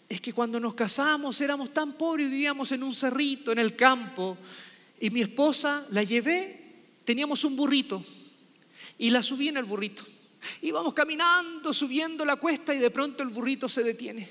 Es 0.07 0.21
que 0.21 0.31
cuando 0.31 0.61
nos 0.61 0.73
casamos 0.75 1.41
éramos 1.41 1.73
tan 1.73 1.97
pobres 1.97 2.27
y 2.27 2.29
vivíamos 2.29 2.71
en 2.71 2.83
un 2.83 2.95
cerrito, 2.95 3.51
en 3.51 3.59
el 3.59 3.75
campo. 3.75 4.37
Y 4.97 5.09
mi 5.09 5.19
esposa 5.19 5.85
la 5.89 6.03
llevé, 6.03 6.85
teníamos 7.03 7.43
un 7.43 7.57
burrito 7.57 8.01
y 8.97 9.09
la 9.09 9.21
subí 9.21 9.49
en 9.49 9.57
el 9.57 9.65
burrito. 9.65 10.05
Íbamos 10.61 10.93
caminando, 10.93 11.73
subiendo 11.73 12.23
la 12.23 12.37
cuesta 12.37 12.73
y 12.73 12.77
de 12.77 12.91
pronto 12.91 13.23
el 13.23 13.29
burrito 13.29 13.67
se 13.67 13.83
detiene. 13.83 14.29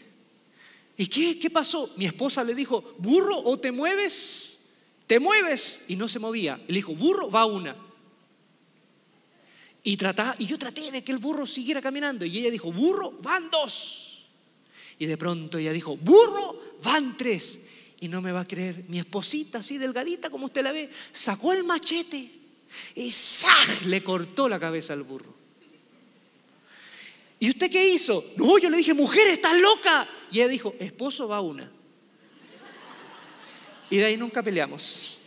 ¿Y 0.97 1.09
qué, 1.09 1.39
qué 1.39 1.51
pasó? 1.51 1.93
Mi 1.99 2.07
esposa 2.07 2.43
le 2.43 2.55
dijo, 2.55 2.95
burro, 2.97 3.37
o 3.41 3.59
te 3.59 3.73
mueves, 3.73 4.71
te 5.07 5.21
mueves. 5.21 5.85
Y 5.89 5.97
no 5.97 6.09
se 6.09 6.19
movía. 6.19 6.59
Le 6.67 6.77
dijo, 6.77 6.95
burro, 6.95 7.31
va 7.31 7.45
una. 7.45 7.77
Y, 9.85 9.99
y 10.39 10.47
yo 10.47 10.59
traté 10.59 10.91
de 10.91 11.03
que 11.03 11.13
el 11.13 11.19
burro 11.19 11.47
siguiera 11.47 11.83
caminando. 11.83 12.25
Y 12.25 12.39
ella 12.39 12.51
dijo, 12.51 12.71
burro, 12.71 13.13
van 13.21 13.51
dos. 13.51 14.25
Y 14.99 15.07
de 15.07 15.17
pronto 15.17 15.59
ella 15.59 15.73
dijo, 15.73 15.97
burro, 15.97 16.79
van 16.83 17.17
tres. 17.17 17.61
Y 18.01 18.09
no 18.09 18.21
me 18.21 18.33
va 18.33 18.41
a 18.41 18.49
creer, 18.49 18.85
mi 18.89 18.99
esposita 18.99 19.59
así 19.59 19.79
delgadita 19.79 20.31
como 20.31 20.47
usted 20.47 20.63
la 20.63 20.73
ve, 20.73 20.91
sacó 21.13 21.53
el 21.53 21.63
machete 21.63 22.31
y 22.97 23.11
¡zah! 23.11 23.49
le 23.87 24.03
cortó 24.03 24.49
la 24.49 24.59
cabeza 24.59 24.93
al 24.93 25.03
burro. 25.03 25.33
¿Y 27.39 27.51
usted 27.51 27.71
qué 27.71 27.89
hizo? 27.93 28.25
No, 28.37 28.59
yo 28.59 28.71
le 28.71 28.77
dije, 28.77 28.95
mujer, 28.95 29.27
estás 29.29 29.61
loca. 29.61 30.09
Y 30.31 30.39
ella 30.39 30.49
dijo, 30.49 30.77
esposo 30.79 31.27
va 31.27 31.41
una. 31.41 31.71
Y 33.91 33.97
de 33.97 34.05
ahí 34.05 34.17
nunca 34.17 34.43
peleamos. 34.43 35.19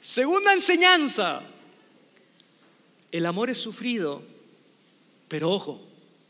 Segunda 0.00 0.52
enseñanza. 0.52 1.42
El 3.14 3.26
amor 3.26 3.48
es 3.48 3.58
sufrido, 3.58 4.24
pero 5.28 5.52
ojo, 5.52 5.80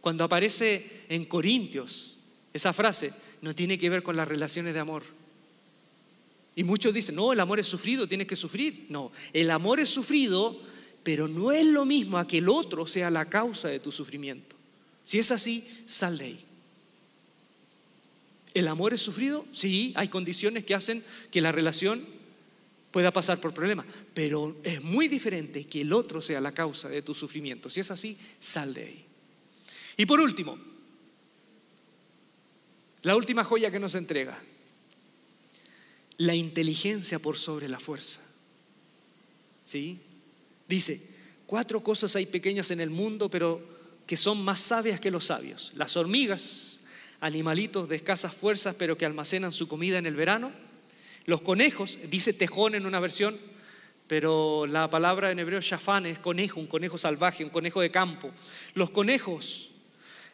cuando 0.03 0.23
aparece 0.23 1.05
en 1.09 1.25
Corintios, 1.25 2.19
esa 2.53 2.75
frase 2.75 3.11
no 3.41 3.55
tiene 3.55 3.79
que 3.79 3.89
ver 3.89 4.03
con 4.03 4.19
las 4.19 4.29
relaciones 4.29 4.75
de 4.75 4.81
amor. 4.81 5.03
Y 6.55 6.63
muchos 6.63 6.93
dicen, 6.93 7.15
no, 7.15 7.33
el 7.33 7.41
amor 7.41 7.59
es 7.59 7.67
sufrido, 7.67 8.07
tienes 8.07 8.27
que 8.27 8.37
sufrir. 8.37 8.85
No, 8.91 9.13
el 9.33 9.51
amor 9.51 9.81
es 9.81 9.89
sufrido, 9.89 10.61
pero 11.03 11.27
no 11.27 11.53
es 11.53 11.65
lo 11.65 11.87
mismo 11.87 12.19
a 12.19 12.27
que 12.27 12.37
el 12.37 12.51
otro 12.51 12.87
sea 12.87 13.09
la 13.09 13.31
causa 13.31 13.69
de 13.69 13.81
tu 13.81 13.91
sufrimiento. 13.91 14.55
Si 15.05 15.19
es 15.19 15.31
así, 15.31 15.67
sal 15.87 16.19
de 16.19 16.25
ahí. 16.27 16.41
¿El 18.53 18.69
amor 18.69 18.93
es 18.93 19.01
sufrido? 19.01 19.47
Sí, 19.55 19.95
hay 19.97 20.09
condiciones 20.09 20.67
que 20.67 20.75
hacen 20.75 21.03
que 21.31 21.41
la 21.41 21.51
relación 21.51 22.05
pueda 22.95 23.13
pasar 23.13 23.41
por 23.41 23.53
problemas, 23.53 23.87
pero 24.15 24.57
es 24.63 24.81
muy 24.81 25.09
diferente 25.09 25.67
que 25.67 25.81
el 25.81 25.93
otro 25.93 26.21
sea 26.21 26.41
la 26.41 26.53
causa 26.53 26.89
de 26.89 27.03
tu 27.03 27.13
sufrimiento. 27.13 27.69
Si 27.69 27.81
es 27.81 27.91
así, 27.91 28.17
sal 28.39 28.73
de 28.73 28.85
ahí. 28.85 29.05
Y 29.97 30.07
por 30.07 30.21
último, 30.21 30.57
la 33.03 33.17
última 33.17 33.43
joya 33.43 33.73
que 33.73 33.81
nos 33.81 33.97
entrega, 33.97 34.41
la 36.19 36.37
inteligencia 36.37 37.19
por 37.19 37.37
sobre 37.37 37.69
la 37.69 37.81
fuerza. 37.81 38.21
¿Sí? 39.65 39.99
Dice, 40.69 41.03
cuatro 41.47 41.83
cosas 41.83 42.15
hay 42.15 42.27
pequeñas 42.27 42.71
en 42.71 42.79
el 42.79 42.91
mundo, 42.91 43.29
pero 43.29 43.61
que 44.07 44.17
son 44.17 44.41
más 44.45 44.61
sabias 44.61 45.01
que 45.01 45.11
los 45.11 45.25
sabios. 45.25 45.73
Las 45.75 45.97
hormigas, 45.97 46.79
animalitos 47.19 47.89
de 47.89 47.97
escasas 47.97 48.33
fuerzas, 48.33 48.77
pero 48.79 48.97
que 48.97 49.05
almacenan 49.05 49.51
su 49.51 49.67
comida 49.67 49.99
en 49.99 50.07
el 50.07 50.15
verano. 50.15 50.53
Los 51.27 51.41
conejos, 51.41 51.99
dice 52.09 52.33
tejón 52.33 52.75
en 52.75 52.87
una 52.87 53.01
versión, 53.01 53.37
pero 54.07 54.67
la 54.67 54.91
palabra 54.91 55.31
en 55.31 55.39
hebreo 55.39 55.61
shafán 55.61 56.07
es 56.07 56.19
conejo, 56.19 56.61
un 56.61 56.67
conejo 56.67 56.99
salvaje, 56.99 57.45
un 57.45 57.51
conejo 57.51 57.81
de 57.81 57.91
campo. 57.91 58.31
Los 58.75 58.91
conejos, 58.91 59.71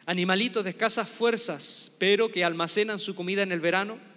animalitos 0.05 0.63
de 0.63 0.71
escasas 0.71 1.09
fuerzas, 1.09 1.95
pero 1.97 2.31
que 2.31 2.43
almacenan 2.43 2.99
su 2.99 3.15
comida 3.15 3.43
en 3.43 3.51
el 3.51 3.61
verano 3.61 4.11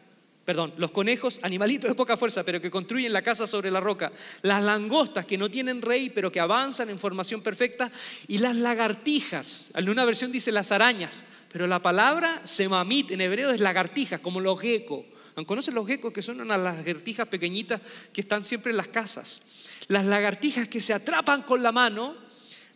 perdón, 0.44 0.74
los 0.76 0.90
conejos, 0.90 1.40
animalitos 1.42 1.88
de 1.88 1.94
poca 1.94 2.16
fuerza, 2.16 2.44
pero 2.44 2.60
que 2.60 2.70
construyen 2.70 3.12
la 3.12 3.22
casa 3.22 3.46
sobre 3.46 3.70
la 3.70 3.80
roca, 3.80 4.12
las 4.42 4.62
langostas 4.62 5.24
que 5.24 5.38
no 5.38 5.50
tienen 5.50 5.80
rey, 5.80 6.10
pero 6.10 6.30
que 6.30 6.40
avanzan 6.40 6.90
en 6.90 6.98
formación 6.98 7.42
perfecta, 7.42 7.90
y 8.28 8.38
las 8.38 8.56
lagartijas. 8.56 9.72
En 9.74 9.88
una 9.88 10.04
versión 10.04 10.30
dice 10.30 10.52
las 10.52 10.70
arañas, 10.70 11.24
pero 11.50 11.66
la 11.66 11.80
palabra 11.80 12.42
semamit 12.44 13.10
en 13.10 13.22
hebreo 13.22 13.50
es 13.50 13.60
lagartijas, 13.60 14.20
como 14.20 14.40
los 14.40 14.60
geckos. 14.60 15.04
¿Conocen 15.42 15.74
los 15.74 15.86
geckos 15.86 16.12
que 16.12 16.22
son 16.22 16.40
unas 16.40 16.60
lagartijas 16.60 17.26
pequeñitas 17.26 17.80
que 18.12 18.20
están 18.20 18.44
siempre 18.44 18.70
en 18.70 18.76
las 18.76 18.88
casas? 18.88 19.42
Las 19.88 20.06
lagartijas 20.06 20.68
que 20.68 20.80
se 20.80 20.92
atrapan 20.92 21.42
con 21.42 21.62
la 21.62 21.72
mano, 21.72 22.14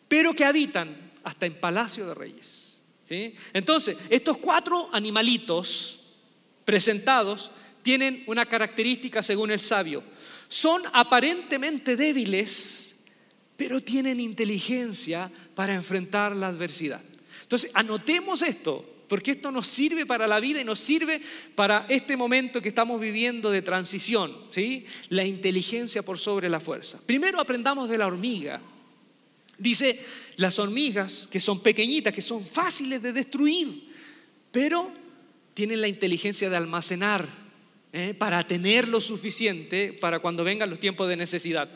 pero 0.09 0.34
que 0.34 0.44
habitan 0.44 1.12
hasta 1.22 1.46
en 1.46 1.54
palacio 1.54 2.06
de 2.06 2.14
reyes. 2.14 2.80
¿sí? 3.09 3.32
Entonces, 3.52 3.96
estos 4.11 4.38
cuatro 4.38 4.88
animalitos 4.92 6.00
presentados 6.64 7.52
tienen 7.82 8.24
una 8.26 8.46
característica 8.46 9.22
según 9.22 9.52
el 9.52 9.61
sabio. 9.61 10.02
Son 10.48 10.82
aparentemente 10.92 11.96
débiles, 11.96 12.96
pero 13.56 13.80
tienen 13.80 14.18
inteligencia 14.18 15.30
para 15.54 15.74
enfrentar 15.74 16.34
la 16.34 16.48
adversidad. 16.48 17.00
Entonces, 17.42 17.70
anotemos 17.74 18.42
esto, 18.42 18.84
porque 19.09 19.32
esto 19.32 19.50
nos 19.50 19.66
sirve 19.66 20.06
para 20.06 20.26
la 20.26 20.38
vida 20.38 20.61
y 20.61 20.64
nos 20.64 20.80
sirve 20.80 21.20
para 21.54 21.86
este 21.88 22.16
momento 22.16 22.61
que 22.61 22.68
estamos 22.68 23.00
viviendo 23.00 23.50
de 23.50 23.62
transición, 23.62 24.36
¿sí? 24.50 24.84
La 25.09 25.24
inteligencia 25.24 26.02
por 26.02 26.18
sobre 26.18 26.48
la 26.48 26.61
fuerza. 26.61 27.00
Primero 27.06 27.40
aprendamos 27.40 27.88
de 27.88 27.98
la 27.98 28.06
hormiga. 28.06 28.61
Dice, 29.56 29.98
las 30.36 30.59
hormigas 30.59 31.28
que 31.30 31.40
son 31.40 31.61
pequeñitas, 31.61 32.14
que 32.14 32.22
son 32.22 32.44
fáciles 32.44 33.02
de 33.02 33.12
destruir, 33.12 33.88
pero 34.52 34.92
tienen 35.54 35.80
la 35.80 35.88
inteligencia 35.88 36.48
de 36.48 36.56
almacenar 36.56 37.26
¿eh? 37.92 38.14
para 38.16 38.46
tener 38.46 38.86
lo 38.86 39.00
suficiente 39.00 39.92
para 40.00 40.20
cuando 40.20 40.44
vengan 40.44 40.70
los 40.70 40.78
tiempos 40.78 41.09
de 41.09 41.16
necesidad. 41.16 41.68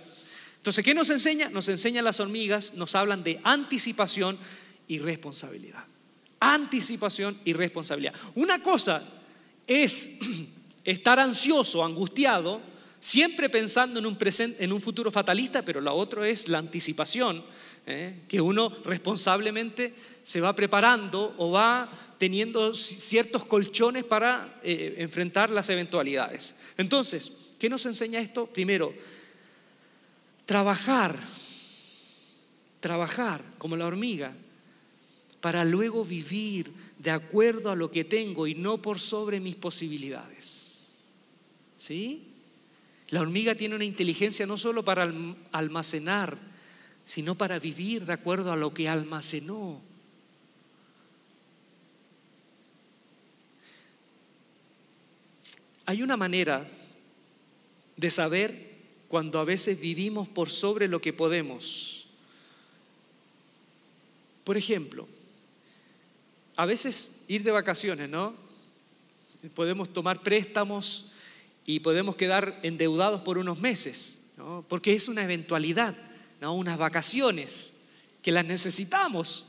Entonces, 0.58 0.84
¿qué 0.84 0.94
nos 0.94 1.10
enseña? 1.10 1.48
Nos 1.48 1.68
enseña 1.68 2.02
las 2.02 2.20
hormigas, 2.20 2.74
nos 2.74 2.94
hablan 2.94 3.24
de 3.24 3.40
anticipación 3.42 4.38
y 4.86 5.00
responsabilidad. 5.00 5.84
Anticipación 6.44 7.38
y 7.44 7.52
responsabilidad. 7.52 8.14
Una 8.34 8.60
cosa 8.62 9.02
es 9.66 10.18
estar 10.84 11.20
ansioso, 11.20 11.84
angustiado, 11.84 12.60
siempre 12.98 13.48
pensando 13.48 14.00
en 14.00 14.06
un, 14.06 14.16
presente, 14.16 14.64
en 14.64 14.72
un 14.72 14.80
futuro 14.80 15.10
fatalista, 15.10 15.62
pero 15.62 15.80
la 15.80 15.92
otra 15.92 16.26
es 16.28 16.48
la 16.48 16.58
anticipación, 16.58 17.44
¿eh? 17.86 18.22
que 18.28 18.40
uno 18.40 18.72
responsablemente 18.84 19.94
se 20.24 20.40
va 20.40 20.54
preparando 20.54 21.34
o 21.38 21.50
va 21.50 21.90
teniendo 22.18 22.74
ciertos 22.74 23.44
colchones 23.44 24.04
para 24.04 24.60
eh, 24.62 24.94
enfrentar 24.98 25.50
las 25.50 25.68
eventualidades. 25.70 26.56
Entonces, 26.76 27.32
¿qué 27.58 27.68
nos 27.68 27.84
enseña 27.86 28.20
esto? 28.20 28.46
Primero, 28.46 28.94
trabajar, 30.46 31.18
trabajar 32.80 33.42
como 33.58 33.76
la 33.76 33.86
hormiga, 33.86 34.32
para 35.42 35.64
luego 35.64 36.04
vivir 36.04 36.72
de 37.00 37.10
acuerdo 37.10 37.72
a 37.72 37.76
lo 37.76 37.90
que 37.90 38.04
tengo 38.04 38.46
y 38.46 38.54
no 38.54 38.80
por 38.80 39.00
sobre 39.00 39.40
mis 39.40 39.56
posibilidades. 39.56 40.92
¿Sí? 41.76 42.28
La 43.08 43.20
hormiga 43.20 43.56
tiene 43.56 43.74
una 43.74 43.84
inteligencia 43.84 44.46
no 44.46 44.56
solo 44.56 44.84
para 44.84 45.12
almacenar, 45.50 46.38
sino 47.04 47.34
para 47.34 47.58
vivir 47.58 48.06
de 48.06 48.12
acuerdo 48.12 48.52
a 48.52 48.56
lo 48.56 48.72
que 48.72 48.88
almacenó. 48.88 49.80
Hay 55.86 56.02
una 56.04 56.16
manera 56.16 56.70
de 57.96 58.10
saber 58.10 58.76
cuando 59.08 59.40
a 59.40 59.44
veces 59.44 59.80
vivimos 59.80 60.28
por 60.28 60.50
sobre 60.50 60.86
lo 60.86 61.00
que 61.00 61.12
podemos. 61.12 62.06
Por 64.44 64.56
ejemplo, 64.56 65.08
a 66.56 66.66
veces 66.66 67.22
ir 67.28 67.42
de 67.42 67.50
vacaciones, 67.50 68.08
¿no? 68.08 68.34
Podemos 69.54 69.92
tomar 69.92 70.22
préstamos 70.22 71.10
y 71.64 71.80
podemos 71.80 72.16
quedar 72.16 72.60
endeudados 72.62 73.22
por 73.22 73.38
unos 73.38 73.60
meses, 73.60 74.22
¿no? 74.36 74.64
Porque 74.68 74.92
es 74.92 75.08
una 75.08 75.24
eventualidad, 75.24 75.96
¿no? 76.40 76.54
Unas 76.54 76.78
vacaciones 76.78 77.74
que 78.22 78.32
las 78.32 78.44
necesitamos. 78.44 79.46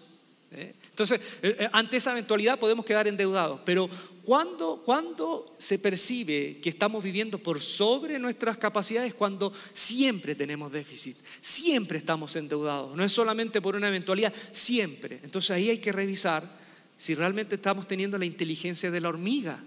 ¿eh? 0.52 0.74
Entonces, 0.90 1.22
eh, 1.42 1.56
eh, 1.60 1.70
ante 1.72 1.98
esa 1.98 2.12
eventualidad 2.12 2.60
podemos 2.60 2.86
quedar 2.86 3.08
endeudados, 3.08 3.62
pero 3.66 3.90
cuando, 4.24 5.56
se 5.58 5.80
percibe 5.80 6.60
que 6.62 6.70
estamos 6.70 7.04
viviendo 7.04 7.40
por 7.40 7.60
sobre 7.62 8.18
nuestras 8.20 8.58
capacidades? 8.58 9.14
Cuando 9.14 9.52
siempre 9.74 10.34
tenemos 10.34 10.72
déficit, 10.72 11.18
siempre 11.42 11.98
estamos 11.98 12.36
endeudados, 12.36 12.96
no 12.96 13.04
es 13.04 13.12
solamente 13.12 13.62
por 13.62 13.76
una 13.76 13.90
eventualidad, 13.90 14.34
siempre. 14.52 15.20
Entonces 15.24 15.52
ahí 15.52 15.70
hay 15.70 15.80
que 15.80 15.92
revisar 15.92 16.63
si 17.04 17.16
realmente 17.16 17.56
estamos 17.56 17.86
teniendo 17.86 18.18
la 18.18 18.24
inteligencia 18.24 18.90
de 18.90 19.02
la 19.02 19.10
hormiga 19.10 19.60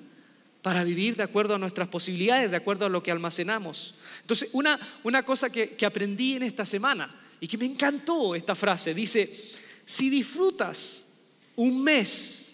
para 0.62 0.84
vivir 0.84 1.16
de 1.16 1.22
acuerdo 1.22 1.54
a 1.54 1.58
nuestras 1.58 1.88
posibilidades, 1.88 2.50
de 2.50 2.56
acuerdo 2.56 2.86
a 2.86 2.88
lo 2.88 3.02
que 3.02 3.10
almacenamos. 3.10 3.94
Entonces, 4.22 4.48
una, 4.54 4.80
una 5.04 5.22
cosa 5.22 5.50
que, 5.50 5.74
que 5.74 5.84
aprendí 5.84 6.36
en 6.36 6.44
esta 6.44 6.64
semana 6.64 7.10
y 7.38 7.46
que 7.46 7.58
me 7.58 7.66
encantó 7.66 8.34
esta 8.34 8.54
frase, 8.54 8.94
dice, 8.94 9.50
si 9.84 10.08
disfrutas 10.08 11.18
un 11.56 11.84
mes 11.84 12.46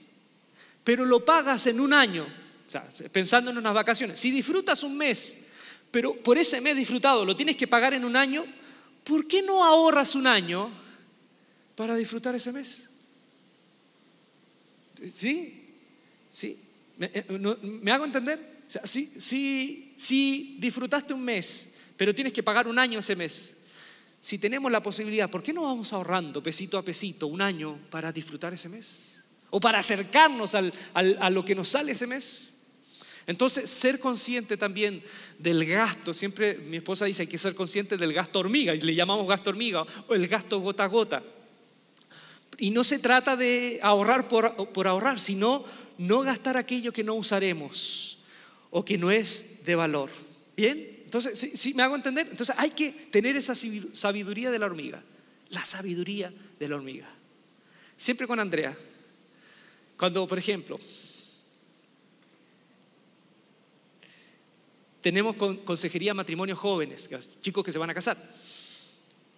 pero 0.82 1.04
lo 1.04 1.24
pagas 1.24 1.68
en 1.68 1.78
un 1.78 1.92
año, 1.92 2.26
pensando 3.12 3.52
en 3.52 3.58
unas 3.58 3.72
vacaciones, 3.72 4.18
si 4.18 4.32
disfrutas 4.32 4.82
un 4.82 4.96
mes, 4.96 5.46
pero 5.92 6.14
por 6.14 6.38
ese 6.38 6.60
mes 6.60 6.76
disfrutado 6.76 7.24
lo 7.24 7.36
tienes 7.36 7.56
que 7.56 7.68
pagar 7.68 7.94
en 7.94 8.04
un 8.04 8.16
año, 8.16 8.44
¿por 9.04 9.28
qué 9.28 9.42
no 9.42 9.64
ahorras 9.64 10.16
un 10.16 10.26
año 10.26 10.72
para 11.76 11.94
disfrutar 11.94 12.34
ese 12.34 12.50
mes? 12.50 12.88
¿Sí? 15.14 15.64
¿Sí? 16.32 16.58
¿Me, 16.98 17.10
eh, 17.12 17.90
hago 17.90 18.04
entender? 18.04 18.64
O 18.82 18.86
si, 18.86 19.06
si, 19.06 19.94
si 19.96 20.56
disfrutaste 20.60 21.12
un 21.12 21.22
mes, 21.22 21.70
pero 21.96 22.14
tienes 22.14 22.32
que 22.32 22.42
pagar 22.42 22.66
un 22.68 22.78
año 22.78 23.00
ese 23.00 23.16
mes, 23.16 23.56
si 24.20 24.38
tenemos 24.38 24.70
la 24.70 24.82
posibilidad, 24.82 25.28
¿por 25.28 25.42
qué 25.42 25.52
no 25.52 25.62
vamos 25.62 25.92
ahorrando 25.92 26.42
pesito 26.42 26.78
a 26.78 26.84
pesito 26.84 27.26
un 27.26 27.40
año 27.40 27.78
para 27.90 28.12
disfrutar 28.12 28.54
ese 28.54 28.68
mes? 28.68 29.12
o 29.54 29.60
para 29.60 29.80
acercarnos 29.80 30.54
a 30.54 31.30
lo 31.30 31.44
que 31.44 31.54
nos 31.54 31.68
sale 31.68 31.92
ese 31.92 32.06
mes. 32.06 32.54
Entonces, 33.26 33.70
ser 33.70 34.00
consciente 34.00 34.56
también 34.56 35.02
del 35.38 35.66
gasto, 35.66 36.14
siempre 36.14 36.54
mi 36.54 36.78
esposa 36.78 37.04
dice 37.04 37.22
hay 37.22 37.28
que 37.28 37.36
ser 37.36 37.54
consciente 37.54 37.98
del 37.98 38.14
gasto 38.14 38.38
hormiga, 38.38 38.74
y 38.74 38.80
le 38.80 38.94
llamamos 38.94 39.28
gasto 39.28 39.50
hormiga, 39.50 39.84
o 40.08 40.14
el 40.14 40.26
gasto 40.26 40.58
gota 40.58 40.84
a 40.84 40.88
gota. 40.88 41.22
Y 42.58 42.70
no 42.70 42.84
se 42.84 42.98
trata 42.98 43.36
de 43.36 43.80
ahorrar 43.82 44.28
por, 44.28 44.72
por 44.72 44.86
ahorrar, 44.86 45.18
sino 45.18 45.64
no 45.98 46.20
gastar 46.20 46.56
aquello 46.56 46.92
que 46.92 47.04
no 47.04 47.14
usaremos 47.14 48.18
o 48.70 48.84
que 48.84 48.98
no 48.98 49.10
es 49.10 49.64
de 49.64 49.74
valor. 49.74 50.10
¿Bien? 50.56 51.00
Entonces, 51.04 51.38
si 51.38 51.56
¿sí, 51.56 51.74
me 51.74 51.82
hago 51.82 51.96
entender? 51.96 52.28
Entonces 52.30 52.54
hay 52.58 52.70
que 52.70 52.90
tener 52.90 53.36
esa 53.36 53.54
sabiduría 53.54 54.50
de 54.50 54.58
la 54.58 54.66
hormiga, 54.66 55.02
la 55.50 55.64
sabiduría 55.64 56.32
de 56.58 56.68
la 56.68 56.76
hormiga. 56.76 57.08
Siempre 57.96 58.26
con 58.26 58.40
Andrea, 58.40 58.76
cuando, 59.96 60.26
por 60.26 60.38
ejemplo, 60.38 60.78
tenemos 65.00 65.36
con- 65.36 65.58
consejería 65.58 66.14
matrimonio 66.14 66.56
jóvenes, 66.56 67.08
chicos 67.40 67.64
que 67.64 67.72
se 67.72 67.78
van 67.78 67.90
a 67.90 67.94
casar. 67.94 68.16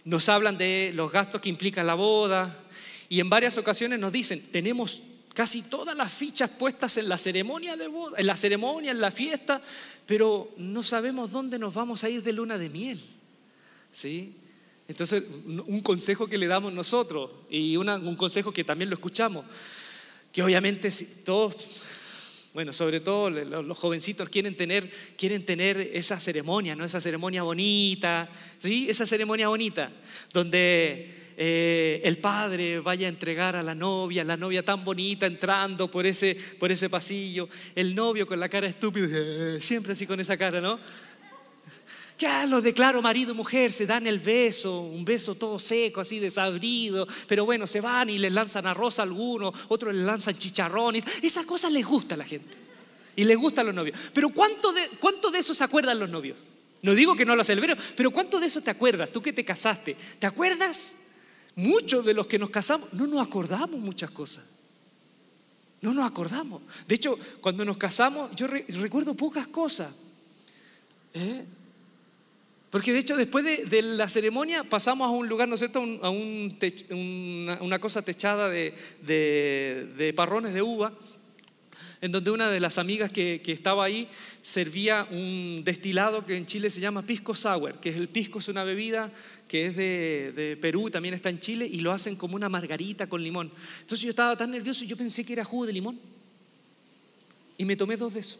Nos 0.04 0.28
hablan 0.28 0.58
de 0.58 0.90
los 0.94 1.10
gastos 1.10 1.40
que 1.40 1.48
implica 1.48 1.82
la 1.82 1.94
boda 1.94 2.63
y 3.08 3.20
en 3.20 3.30
varias 3.30 3.58
ocasiones 3.58 3.98
nos 3.98 4.12
dicen, 4.12 4.42
tenemos 4.50 5.02
casi 5.34 5.62
todas 5.62 5.96
las 5.96 6.12
fichas 6.12 6.50
puestas 6.50 6.96
en 6.96 7.08
la 7.08 7.18
ceremonia 7.18 7.76
de 7.76 7.88
boda, 7.88 8.18
en 8.18 8.26
la 8.26 8.36
ceremonia, 8.36 8.92
en 8.92 9.00
la 9.00 9.10
fiesta, 9.10 9.60
pero 10.06 10.52
no 10.56 10.82
sabemos 10.82 11.30
dónde 11.30 11.58
nos 11.58 11.74
vamos 11.74 12.04
a 12.04 12.08
ir 12.08 12.22
de 12.22 12.32
luna 12.32 12.56
de 12.56 12.68
miel. 12.68 13.00
¿Sí? 13.92 14.34
Entonces, 14.86 15.24
un 15.46 15.80
consejo 15.80 16.26
que 16.26 16.36
le 16.36 16.46
damos 16.46 16.72
nosotros 16.72 17.30
y 17.48 17.76
un 17.76 18.16
consejo 18.16 18.52
que 18.52 18.64
también 18.64 18.90
lo 18.90 18.96
escuchamos, 18.96 19.46
que 20.30 20.42
obviamente 20.42 20.90
todos, 21.24 21.56
bueno, 22.52 22.72
sobre 22.72 23.00
todo 23.00 23.30
los 23.30 23.78
jovencitos 23.78 24.28
quieren 24.28 24.56
tener, 24.56 24.90
quieren 25.16 25.46
tener 25.46 25.78
esa 25.94 26.20
ceremonia, 26.20 26.76
¿no? 26.76 26.84
Esa 26.84 27.00
ceremonia 27.00 27.42
bonita, 27.42 28.28
¿sí? 28.62 28.86
Esa 28.88 29.06
ceremonia 29.06 29.48
bonita, 29.48 29.90
donde 30.32 31.23
eh, 31.36 32.00
el 32.04 32.18
padre 32.18 32.80
vaya 32.80 33.06
a 33.06 33.10
entregar 33.10 33.56
a 33.56 33.62
la 33.62 33.74
novia, 33.74 34.24
la 34.24 34.36
novia 34.36 34.64
tan 34.64 34.84
bonita 34.84 35.26
entrando 35.26 35.90
por 35.90 36.06
ese, 36.06 36.36
por 36.58 36.70
ese 36.70 36.88
pasillo, 36.88 37.48
el 37.74 37.94
novio 37.94 38.26
con 38.26 38.38
la 38.38 38.48
cara 38.48 38.66
estúpida, 38.66 39.08
eh, 39.10 39.58
siempre 39.60 39.92
así 39.92 40.06
con 40.06 40.20
esa 40.20 40.36
cara, 40.36 40.60
¿no? 40.60 40.78
Ya 42.18 42.46
los 42.46 42.62
declaro 42.62 43.02
marido 43.02 43.32
y 43.32 43.34
mujer, 43.34 43.72
se 43.72 43.86
dan 43.86 44.06
el 44.06 44.20
beso, 44.20 44.82
un 44.82 45.04
beso 45.04 45.34
todo 45.34 45.58
seco, 45.58 46.00
así 46.00 46.20
desabrido, 46.20 47.08
pero 47.26 47.44
bueno, 47.44 47.66
se 47.66 47.80
van 47.80 48.08
y 48.08 48.18
les 48.18 48.32
lanzan 48.32 48.66
arroz 48.66 49.00
a 49.00 49.02
algunos, 49.02 49.52
otros 49.68 49.92
les 49.92 50.04
lanzan 50.04 50.38
chicharrones. 50.38 51.04
Esas 51.22 51.44
cosas 51.44 51.72
les 51.72 51.84
gusta 51.84 52.14
a 52.14 52.18
la 52.18 52.24
gente 52.24 52.56
y 53.16 53.24
les 53.24 53.36
gustan 53.36 53.66
los 53.66 53.74
novios. 53.74 53.98
Pero 54.12 54.28
¿cuánto 54.30 54.72
de, 54.72 54.82
¿cuánto 55.00 55.30
de 55.30 55.40
eso 55.40 55.54
se 55.54 55.64
acuerdan 55.64 55.98
los 55.98 56.08
novios? 56.08 56.38
No 56.82 56.94
digo 56.94 57.16
que 57.16 57.24
no 57.24 57.34
lo 57.34 57.42
celebren, 57.42 57.76
pero 57.96 58.10
¿cuánto 58.10 58.38
de 58.38 58.46
eso 58.46 58.60
te 58.60 58.70
acuerdas? 58.70 59.10
Tú 59.10 59.20
que 59.20 59.32
te 59.32 59.44
casaste, 59.44 59.96
¿te 60.18 60.26
acuerdas? 60.26 61.03
Muchos 61.56 62.04
de 62.04 62.14
los 62.14 62.26
que 62.26 62.38
nos 62.38 62.50
casamos 62.50 62.92
no 62.94 63.06
nos 63.06 63.24
acordamos 63.24 63.78
muchas 63.80 64.10
cosas. 64.10 64.44
No 65.80 65.92
nos 65.92 66.10
acordamos. 66.10 66.62
De 66.88 66.94
hecho, 66.94 67.18
cuando 67.40 67.64
nos 67.64 67.76
casamos, 67.76 68.30
yo 68.34 68.46
re- 68.46 68.64
recuerdo 68.68 69.14
pocas 69.14 69.46
cosas. 69.46 69.94
¿Eh? 71.12 71.44
Porque 72.70 72.92
de 72.92 72.98
hecho 72.98 73.16
después 73.16 73.44
de, 73.44 73.82
la 73.82 74.08
ceremonia 74.08 74.64
pasamos 74.64 75.06
a 75.06 75.10
un 75.10 75.28
lugar, 75.28 75.46
¿no 75.46 75.54
es 75.54 75.60
cierto? 75.60 75.80
A 76.02 76.10
un 76.10 76.58
una, 77.60 77.78
cosa 77.78 78.02
techada 78.02 78.48
de 78.48 80.12
parrones 80.16 80.54
de 80.54 80.62
uva, 80.62 80.92
en 82.04 82.12
donde 82.12 82.30
una 82.30 82.50
de 82.50 82.60
las 82.60 82.76
amigas 82.76 83.10
que, 83.10 83.40
que 83.42 83.50
estaba 83.50 83.82
ahí 83.82 84.06
servía 84.42 85.08
un 85.10 85.62
destilado 85.64 86.26
que 86.26 86.36
en 86.36 86.44
Chile 86.44 86.68
se 86.68 86.78
llama 86.78 87.00
pisco 87.00 87.34
sour, 87.34 87.80
que 87.80 87.88
es 87.88 87.96
el 87.96 88.10
pisco 88.10 88.40
es 88.40 88.48
una 88.48 88.62
bebida 88.62 89.10
que 89.48 89.68
es 89.68 89.74
de, 89.74 90.32
de 90.36 90.58
Perú, 90.58 90.90
también 90.90 91.14
está 91.14 91.30
en 91.30 91.40
Chile, 91.40 91.66
y 91.66 91.80
lo 91.80 91.92
hacen 91.92 92.14
como 92.14 92.36
una 92.36 92.50
margarita 92.50 93.06
con 93.06 93.22
limón. 93.22 93.50
Entonces 93.80 94.02
yo 94.02 94.10
estaba 94.10 94.36
tan 94.36 94.50
nervioso 94.50 94.84
y 94.84 94.86
yo 94.86 94.98
pensé 94.98 95.24
que 95.24 95.32
era 95.32 95.44
jugo 95.44 95.64
de 95.64 95.72
limón. 95.72 95.98
Y 97.56 97.64
me 97.64 97.74
tomé 97.74 97.96
dos 97.96 98.12
de 98.12 98.20
esos. 98.20 98.38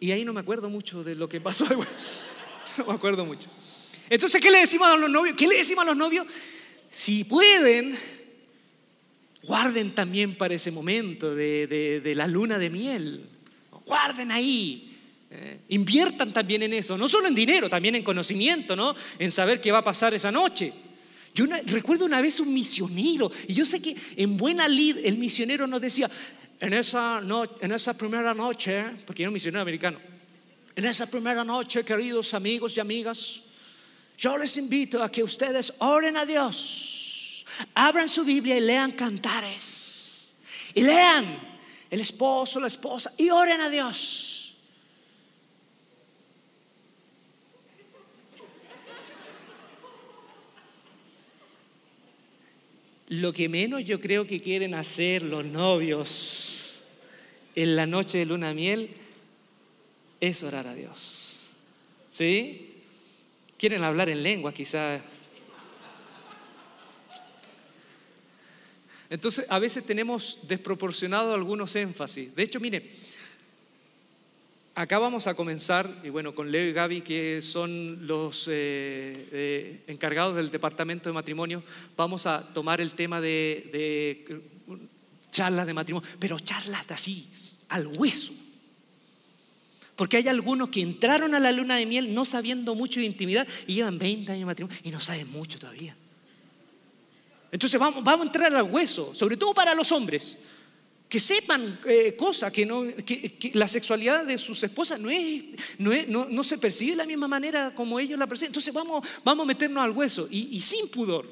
Y 0.00 0.12
ahí 0.12 0.24
no 0.24 0.32
me 0.32 0.40
acuerdo 0.40 0.70
mucho 0.70 1.04
de 1.04 1.16
lo 1.16 1.28
que 1.28 1.38
pasó. 1.38 1.66
No 2.78 2.86
me 2.86 2.92
acuerdo 2.94 3.26
mucho. 3.26 3.48
Entonces, 4.08 4.40
¿qué 4.40 4.48
le 4.48 4.60
decimos 4.60 4.88
a 4.88 4.96
los 4.96 5.10
novios? 5.10 5.36
¿Qué 5.36 5.46
le 5.46 5.56
decimos 5.56 5.82
a 5.82 5.86
los 5.86 5.96
novios? 5.96 6.24
Si 6.90 7.24
pueden, 7.24 7.98
guarden 9.42 9.94
también 9.94 10.36
para 10.36 10.54
ese 10.54 10.70
momento 10.70 11.34
de, 11.34 12.12
la 12.16 12.26
luna 12.26 12.58
de 12.58 12.70
miel. 12.70 13.26
Guarden 13.86 14.30
ahí. 14.30 14.86
eh, 15.32 15.60
inviertan 15.68 16.32
también 16.32 16.62
en 16.64 16.72
eso, 16.74 16.98
no 16.98 17.06
solo 17.08 17.28
en 17.28 17.34
dinero, 17.34 17.70
también 17.70 17.94
en 17.94 18.02
conocimiento, 18.02 18.74
¿no? 18.74 18.94
En 19.18 19.30
saber 19.30 19.60
qué 19.60 19.70
va 19.70 19.78
a 19.78 19.84
pasar 19.84 20.12
esa 20.12 20.32
noche. 20.32 20.72
Yo 21.32 21.46
recuerdo 21.66 22.04
una 22.04 22.20
vez 22.20 22.40
un 22.40 22.52
misionero, 22.52 23.30
y 23.46 23.54
yo 23.54 23.64
sé 23.64 23.80
que 23.80 23.94
en 24.16 24.36
buena 24.36 24.66
lid 24.66 24.96
el 25.04 25.16
misionero 25.18 25.68
nos 25.68 25.80
decía, 25.80 26.10
en 26.58 26.72
esa, 26.74 27.20
no- 27.20 27.44
en 27.60 27.70
esa 27.72 27.96
primera 27.96 28.34
noche, 28.34 28.84
porque 29.06 29.22
era 29.22 29.30
un 29.30 29.34
misionero 29.34 29.62
americano, 29.62 30.00
en 30.74 30.84
esa 30.84 31.08
primera 31.08 31.44
noche, 31.44 31.84
queridos 31.84 32.34
amigos 32.34 32.76
y 32.76 32.80
amigas, 32.80 33.40
yo 34.18 34.36
les 34.36 34.56
invito 34.56 35.00
a 35.02 35.10
que 35.10 35.22
ustedes 35.22 35.72
oren 35.78 36.16
a 36.16 36.26
Dios, 36.26 36.99
abran 37.74 38.08
su 38.08 38.24
Biblia 38.24 38.56
y 38.56 38.60
lean 38.60 38.92
cantares. 38.92 40.36
Y 40.74 40.82
lean 40.82 41.24
el 41.90 42.00
esposo, 42.00 42.60
la 42.60 42.68
esposa, 42.68 43.12
y 43.16 43.30
oren 43.30 43.60
a 43.60 43.68
Dios. 43.68 44.56
Lo 53.08 53.32
que 53.32 53.48
menos 53.48 53.84
yo 53.84 54.00
creo 54.00 54.24
que 54.24 54.40
quieren 54.40 54.72
hacer 54.72 55.22
los 55.22 55.44
novios 55.44 56.78
en 57.56 57.74
la 57.74 57.84
noche 57.84 58.18
de 58.18 58.26
luna 58.26 58.54
miel 58.54 58.90
es 60.20 60.44
orar 60.44 60.68
a 60.68 60.74
Dios. 60.74 61.50
¿Sí? 62.08 62.74
Quieren 63.58 63.82
hablar 63.82 64.10
en 64.10 64.22
lengua 64.22 64.54
quizás. 64.54 65.02
Entonces, 69.10 69.44
a 69.48 69.58
veces 69.58 69.84
tenemos 69.84 70.38
desproporcionado 70.46 71.34
algunos 71.34 71.74
énfasis. 71.74 72.34
De 72.34 72.44
hecho, 72.44 72.60
mire, 72.60 72.88
acá 74.76 75.00
vamos 75.00 75.26
a 75.26 75.34
comenzar, 75.34 75.92
y 76.04 76.10
bueno, 76.10 76.32
con 76.32 76.52
Leo 76.52 76.68
y 76.68 76.72
Gaby, 76.72 77.02
que 77.02 77.42
son 77.42 78.06
los 78.06 78.46
eh, 78.46 79.28
eh, 79.32 79.82
encargados 79.88 80.36
del 80.36 80.52
departamento 80.52 81.08
de 81.08 81.12
matrimonio, 81.12 81.64
vamos 81.96 82.26
a 82.26 82.40
tomar 82.54 82.80
el 82.80 82.92
tema 82.92 83.20
de, 83.20 83.68
eh, 83.72 84.40
charlas 85.32 85.66
de 85.66 85.74
matrimonio, 85.74 86.08
pero 86.20 86.38
charlas 86.38 86.86
así, 86.90 87.28
al 87.68 87.88
hueso. 87.98 88.32
Porque 89.96 90.18
hay 90.18 90.28
algunos 90.28 90.68
que 90.68 90.80
entraron 90.80 91.34
a 91.34 91.40
la 91.40 91.50
luna 91.50 91.76
de 91.76 91.84
miel 91.84 92.14
no 92.14 92.24
sabiendo 92.24 92.76
mucho 92.76 93.00
de 93.00 93.06
intimidad 93.06 93.46
y 93.66 93.74
llevan 93.74 93.98
20 93.98 94.30
años 94.32 94.40
de 94.40 94.46
matrimonio 94.46 94.78
y 94.84 94.90
no 94.90 95.00
saben 95.00 95.30
mucho 95.30 95.58
todavía. 95.58 95.96
Entonces 97.52 97.78
vamos, 97.80 98.02
vamos 98.04 98.22
a 98.22 98.26
entrar 98.28 98.54
al 98.54 98.62
hueso, 98.62 99.14
sobre 99.14 99.36
todo 99.36 99.52
para 99.52 99.74
los 99.74 99.90
hombres, 99.92 100.38
que 101.08 101.18
sepan 101.18 101.80
eh, 101.86 102.14
cosas, 102.16 102.52
que, 102.52 102.64
no, 102.64 102.82
que, 103.04 103.50
la 103.54 103.66
sexualidad 103.66 104.24
de 104.24 104.38
sus 104.38 104.62
esposas 104.62 105.00
no, 105.00 105.10
es, 105.10 105.44
no, 105.78 105.90
es- 105.92 106.06
no- 106.06 106.26
no 106.30 106.44
se 106.44 106.56
percibe 106.58 106.92
de 106.92 106.96
la 106.98 107.06
misma 107.06 107.26
manera 107.26 107.74
como 107.74 107.98
ellos 107.98 108.18
la 108.18 108.26
perciben. 108.28 108.50
Entonces 108.50 108.72
vamos, 108.72 109.04
vamos 109.24 109.44
a 109.44 109.46
meternos 109.48 109.82
al 109.82 109.90
hueso 109.90 110.28
y, 110.30 110.56
y 110.56 110.62
sin 110.62 110.88
pudor 110.88 111.26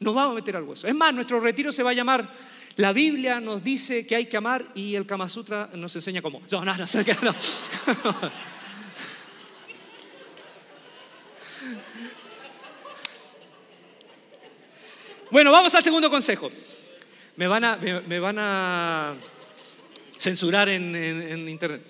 nos 0.00 0.14
vamos 0.14 0.32
a 0.32 0.34
meter 0.34 0.56
al 0.56 0.64
hueso. 0.64 0.88
Es 0.88 0.94
más, 0.94 1.14
nuestro 1.14 1.38
retiro 1.38 1.70
se 1.70 1.84
va 1.84 1.90
a 1.90 1.94
llamar 1.94 2.28
La 2.76 2.92
Biblia 2.92 3.38
nos 3.38 3.62
dice 3.62 4.04
que 4.04 4.16
hay 4.16 4.26
que 4.26 4.36
amar 4.36 4.72
y 4.74 4.96
el 4.96 5.06
Kama 5.06 5.28
Sutra 5.28 5.70
nos 5.74 5.94
enseña 5.94 6.20
cómo. 6.20 6.42
No, 6.50 6.64
no, 6.64 6.74
no, 6.76 6.84
no. 7.22 7.32
no. 8.04 8.30
Bueno, 15.34 15.50
vamos 15.50 15.74
al 15.74 15.82
segundo 15.82 16.08
consejo. 16.08 16.48
Me 17.34 17.48
van 17.48 17.64
a, 18.38 19.16
censurar 20.16 20.68
en, 20.68 20.94
en- 20.94 21.22
en 21.22 21.48
internet. 21.48 21.82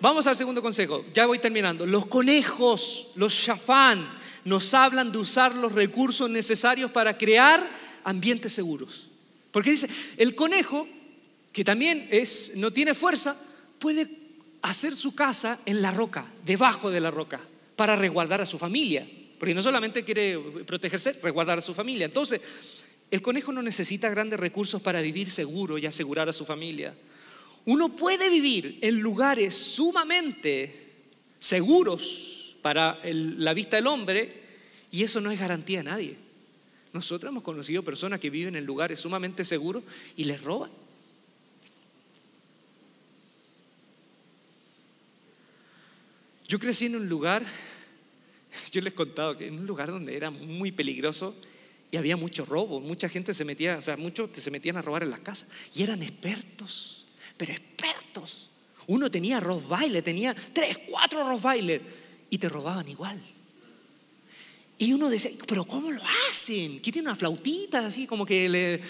Vamos 0.00 0.28
al 0.28 0.36
segundo 0.36 0.62
consejo. 0.62 1.04
Ya 1.12 1.26
voy 1.26 1.40
terminando. 1.40 1.84
Los 1.84 2.06
conejos, 2.06 3.08
los 3.16 3.32
shafán, 3.32 4.08
nos 4.44 4.74
hablan 4.74 5.10
de 5.10 5.18
usar 5.18 5.56
los 5.56 5.72
recursos 5.72 6.30
necesarios 6.30 6.92
para 6.92 7.18
crear 7.18 7.68
ambientes 8.04 8.52
seguros. 8.52 9.08
Porque 9.50 9.72
dice, 9.72 9.88
el 10.16 10.36
conejo, 10.36 10.86
que 11.52 11.64
también 11.64 12.06
es, 12.12 12.52
no 12.54 12.70
tiene 12.70 12.94
fuerza, 12.94 13.36
puede 13.80 14.06
hacer 14.62 14.94
su 14.94 15.16
casa 15.16 15.58
en 15.66 15.82
la 15.82 15.90
roca, 15.90 16.24
debajo 16.44 16.92
de 16.92 17.00
la 17.00 17.10
roca, 17.10 17.40
para 17.74 17.96
resguardar 17.96 18.40
a 18.40 18.46
su 18.46 18.56
familia. 18.56 19.04
Porque 19.38 19.54
no 19.54 19.62
solamente 19.62 20.04
quiere 20.04 20.38
protegerse, 20.66 21.12
resguardar 21.22 21.58
a 21.58 21.62
su 21.62 21.74
familia. 21.74 22.06
Entonces, 22.06 22.40
el 23.10 23.22
conejo 23.22 23.52
no 23.52 23.62
necesita 23.62 24.10
grandes 24.10 24.40
recursos 24.40 24.82
para 24.82 25.00
vivir 25.00 25.30
seguro 25.30 25.78
y 25.78 25.86
asegurar 25.86 26.28
a 26.28 26.32
su 26.32 26.44
familia. 26.44 26.94
Uno 27.64 27.90
puede 27.90 28.28
vivir 28.28 28.78
en 28.82 29.00
lugares 29.00 29.54
sumamente 29.54 30.88
seguros 31.38 32.56
para 32.62 32.98
la 33.04 33.54
vista 33.54 33.76
del 33.76 33.86
hombre 33.86 34.42
y 34.90 35.02
eso 35.02 35.20
no 35.20 35.30
es 35.30 35.38
garantía 35.38 35.80
a 35.80 35.84
nadie. 35.84 36.16
Nosotros 36.92 37.30
hemos 37.30 37.42
conocido 37.42 37.82
personas 37.82 38.20
que 38.20 38.30
viven 38.30 38.56
en 38.56 38.64
lugares 38.64 39.00
sumamente 39.00 39.44
seguros 39.44 39.84
y 40.16 40.24
les 40.24 40.42
roban. 40.42 40.70
Yo 46.48 46.58
crecí 46.58 46.86
en 46.86 46.96
un 46.96 47.08
lugar, 47.08 47.44
yo 48.72 48.80
les 48.80 48.92
he 48.92 48.96
contado 48.96 49.36
que 49.36 49.46
en 49.46 49.58
un 49.58 49.66
lugar 49.66 49.90
donde 49.90 50.16
era 50.16 50.30
muy 50.30 50.72
peligroso 50.72 51.34
y 51.90 51.96
había 51.96 52.16
mucho 52.16 52.44
robo, 52.44 52.80
mucha 52.80 53.08
gente 53.08 53.32
se 53.32 53.44
metía, 53.44 53.78
o 53.78 53.82
sea, 53.82 53.96
muchos 53.96 54.30
se 54.34 54.50
metían 54.50 54.76
a 54.76 54.82
robar 54.82 55.02
en 55.02 55.10
las 55.10 55.20
casas 55.20 55.48
y 55.74 55.82
eran 55.82 56.02
expertos, 56.02 57.06
pero 57.36 57.52
expertos. 57.52 58.50
Uno 58.86 59.10
tenía 59.10 59.40
Rottweiler, 59.40 60.02
tenía 60.02 60.34
tres, 60.52 60.78
cuatro 60.88 61.26
Rottweiler 61.28 61.80
y 62.30 62.38
te 62.38 62.48
robaban 62.48 62.88
igual. 62.88 63.20
Y 64.80 64.92
uno 64.92 65.10
decía, 65.10 65.32
pero 65.46 65.64
¿cómo 65.64 65.90
lo 65.90 66.00
hacen? 66.28 66.80
¿Qué 66.80 66.92
tiene 66.92 67.08
una 67.08 67.16
flautita 67.16 67.86
así 67.86 68.06
como 68.06 68.24
que 68.24 68.48
le, 68.48 68.80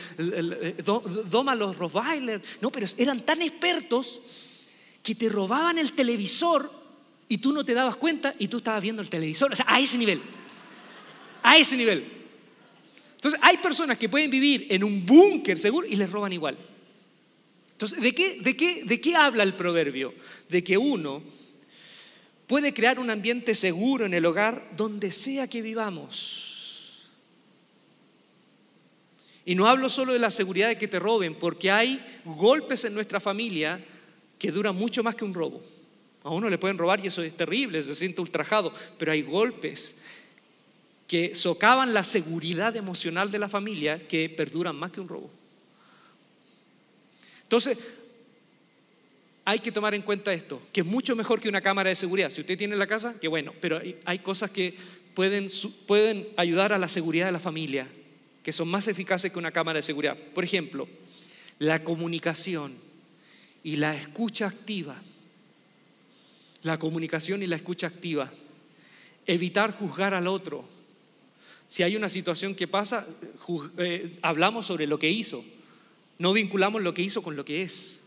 doma 1.31 1.55
los 1.55 1.77
Rottweiler? 1.77 2.43
No, 2.61 2.71
pero 2.71 2.87
eran 2.99 3.25
tan 3.25 3.41
expertos 3.41 4.21
que 5.03 5.15
te 5.15 5.29
robaban 5.31 5.79
el 5.79 5.93
televisor 5.93 6.71
y 7.29 7.39
tú 7.39 7.53
no 7.53 7.65
te 7.65 7.75
dabas 7.75 7.97
cuenta 7.97 8.35
y 8.39 8.49
tú 8.49 8.59
estabas 8.59 8.83
viendo 8.83 9.03
el 9.03 9.11
televisor. 9.11 9.53
O 9.53 9.57
sea, 9.57 9.67
a 9.69 9.81
ese 9.81 9.99
nivel. 9.99 10.21
A 11.43 11.59
ese 11.59 11.77
nivel. 11.77 12.05
Entonces, 13.15 13.39
hay 13.43 13.57
personas 13.59 13.99
que 13.99 14.09
pueden 14.09 14.31
vivir 14.31 14.67
en 14.71 14.85
un 14.85 15.05
búnker 15.05 15.59
seguro 15.59 15.87
y 15.87 15.97
les 15.97 16.11
roban 16.11 16.33
igual. 16.33 16.57
Entonces, 17.73 18.01
¿de 18.01 18.15
qué, 18.15 18.41
de, 18.41 18.57
qué, 18.57 18.85
¿de 18.85 19.01
qué 19.01 19.15
habla 19.15 19.43
el 19.43 19.55
proverbio? 19.55 20.15
De 20.49 20.65
que 20.65 20.79
uno 20.79 21.23
puede 22.47 22.73
crear 22.73 22.99
un 22.99 23.11
ambiente 23.11 23.55
seguro 23.55 24.07
en 24.07 24.15
el 24.15 24.25
hogar 24.25 24.71
donde 24.77 25.13
sea 25.13 25.47
que 25.49 25.63
vivamos. 25.63 26.49
Y 29.45 29.55
no 29.55 29.67
hablo 29.67 29.89
solo 29.89 30.13
de 30.13 30.19
la 30.19 30.31
seguridad 30.31 30.69
de 30.69 30.79
que 30.79 30.89
te 30.89 30.99
roben, 30.99 31.35
porque 31.35 31.71
hay 31.71 32.05
golpes 32.25 32.85
en 32.85 32.95
nuestra 32.95 33.21
familia 33.21 33.85
que 34.39 34.53
duran 34.53 34.77
mucho 34.77 35.03
más 35.03 35.15
que 35.15 35.25
un 35.25 35.35
robo. 35.35 35.63
A 36.25 36.31
uno 36.31 36.51
le 36.51 36.59
pueden 36.59 36.79
robar 36.79 37.03
y 37.03 37.09
eso 37.09 37.23
es 37.23 37.37
terrible, 37.37 37.83
se 37.83 37.95
siente 37.95 38.21
ultrajado, 38.21 38.73
pero 38.99 39.13
hay 39.13 39.23
golpes 39.23 39.97
que 41.07 41.35
socavan 41.35 41.95
la 41.95 42.05
seguridad 42.05 42.77
emocional 42.77 43.31
de 43.31 43.39
la 43.39 43.49
familia 43.49 44.07
que 44.07 44.29
perduran 44.29 44.77
más 44.77 44.93
que 44.93 45.01
un 45.01 45.09
robo. 45.09 45.31
Entonces, 47.45 47.79
hay 49.47 49.61
que 49.61 49.73
tomar 49.73 49.95
en 49.95 50.03
cuenta 50.03 50.35
esto, 50.35 50.61
que 50.71 50.83
es 50.83 50.87
mucho 50.87 51.17
mejor 51.17 51.41
que 51.41 51.49
una 51.49 51.63
cámara 51.63 51.89
de 51.89 51.97
seguridad. 51.97 52.29
Si 52.29 52.43
usted 52.43 52.59
tiene 52.59 52.77
la 52.77 52.87
casa, 52.87 53.15
qué 53.19 53.29
bueno, 53.29 53.55
pero 53.63 53.81
hay, 54.05 54.19
cosas 54.19 54.51
que 54.51 54.75
pueden, 55.15 55.49
pueden 55.87 56.29
ayudar 56.37 56.75
a 56.75 56.79
la 56.79 56.87
seguridad 56.87 57.25
de 57.25 57.33
la 57.33 57.41
familia, 57.41 57.89
que 58.43 58.53
son 58.53 58.69
más 58.69 58.89
eficaces 58.89 59.33
que 59.33 59.39
una 59.39 59.51
cámara 59.51 59.79
de 59.79 59.85
seguridad. 59.85 60.19
Por 60.35 60.45
ejemplo, 60.45 60.87
la 61.59 61.83
comunicación 61.83 62.77
y 63.63 63.77
la 63.77 63.97
escucha 63.97 64.49
activa. 64.49 64.97
La 66.69 66.79
comunicación 66.79 67.43
y 67.43 67.47
la 67.47 67.57
escucha 67.57 67.87
activa. 67.87 68.31
Evitar 69.27 69.73
juzgar 69.73 70.13
al 70.13 70.27
otro. 70.27 70.69
Si 71.67 71.83
hay 71.83 71.97
una 71.97 72.11
situación 72.11 72.55
que 72.55 72.69
pasa, 72.69 73.07
eh, 73.79 74.19
hablamos 74.21 74.67
sobre 74.67 74.87
lo 74.87 74.99
que 74.99 75.09
hizo. 75.09 75.43
No 76.19 76.35
vinculamos 76.35 76.83
lo 76.83 76.93
que 76.93 77.01
hizo 77.01 77.23
con 77.23 77.37
lo 77.37 77.45
que 77.47 77.63
es. 77.63 78.03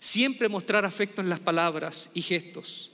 Siempre 0.00 0.48
mostrar 0.48 0.84
afecto 0.84 1.20
en 1.20 1.28
las 1.28 1.38
palabras 1.38 2.10
y 2.14 2.22
gestos. 2.22 2.90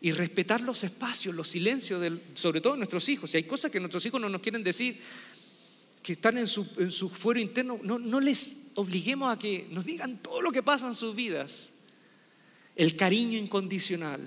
Y 0.00 0.12
respetar 0.12 0.60
los 0.60 0.84
espacios, 0.84 1.34
los 1.34 1.48
silencios, 1.48 2.00
sobre 2.34 2.60
todo 2.60 2.76
nuestros 2.76 3.08
hijos. 3.08 3.28
Si 3.28 3.38
hay 3.38 3.42
cosas 3.42 3.72
que 3.72 3.80
nuestros 3.80 4.06
hijos 4.06 4.20
no 4.20 4.28
nos 4.28 4.40
quieren 4.40 4.62
decir, 4.62 5.00
que 6.00 6.12
están 6.12 6.38
en 6.38 6.46
su, 6.46 6.64
fuero 7.10 7.40
interno, 7.40 7.80
no, 7.82 7.98
no 7.98 8.20
les 8.20 8.68
obliguemos 8.76 9.32
a 9.32 9.38
que 9.38 9.66
nos 9.72 9.84
digan 9.84 10.18
todo 10.18 10.40
lo 10.40 10.52
que 10.52 10.62
pasa 10.62 10.86
en 10.86 10.94
sus 10.94 11.12
vidas. 11.16 11.71
El 12.76 12.96
cariño 12.96 13.38
incondicional 13.38 14.20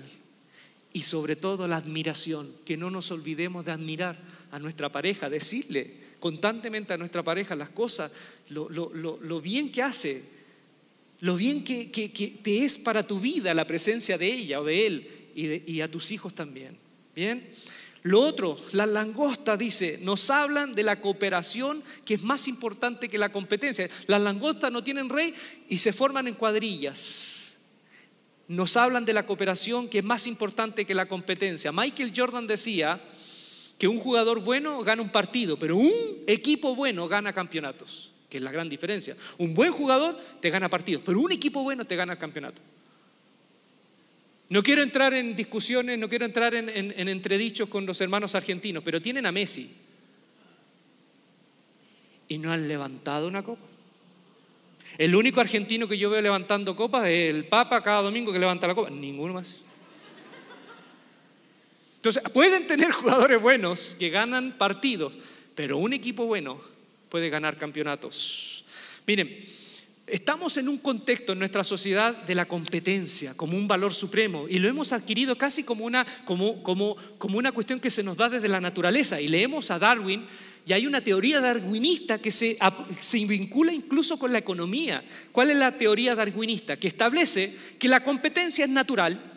y 0.92 1.02
sobre 1.02 1.36
todo 1.36 1.66
la 1.68 1.76
admiración, 1.76 2.52
que 2.64 2.76
no 2.76 2.90
nos 2.90 3.10
olvidemos 3.10 3.64
de 3.64 3.72
admirar 3.72 4.18
a 4.50 4.58
nuestra 4.58 4.90
pareja, 4.90 5.28
decirle 5.28 6.06
constantemente 6.20 6.94
a 6.94 6.96
nuestra 6.96 7.22
pareja 7.22 7.54
las 7.54 7.70
cosas, 7.70 8.10
lo, 8.48 8.68
lo 8.68 9.40
bien 9.40 9.70
que 9.70 9.82
hace, 9.82 10.36
lo 11.20 11.36
bien 11.36 11.64
que, 11.64 11.86
te 12.42 12.64
es 12.64 12.78
para 12.78 13.06
tu 13.06 13.18
vida 13.20 13.54
la 13.54 13.66
presencia 13.66 14.18
de 14.18 14.26
ella 14.26 14.60
o 14.60 14.64
de 14.64 14.86
él 14.86 15.10
y, 15.34 15.80
a 15.80 15.90
tus 15.90 16.10
hijos 16.10 16.34
también. 16.34 16.76
Bien. 17.14 17.48
Lo 18.02 18.20
otro, 18.20 18.56
la 18.72 18.86
langosta 18.86 19.56
dice, 19.56 19.98
nos 20.02 20.30
hablan 20.30 20.72
de 20.72 20.82
la 20.82 21.00
cooperación 21.00 21.82
que 22.04 22.14
es 22.14 22.22
más 22.22 22.46
importante 22.46 23.08
que 23.08 23.18
la 23.18 23.32
competencia. 23.32 23.88
Las 24.06 24.20
langostas 24.20 24.70
no 24.70 24.84
tienen 24.84 25.08
rey 25.08 25.34
y 25.68 25.78
se 25.78 25.92
forman 25.92 26.28
en 26.28 26.34
cuadrillas. 26.34 27.35
Nos 28.48 28.76
hablan 28.76 29.04
de 29.04 29.12
la 29.12 29.26
cooperación 29.26 29.88
que 29.88 29.98
es 29.98 30.04
más 30.04 30.26
importante 30.26 30.84
que 30.84 30.94
la 30.94 31.06
competencia. 31.06 31.72
Michael 31.72 32.12
Jordan 32.16 32.46
decía 32.46 33.00
que 33.78 33.88
un 33.88 33.98
jugador 33.98 34.40
bueno 34.40 34.82
gana 34.82 35.02
un 35.02 35.10
partido, 35.10 35.58
pero 35.58 35.76
un 35.76 35.92
equipo 36.26 36.74
bueno 36.74 37.08
gana 37.08 37.32
campeonatos 37.32 38.12
que 38.28 38.38
es 38.38 38.42
la 38.42 38.50
gran 38.50 38.68
diferencia. 38.68 39.16
Un 39.38 39.54
buen 39.54 39.72
jugador 39.72 40.18
te 40.40 40.50
gana 40.50 40.68
partidos, 40.68 41.02
pero 41.04 41.20
un 41.20 41.32
equipo 41.32 41.62
bueno 41.62 41.84
te 41.84 41.96
gana 41.96 42.14
el 42.14 42.18
campeonato. 42.18 42.60
No 44.48 44.62
quiero 44.62 44.82
entrar 44.82 45.12
en 45.14 45.34
discusiones, 45.34 45.98
no 45.98 46.08
quiero 46.08 46.24
entrar 46.24 46.54
en, 46.54 46.68
entredichos 47.08 47.68
con 47.68 47.84
los 47.84 48.00
hermanos 48.00 48.34
argentinos, 48.34 48.82
pero 48.84 49.02
tienen 49.02 49.26
a 49.26 49.32
Messi 49.32 49.74
y 52.28 52.38
no 52.38 52.52
han 52.52 52.68
levantado 52.68 53.26
una 53.26 53.42
copa. 53.42 53.66
El 54.98 55.14
único 55.14 55.40
argentino 55.40 55.86
que 55.86 55.98
yo 55.98 56.08
veo 56.08 56.20
levantando 56.20 56.74
copas 56.74 57.08
es 57.08 57.34
el 57.34 57.44
Papa 57.44 57.82
cada 57.82 58.02
domingo 58.02 58.32
que 58.32 58.38
levanta 58.38 58.66
la 58.66 58.74
copa, 58.74 58.90
ninguno 58.90 59.34
más. 59.34 59.62
Entonces, 61.96 62.22
pueden 62.32 62.66
tener 62.66 62.90
jugadores 62.92 63.40
buenos 63.40 63.96
que 63.98 64.10
ganan 64.10 64.56
partidos, 64.56 65.12
pero 65.54 65.78
un 65.78 65.92
equipo 65.92 66.24
bueno 66.24 66.60
puede 67.08 67.28
ganar 67.28 67.56
campeonatos. 67.56 68.64
Miren, 69.06 69.44
estamos 70.06 70.56
en 70.56 70.68
un 70.68 70.78
contexto 70.78 71.32
en 71.32 71.40
nuestra 71.40 71.64
sociedad 71.64 72.14
de 72.14 72.34
la 72.34 72.46
competencia 72.46 73.36
como 73.36 73.56
un 73.56 73.68
valor 73.68 73.92
supremo 73.92 74.46
y 74.48 74.58
lo 74.58 74.68
hemos 74.68 74.92
adquirido 74.92 75.36
casi 75.36 75.64
como 75.64 75.84
una, 75.84 76.06
como, 76.24 76.62
como, 76.62 76.96
como 77.18 77.38
una 77.38 77.52
cuestión 77.52 77.80
que 77.80 77.90
se 77.90 78.02
nos 78.02 78.16
da 78.16 78.28
desde 78.28 78.48
la 78.48 78.60
naturaleza. 78.60 79.20
Y 79.20 79.28
leemos 79.28 79.70
a 79.70 79.78
Darwin 79.78 80.26
y 80.66 80.72
hay 80.72 80.84
una 80.84 81.00
teoría 81.00 81.40
darwinista 81.40 82.18
que 82.18 82.32
se, 82.32 82.58
se, 83.00 83.24
vincula 83.24 83.72
incluso 83.72 84.18
con 84.18 84.32
la 84.32 84.38
economía. 84.38 85.00
¿Cuál 85.30 85.50
es 85.50 85.56
la 85.56 85.78
teoría 85.78 86.16
darwinista? 86.16 86.76
Que 86.76 86.88
establece 86.88 87.54
que 87.78 87.88
la 87.88 88.02
competencia 88.02 88.64
es 88.64 88.70
natural 88.70 89.32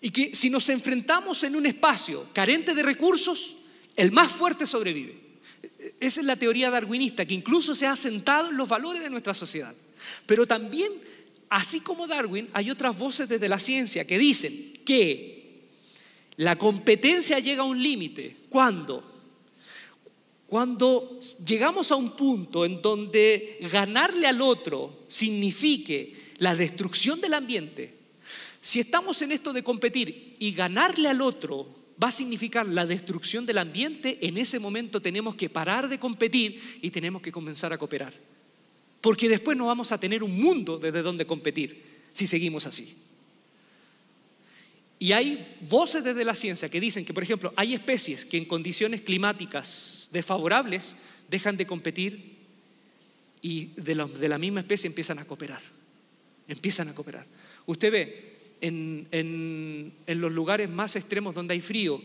y 0.00 0.10
que 0.10 0.34
si 0.34 0.48
nos 0.48 0.70
enfrentamos 0.70 1.44
en 1.44 1.56
un 1.56 1.66
espacio 1.66 2.26
carente 2.32 2.74
de 2.74 2.82
recursos, 2.82 3.56
el 3.96 4.12
más 4.12 4.32
fuerte 4.32 4.64
sobrevive. 4.66 5.20
Esa 6.00 6.20
es 6.20 6.26
la 6.26 6.36
teoría 6.36 6.70
darwinista 6.70 7.26
que 7.26 7.34
incluso 7.34 7.74
se 7.74 7.86
ha 7.86 7.92
asentado 7.92 8.48
en 8.48 8.56
los 8.56 8.70
valores 8.70 9.02
de 9.02 9.10
nuestra 9.10 9.34
sociedad. 9.34 9.74
Pero 10.24 10.46
también, 10.46 10.90
así 11.50 11.80
como 11.80 12.06
Darwin, 12.06 12.48
hay 12.54 12.70
otras 12.70 12.96
voces 12.96 13.28
desde 13.28 13.48
la 13.48 13.58
ciencia 13.58 14.06
que 14.06 14.18
dicen 14.18 14.80
que 14.86 15.66
la 16.38 16.56
competencia 16.56 17.38
llega 17.40 17.60
a 17.60 17.66
un 17.66 17.82
límite. 17.82 18.36
¿Cuándo? 18.48 19.15
Cuando 20.46 21.18
llegamos 21.44 21.90
a 21.90 21.96
un 21.96 22.14
punto 22.14 22.64
en 22.64 22.80
donde 22.80 23.58
ganarle 23.72 24.26
al 24.26 24.40
otro 24.40 25.04
signifique 25.08 26.14
la 26.38 26.54
destrucción 26.54 27.20
del 27.20 27.34
ambiente, 27.34 27.94
si 28.60 28.80
estamos 28.80 29.20
en 29.22 29.32
esto 29.32 29.52
de 29.52 29.64
competir 29.64 30.36
y 30.38 30.52
ganarle 30.52 31.08
al 31.08 31.20
otro 31.20 31.66
va 32.02 32.08
a 32.08 32.12
significar 32.12 32.66
la 32.66 32.86
destrucción 32.86 33.46
del 33.46 33.58
ambiente, 33.58 34.18
en 34.20 34.38
ese 34.38 34.58
momento 34.58 35.00
tenemos 35.00 35.34
que 35.34 35.48
parar 35.48 35.88
de 35.88 35.98
competir 35.98 36.78
y 36.82 36.90
tenemos 36.90 37.22
que 37.22 37.32
comenzar 37.32 37.72
a 37.72 37.78
cooperar. 37.78 38.12
Porque 39.00 39.28
después 39.28 39.56
no 39.56 39.66
vamos 39.66 39.92
a 39.92 39.98
tener 39.98 40.22
un 40.22 40.40
mundo 40.40 40.78
desde 40.78 41.02
donde 41.02 41.26
competir 41.26 41.82
si 42.12 42.26
seguimos 42.26 42.66
así. 42.66 43.05
Y 44.98 45.12
hay 45.12 45.56
voces 45.68 46.04
desde 46.04 46.24
la 46.24 46.34
ciencia 46.34 46.68
que 46.68 46.80
dicen 46.80 47.04
que, 47.04 47.12
por 47.12 47.22
ejemplo, 47.22 47.52
hay 47.56 47.74
especies 47.74 48.24
que 48.24 48.38
en 48.38 48.46
condiciones 48.46 49.02
climáticas 49.02 50.08
desfavorables 50.12 50.96
dejan 51.28 51.56
de 51.56 51.66
competir 51.66 52.36
y 53.42 53.66
de 53.76 53.94
la, 53.94 54.38
misma 54.38 54.60
especie 54.60 54.88
empiezan 54.88 55.18
a 55.18 55.24
cooperar. 55.24 55.60
Empiezan 56.48 56.88
a 56.88 56.94
cooperar. 56.94 57.26
Usted 57.66 57.92
ve, 57.92 58.36
en, 58.60 59.92
los 60.06 60.32
lugares 60.32 60.70
más 60.70 60.96
extremos 60.96 61.34
donde 61.34 61.54
hay 61.54 61.60
frío, 61.60 62.00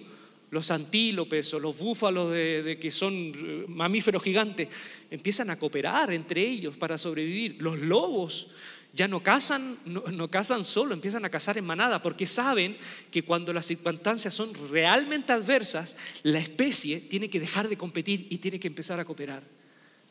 los 0.50 0.70
antílopes 0.70 1.54
o 1.54 1.60
los 1.60 1.78
búfalos 1.78 2.32
de, 2.32 2.78
que 2.80 2.92
son 2.92 3.14
eh, 3.14 3.66
mamíferos 3.70 4.22
gigantes 4.22 4.68
empiezan 5.10 5.50
a 5.50 5.58
cooperar 5.58 6.12
entre 6.12 6.42
ellos 6.42 6.76
para 6.76 6.98
sobrevivir. 6.98 7.56
Los 7.62 7.80
lobos 7.80 8.50
ya 8.94 9.08
no 9.08 9.24
cazan, 9.24 9.78
no, 9.86 10.28
cazan 10.30 10.66
solo, 10.66 10.94
empiezan 10.94 11.24
a 11.24 11.30
cazar 11.30 11.58
en 11.58 11.66
manada 11.66 12.02
porque 12.02 12.28
saben 12.28 12.78
que 13.10 13.24
cuando 13.24 13.54
las 13.54 13.66
circunstancias 13.66 14.34
son 14.34 14.54
realmente 14.70 15.32
adversas, 15.32 15.96
la 16.24 16.40
especie 16.40 17.00
tiene 17.00 17.30
que 17.30 17.40
dejar 17.40 17.70
de 17.70 17.78
competir 17.78 18.28
y 18.30 18.40
tiene 18.40 18.60
que 18.60 18.68
empezar 18.68 19.00
a 19.00 19.06
cooperar. 19.06 19.44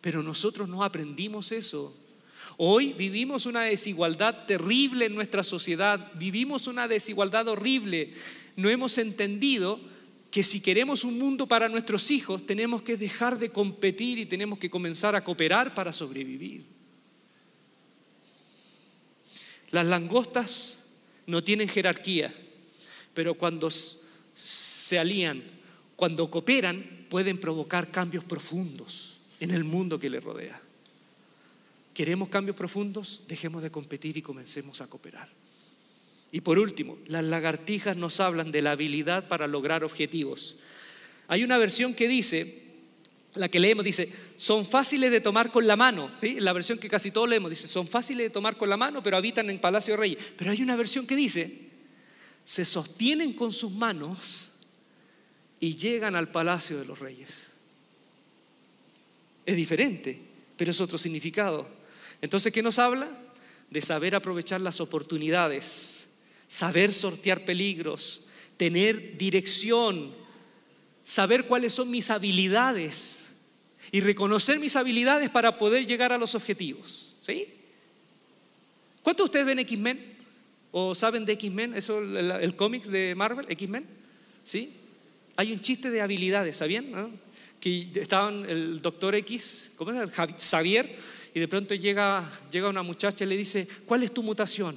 Pero 0.01 0.22
nosotros 0.22 0.66
no 0.68 0.83
aprendimos 0.83 1.53
eso. 1.53 1.95
Hoy 2.57 2.95
vivimos 2.95 3.45
una 3.45 3.62
desigualdad 3.62 4.47
terrible 4.47 5.07
en 5.07 5.14
nuestra 5.14 5.45
sociedad, 5.45 6.11
vivimos 6.14 6.66
una 6.66 6.89
desigualdad 6.89 7.49
horrible. 7.49 8.14
No 8.57 8.70
hemos 8.70 8.97
entendido 8.97 9.78
que 10.31 10.43
si 10.43 10.61
queremos 10.61 11.05
un 11.05 11.18
mundo 11.18 11.47
para 11.47 11.68
nuestros 11.68 12.11
hijos, 12.11 12.47
tenemos 12.47 12.81
que 12.81 12.97
dejar 12.97 13.39
de 13.39 13.51
competir 13.51 14.18
y 14.18 14.26
tenemos 14.26 14.59
que 14.59 14.70
comenzar 14.70 15.14
a 15.14 15.22
cooperar 15.22 15.74
para 15.74 15.93
sobrevivir. 15.93 16.80
Las 19.71 19.87
langostas 19.87 20.99
no 21.27 21.45
tienen 21.45 21.68
jerarquía, 21.68 22.35
pero 23.14 23.35
cuando 23.35 23.71
se 23.71 24.99
alían, 24.99 25.43
cuando 25.97 26.31
cooperan, 26.31 27.07
pueden 27.09 27.39
provocar 27.39 27.91
cambios 27.91 28.25
profundos 28.25 29.18
en 29.39 29.51
el 29.51 29.64
mundo 29.64 29.99
que 29.99 30.11
les 30.11 30.23
rodea. 30.23 30.61
¿Queremos 31.95 32.29
cambios 32.29 32.57
profundos? 32.57 33.23
Dejemos 33.29 33.62
de 33.62 33.71
competir 33.71 34.16
y 34.16 34.23
comencemos 34.23 34.81
a 34.81 34.87
cooperar. 34.87 35.29
Y 36.33 36.41
por 36.41 36.59
último, 36.59 36.97
las 37.07 37.25
lagartijas 37.25 37.97
nos 37.97 38.21
hablan 38.21 38.53
de 38.53 38.62
la 38.62 38.73
habilidad 38.73 39.29
para 39.29 39.49
lograr 39.49 39.83
objetivos. 39.83 40.57
Hay 41.27 41.43
una 41.43 41.59
versión 41.59 41.95
que 41.95 42.09
dice, 42.09 42.70
la 43.35 43.49
que 43.49 43.61
leemos 43.61 43.85
dice, 43.85 44.12
son 44.37 44.66
fáciles 44.66 45.11
de 45.11 45.20
tomar 45.20 45.53
con 45.53 45.66
la 45.66 45.76
mano. 45.76 46.11
La 46.39 46.53
versión 46.53 46.78
que 46.78 46.89
casi 46.89 47.11
todos 47.11 47.28
leemos 47.28 47.51
dice, 47.51 47.68
son 47.68 47.87
fáciles 47.87 48.26
de 48.26 48.31
tomar 48.31 48.57
con 48.57 48.68
la 48.68 48.76
mano, 48.76 49.03
pero 49.03 49.16
habitan 49.16 49.49
en 49.51 49.61
Palacio 49.61 49.97
Rey. 49.97 50.16
Pero 50.37 50.51
hay 50.51 50.62
una 50.62 50.76
versión 50.76 51.07
que 51.07 51.14
dice, 51.14 51.70
se 52.45 52.64
sostienen 52.64 53.33
con 53.33 53.53
sus 53.53 53.70
manos 53.72 54.51
y 55.61 55.76
llegan 55.76 56.16
al 56.16 56.31
Palacio 56.31 56.78
de 56.78 56.87
los 56.87 56.99
Reyes. 56.99 57.53
Es 59.47 59.57
diferente, 59.57 60.20
pero 60.57 60.70
es 60.70 60.81
otro 60.81 60.99
significado. 60.99 61.68
Entonces, 62.20 62.53
¿qué 62.53 62.62
nos 62.62 62.78
habla? 62.78 63.09
De 63.70 63.81
saber 63.81 64.14
aprovechar 64.14 64.61
las 64.61 64.81
oportunidades, 64.81 66.09
saber 66.49 66.93
sortear 66.93 67.45
peligros, 67.45 68.24
tener 68.57 69.16
dirección, 69.16 70.14
saber 71.11 71.47
cuáles 71.47 71.73
son 71.73 71.91
mis 71.91 72.09
habilidades 72.09 73.33
y 73.91 74.01
reconocer 74.01 74.61
mis 74.61 74.77
habilidades 74.77 75.29
para 75.29 75.59
poder 75.59 75.85
llegar 75.85 76.13
a 76.13 76.19
los 76.19 76.37
objetivos. 76.37 77.17
¿Sí? 77.21 77.49
¿Cuántos 79.03 79.25
de 79.25 79.29
ustedes 79.29 79.47
ven 79.47 79.59
X-Men? 79.59 80.17
¿O 80.71 80.95
saben 80.95 81.25
de 81.25 81.33
X-Men? 81.33 81.75
¿Eso 81.75 81.99
el, 81.99 82.31
el 82.31 82.55
cómic 82.55 82.85
de 82.85 83.17
Marvel, 83.17 83.45
X-Men? 83.49 83.85
¿Sí? 84.45 84.73
Hay 85.35 85.53
un 85.53 85.61
chiste 85.61 85.91
de 85.91 86.01
habilidades, 86.01 86.59
¿sabían? 86.59 87.19
Que 87.59 87.89
estaban 87.97 88.49
el 88.49 88.81
doctor 88.81 89.17
X, 89.17 89.73
¿cómo 89.75 89.91
es? 89.91 90.11
Xavier, 90.39 90.97
y 91.35 91.41
de 91.41 91.49
pronto 91.49 91.75
llega, 91.75 92.31
llega 92.53 92.69
una 92.69 92.85
muchacha 92.85 93.25
y 93.25 93.27
le 93.27 93.37
dice, 93.37 93.67
¿cuál 93.85 94.05
es 94.05 94.15
tu 94.15 94.23
mutación? 94.23 94.77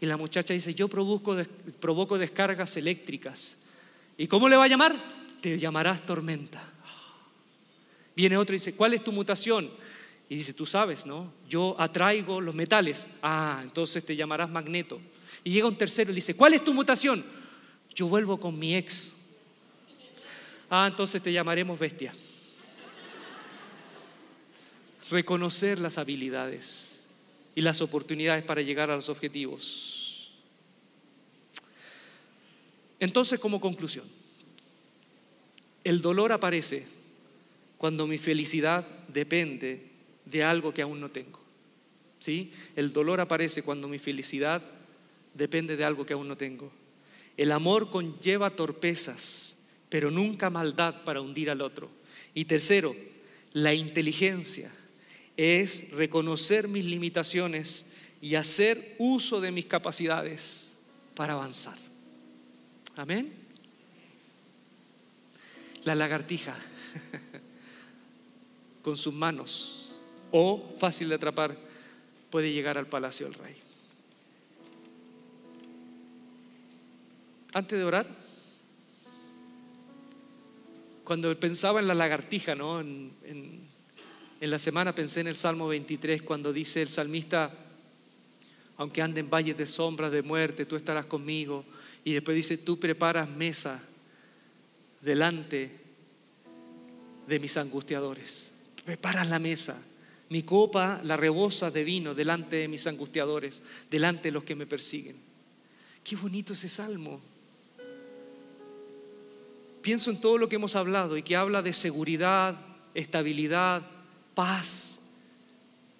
Y 0.00 0.06
la 0.06 0.16
muchacha 0.16 0.54
dice, 0.54 0.74
yo 0.74 0.88
provoco, 0.88 1.36
provoco 1.80 2.16
descargas 2.16 2.78
eléctricas. 2.78 3.58
¿Y 4.16 4.26
cómo 4.26 4.48
le 4.48 4.56
va 4.56 4.64
a 4.64 4.68
llamar? 4.68 5.23
Te 5.44 5.58
llamarás 5.58 6.06
tormenta. 6.06 6.72
Viene 8.16 8.38
otro 8.38 8.54
y 8.54 8.58
dice, 8.58 8.74
¿cuál 8.74 8.94
es 8.94 9.04
tu 9.04 9.12
mutación? 9.12 9.70
Y 10.26 10.36
dice, 10.36 10.54
tú 10.54 10.64
sabes, 10.64 11.04
¿no? 11.04 11.34
Yo 11.46 11.76
atraigo 11.78 12.40
los 12.40 12.54
metales. 12.54 13.08
Ah, 13.20 13.60
entonces 13.62 14.06
te 14.06 14.16
llamarás 14.16 14.48
magneto. 14.48 15.02
Y 15.44 15.50
llega 15.50 15.68
un 15.68 15.76
tercero 15.76 16.12
y 16.12 16.14
dice, 16.14 16.34
¿cuál 16.34 16.54
es 16.54 16.64
tu 16.64 16.72
mutación? 16.72 17.22
Yo 17.94 18.06
vuelvo 18.06 18.40
con 18.40 18.58
mi 18.58 18.74
ex. 18.74 19.16
Ah, 20.70 20.86
entonces 20.90 21.22
te 21.22 21.30
llamaremos 21.30 21.78
bestia. 21.78 22.14
Reconocer 25.10 25.78
las 25.78 25.98
habilidades 25.98 27.06
y 27.54 27.60
las 27.60 27.82
oportunidades 27.82 28.44
para 28.44 28.62
llegar 28.62 28.90
a 28.90 28.96
los 28.96 29.10
objetivos. 29.10 30.30
Entonces, 32.98 33.38
como 33.38 33.60
conclusión, 33.60 34.23
el 35.84 36.00
dolor 36.00 36.32
aparece 36.32 36.86
cuando 37.76 38.06
mi 38.06 38.18
felicidad 38.18 38.86
depende 39.08 39.86
de 40.24 40.42
algo 40.42 40.72
que 40.72 40.82
aún 40.82 41.00
no 41.00 41.10
tengo. 41.10 41.40
¿Sí? 42.18 42.50
El 42.74 42.92
dolor 42.92 43.20
aparece 43.20 43.62
cuando 43.62 43.86
mi 43.86 43.98
felicidad 43.98 44.62
depende 45.34 45.76
de 45.76 45.84
algo 45.84 46.06
que 46.06 46.14
aún 46.14 46.26
no 46.26 46.36
tengo. 46.36 46.72
El 47.36 47.52
amor 47.52 47.90
conlleva 47.90 48.50
torpezas, 48.50 49.58
pero 49.90 50.10
nunca 50.10 50.48
maldad 50.48 51.04
para 51.04 51.20
hundir 51.20 51.50
al 51.50 51.60
otro. 51.60 51.90
Y 52.32 52.46
tercero, 52.46 52.96
la 53.52 53.74
inteligencia 53.74 54.72
es 55.36 55.90
reconocer 55.92 56.68
mis 56.68 56.84
limitaciones 56.84 57.86
y 58.22 58.36
hacer 58.36 58.94
uso 58.98 59.40
de 59.40 59.52
mis 59.52 59.66
capacidades 59.66 60.78
para 61.14 61.34
avanzar. 61.34 61.76
Amén. 62.96 63.43
La 65.84 65.94
lagartija 65.94 66.54
con 68.82 68.96
sus 68.96 69.14
manos 69.14 69.84
o 70.36 70.74
fácil 70.78 71.08
de 71.08 71.14
atrapar, 71.14 71.56
puede 72.28 72.52
llegar 72.52 72.76
al 72.76 72.88
palacio 72.88 73.26
del 73.26 73.34
rey. 73.34 73.54
Antes 77.52 77.78
de 77.78 77.84
orar, 77.84 78.08
cuando 81.04 81.38
pensaba 81.38 81.78
en 81.78 81.86
la 81.86 81.94
lagartija, 81.94 82.56
¿no? 82.56 82.80
En, 82.80 83.12
en, 83.22 84.50
la 84.50 84.58
semana 84.58 84.92
pensé 84.92 85.20
en 85.20 85.28
el 85.28 85.36
Salmo 85.36 85.68
23, 85.68 86.22
cuando 86.22 86.52
dice 86.52 86.82
el 86.82 86.88
salmista, 86.88 87.52
aunque 88.76 89.02
ande 89.02 89.20
en 89.20 89.30
valles 89.30 89.56
de 89.56 89.68
sombras 89.68 90.10
de 90.10 90.22
muerte, 90.22 90.66
tú 90.66 90.74
estarás 90.74 91.06
conmigo. 91.06 91.64
Y 92.04 92.12
después 92.12 92.34
dice, 92.34 92.58
tú 92.58 92.80
preparas 92.80 93.28
mesa 93.28 93.80
delante 95.04 95.70
de 97.26 97.38
mis 97.38 97.56
angustiadores. 97.56 98.52
Preparas 98.84 99.28
la 99.28 99.38
mesa. 99.38 99.80
Mi 100.30 100.42
copa 100.42 101.00
la 101.04 101.16
rebosa 101.16 101.70
de 101.70 101.84
vino 101.84 102.14
delante 102.14 102.56
de 102.56 102.68
mis 102.68 102.86
angustiadores, 102.86 103.62
delante 103.90 104.24
de 104.24 104.32
los 104.32 104.44
que 104.44 104.54
me 104.54 104.66
persiguen. 104.66 105.16
Qué 106.02 106.16
bonito 106.16 106.54
ese 106.54 106.68
salmo. 106.68 107.20
Pienso 109.82 110.10
en 110.10 110.20
todo 110.20 110.38
lo 110.38 110.48
que 110.48 110.56
hemos 110.56 110.76
hablado 110.76 111.16
y 111.18 111.22
que 111.22 111.36
habla 111.36 111.60
de 111.60 111.74
seguridad, 111.74 112.58
estabilidad, 112.94 113.82
paz, 114.34 115.00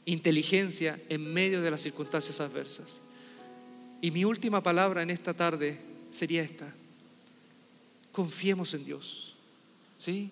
inteligencia 0.07 0.98
en 1.11 1.32
medio 1.32 1.61
de 1.61 1.70
las 1.70 1.82
circunstancias 1.82 2.40
adversas. 2.40 3.00
Y 4.00 4.11
mi 4.11 4.24
última 4.24 4.62
palabra 4.62 5.02
en 5.02 5.11
esta 5.11 5.34
tarde 5.34 5.78
sería 6.11 6.42
esta. 6.42 6.72
Confiemos 8.14 8.72
en 8.74 8.84
Dios. 8.84 9.34
¿Sí? 9.98 10.30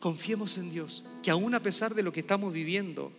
Confiemos 0.00 0.58
en 0.58 0.72
Dios, 0.72 1.04
que 1.22 1.30
aún 1.30 1.54
a 1.54 1.62
pesar 1.62 1.94
de 1.94 2.02
lo 2.02 2.12
que 2.12 2.20
estamos 2.20 2.52
viviendo, 2.52 3.12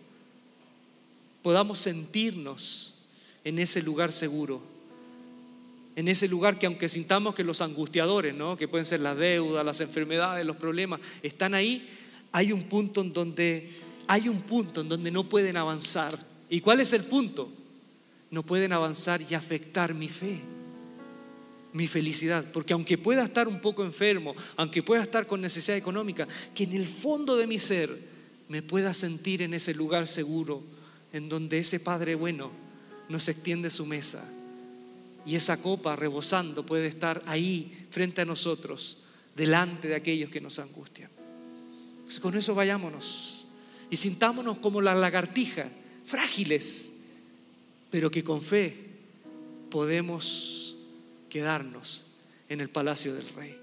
podamos 1.42 1.78
sentirnos 1.78 2.94
en 3.44 3.58
ese 3.58 3.80
lugar 3.82 4.12
seguro, 4.12 4.60
en 5.96 6.06
ese 6.06 6.28
lugar 6.28 6.58
que 6.58 6.66
aunque 6.66 6.88
sintamos 6.88 7.34
que 7.34 7.44
los 7.44 7.62
angustiadores, 7.62 8.34
¿no? 8.34 8.58
que 8.58 8.68
pueden 8.68 8.84
ser 8.84 9.00
las 9.00 9.16
deudas, 9.16 9.64
las 9.64 9.80
enfermedades, 9.80 10.44
los 10.44 10.56
problemas, 10.56 11.00
están 11.22 11.54
ahí, 11.54 11.88
hay 12.32 12.52
un 12.52 12.64
punto 12.64 13.00
en 13.00 13.14
donde 13.14 13.70
hay 14.06 14.28
un 14.28 14.42
punto 14.42 14.82
en 14.82 14.90
donde 14.90 15.10
no 15.10 15.28
pueden 15.28 15.56
avanzar. 15.56 16.12
¿Y 16.50 16.60
cuál 16.60 16.80
es 16.80 16.92
el 16.92 17.04
punto? 17.04 17.48
No 18.30 18.42
pueden 18.44 18.74
avanzar 18.74 19.22
y 19.22 19.34
afectar 19.34 19.94
mi 19.94 20.08
fe 20.08 20.55
mi 21.76 21.86
felicidad. 21.86 22.44
Porque 22.52 22.72
aunque 22.72 22.96
pueda 22.96 23.22
estar 23.22 23.46
un 23.46 23.60
poco 23.60 23.84
enfermo, 23.84 24.34
aunque 24.56 24.82
pueda 24.82 25.02
estar 25.02 25.26
con 25.26 25.42
necesidad 25.42 25.76
económica, 25.76 26.26
que 26.54 26.64
en 26.64 26.72
el 26.72 26.88
fondo 26.88 27.36
de 27.36 27.46
mi 27.46 27.58
ser 27.58 27.94
me 28.48 28.62
pueda 28.62 28.94
sentir 28.94 29.42
en 29.42 29.52
ese 29.52 29.74
lugar 29.74 30.06
seguro, 30.06 30.62
en 31.12 31.28
donde 31.28 31.58
ese 31.58 31.78
Padre 31.78 32.14
bueno 32.14 32.50
nos 33.08 33.28
extiende 33.28 33.70
su 33.70 33.86
mesa 33.86 34.26
y 35.26 35.36
esa 35.36 35.60
copa 35.60 35.96
rebosando 35.96 36.64
puede 36.64 36.86
estar 36.86 37.22
ahí 37.26 37.86
frente 37.90 38.22
a 38.22 38.24
nosotros, 38.24 39.02
delante 39.34 39.88
de 39.88 39.96
aquellos 39.96 40.30
que 40.30 40.40
nos 40.40 40.58
angustian. 40.58 41.10
Pues 42.04 42.18
con 42.18 42.36
eso 42.36 42.54
vayámonos 42.54 43.44
y 43.90 43.96
sintámonos 43.96 44.58
como 44.58 44.80
la 44.80 44.94
lagartija, 44.94 45.68
frágiles, 46.06 46.92
pero 47.90 48.10
que 48.10 48.24
con 48.24 48.40
fe 48.40 48.76
podemos 49.70 50.65
quedarnos 51.36 52.06
en 52.48 52.62
el 52.62 52.70
palacio 52.70 53.14
del 53.14 53.28
rey. 53.34 53.60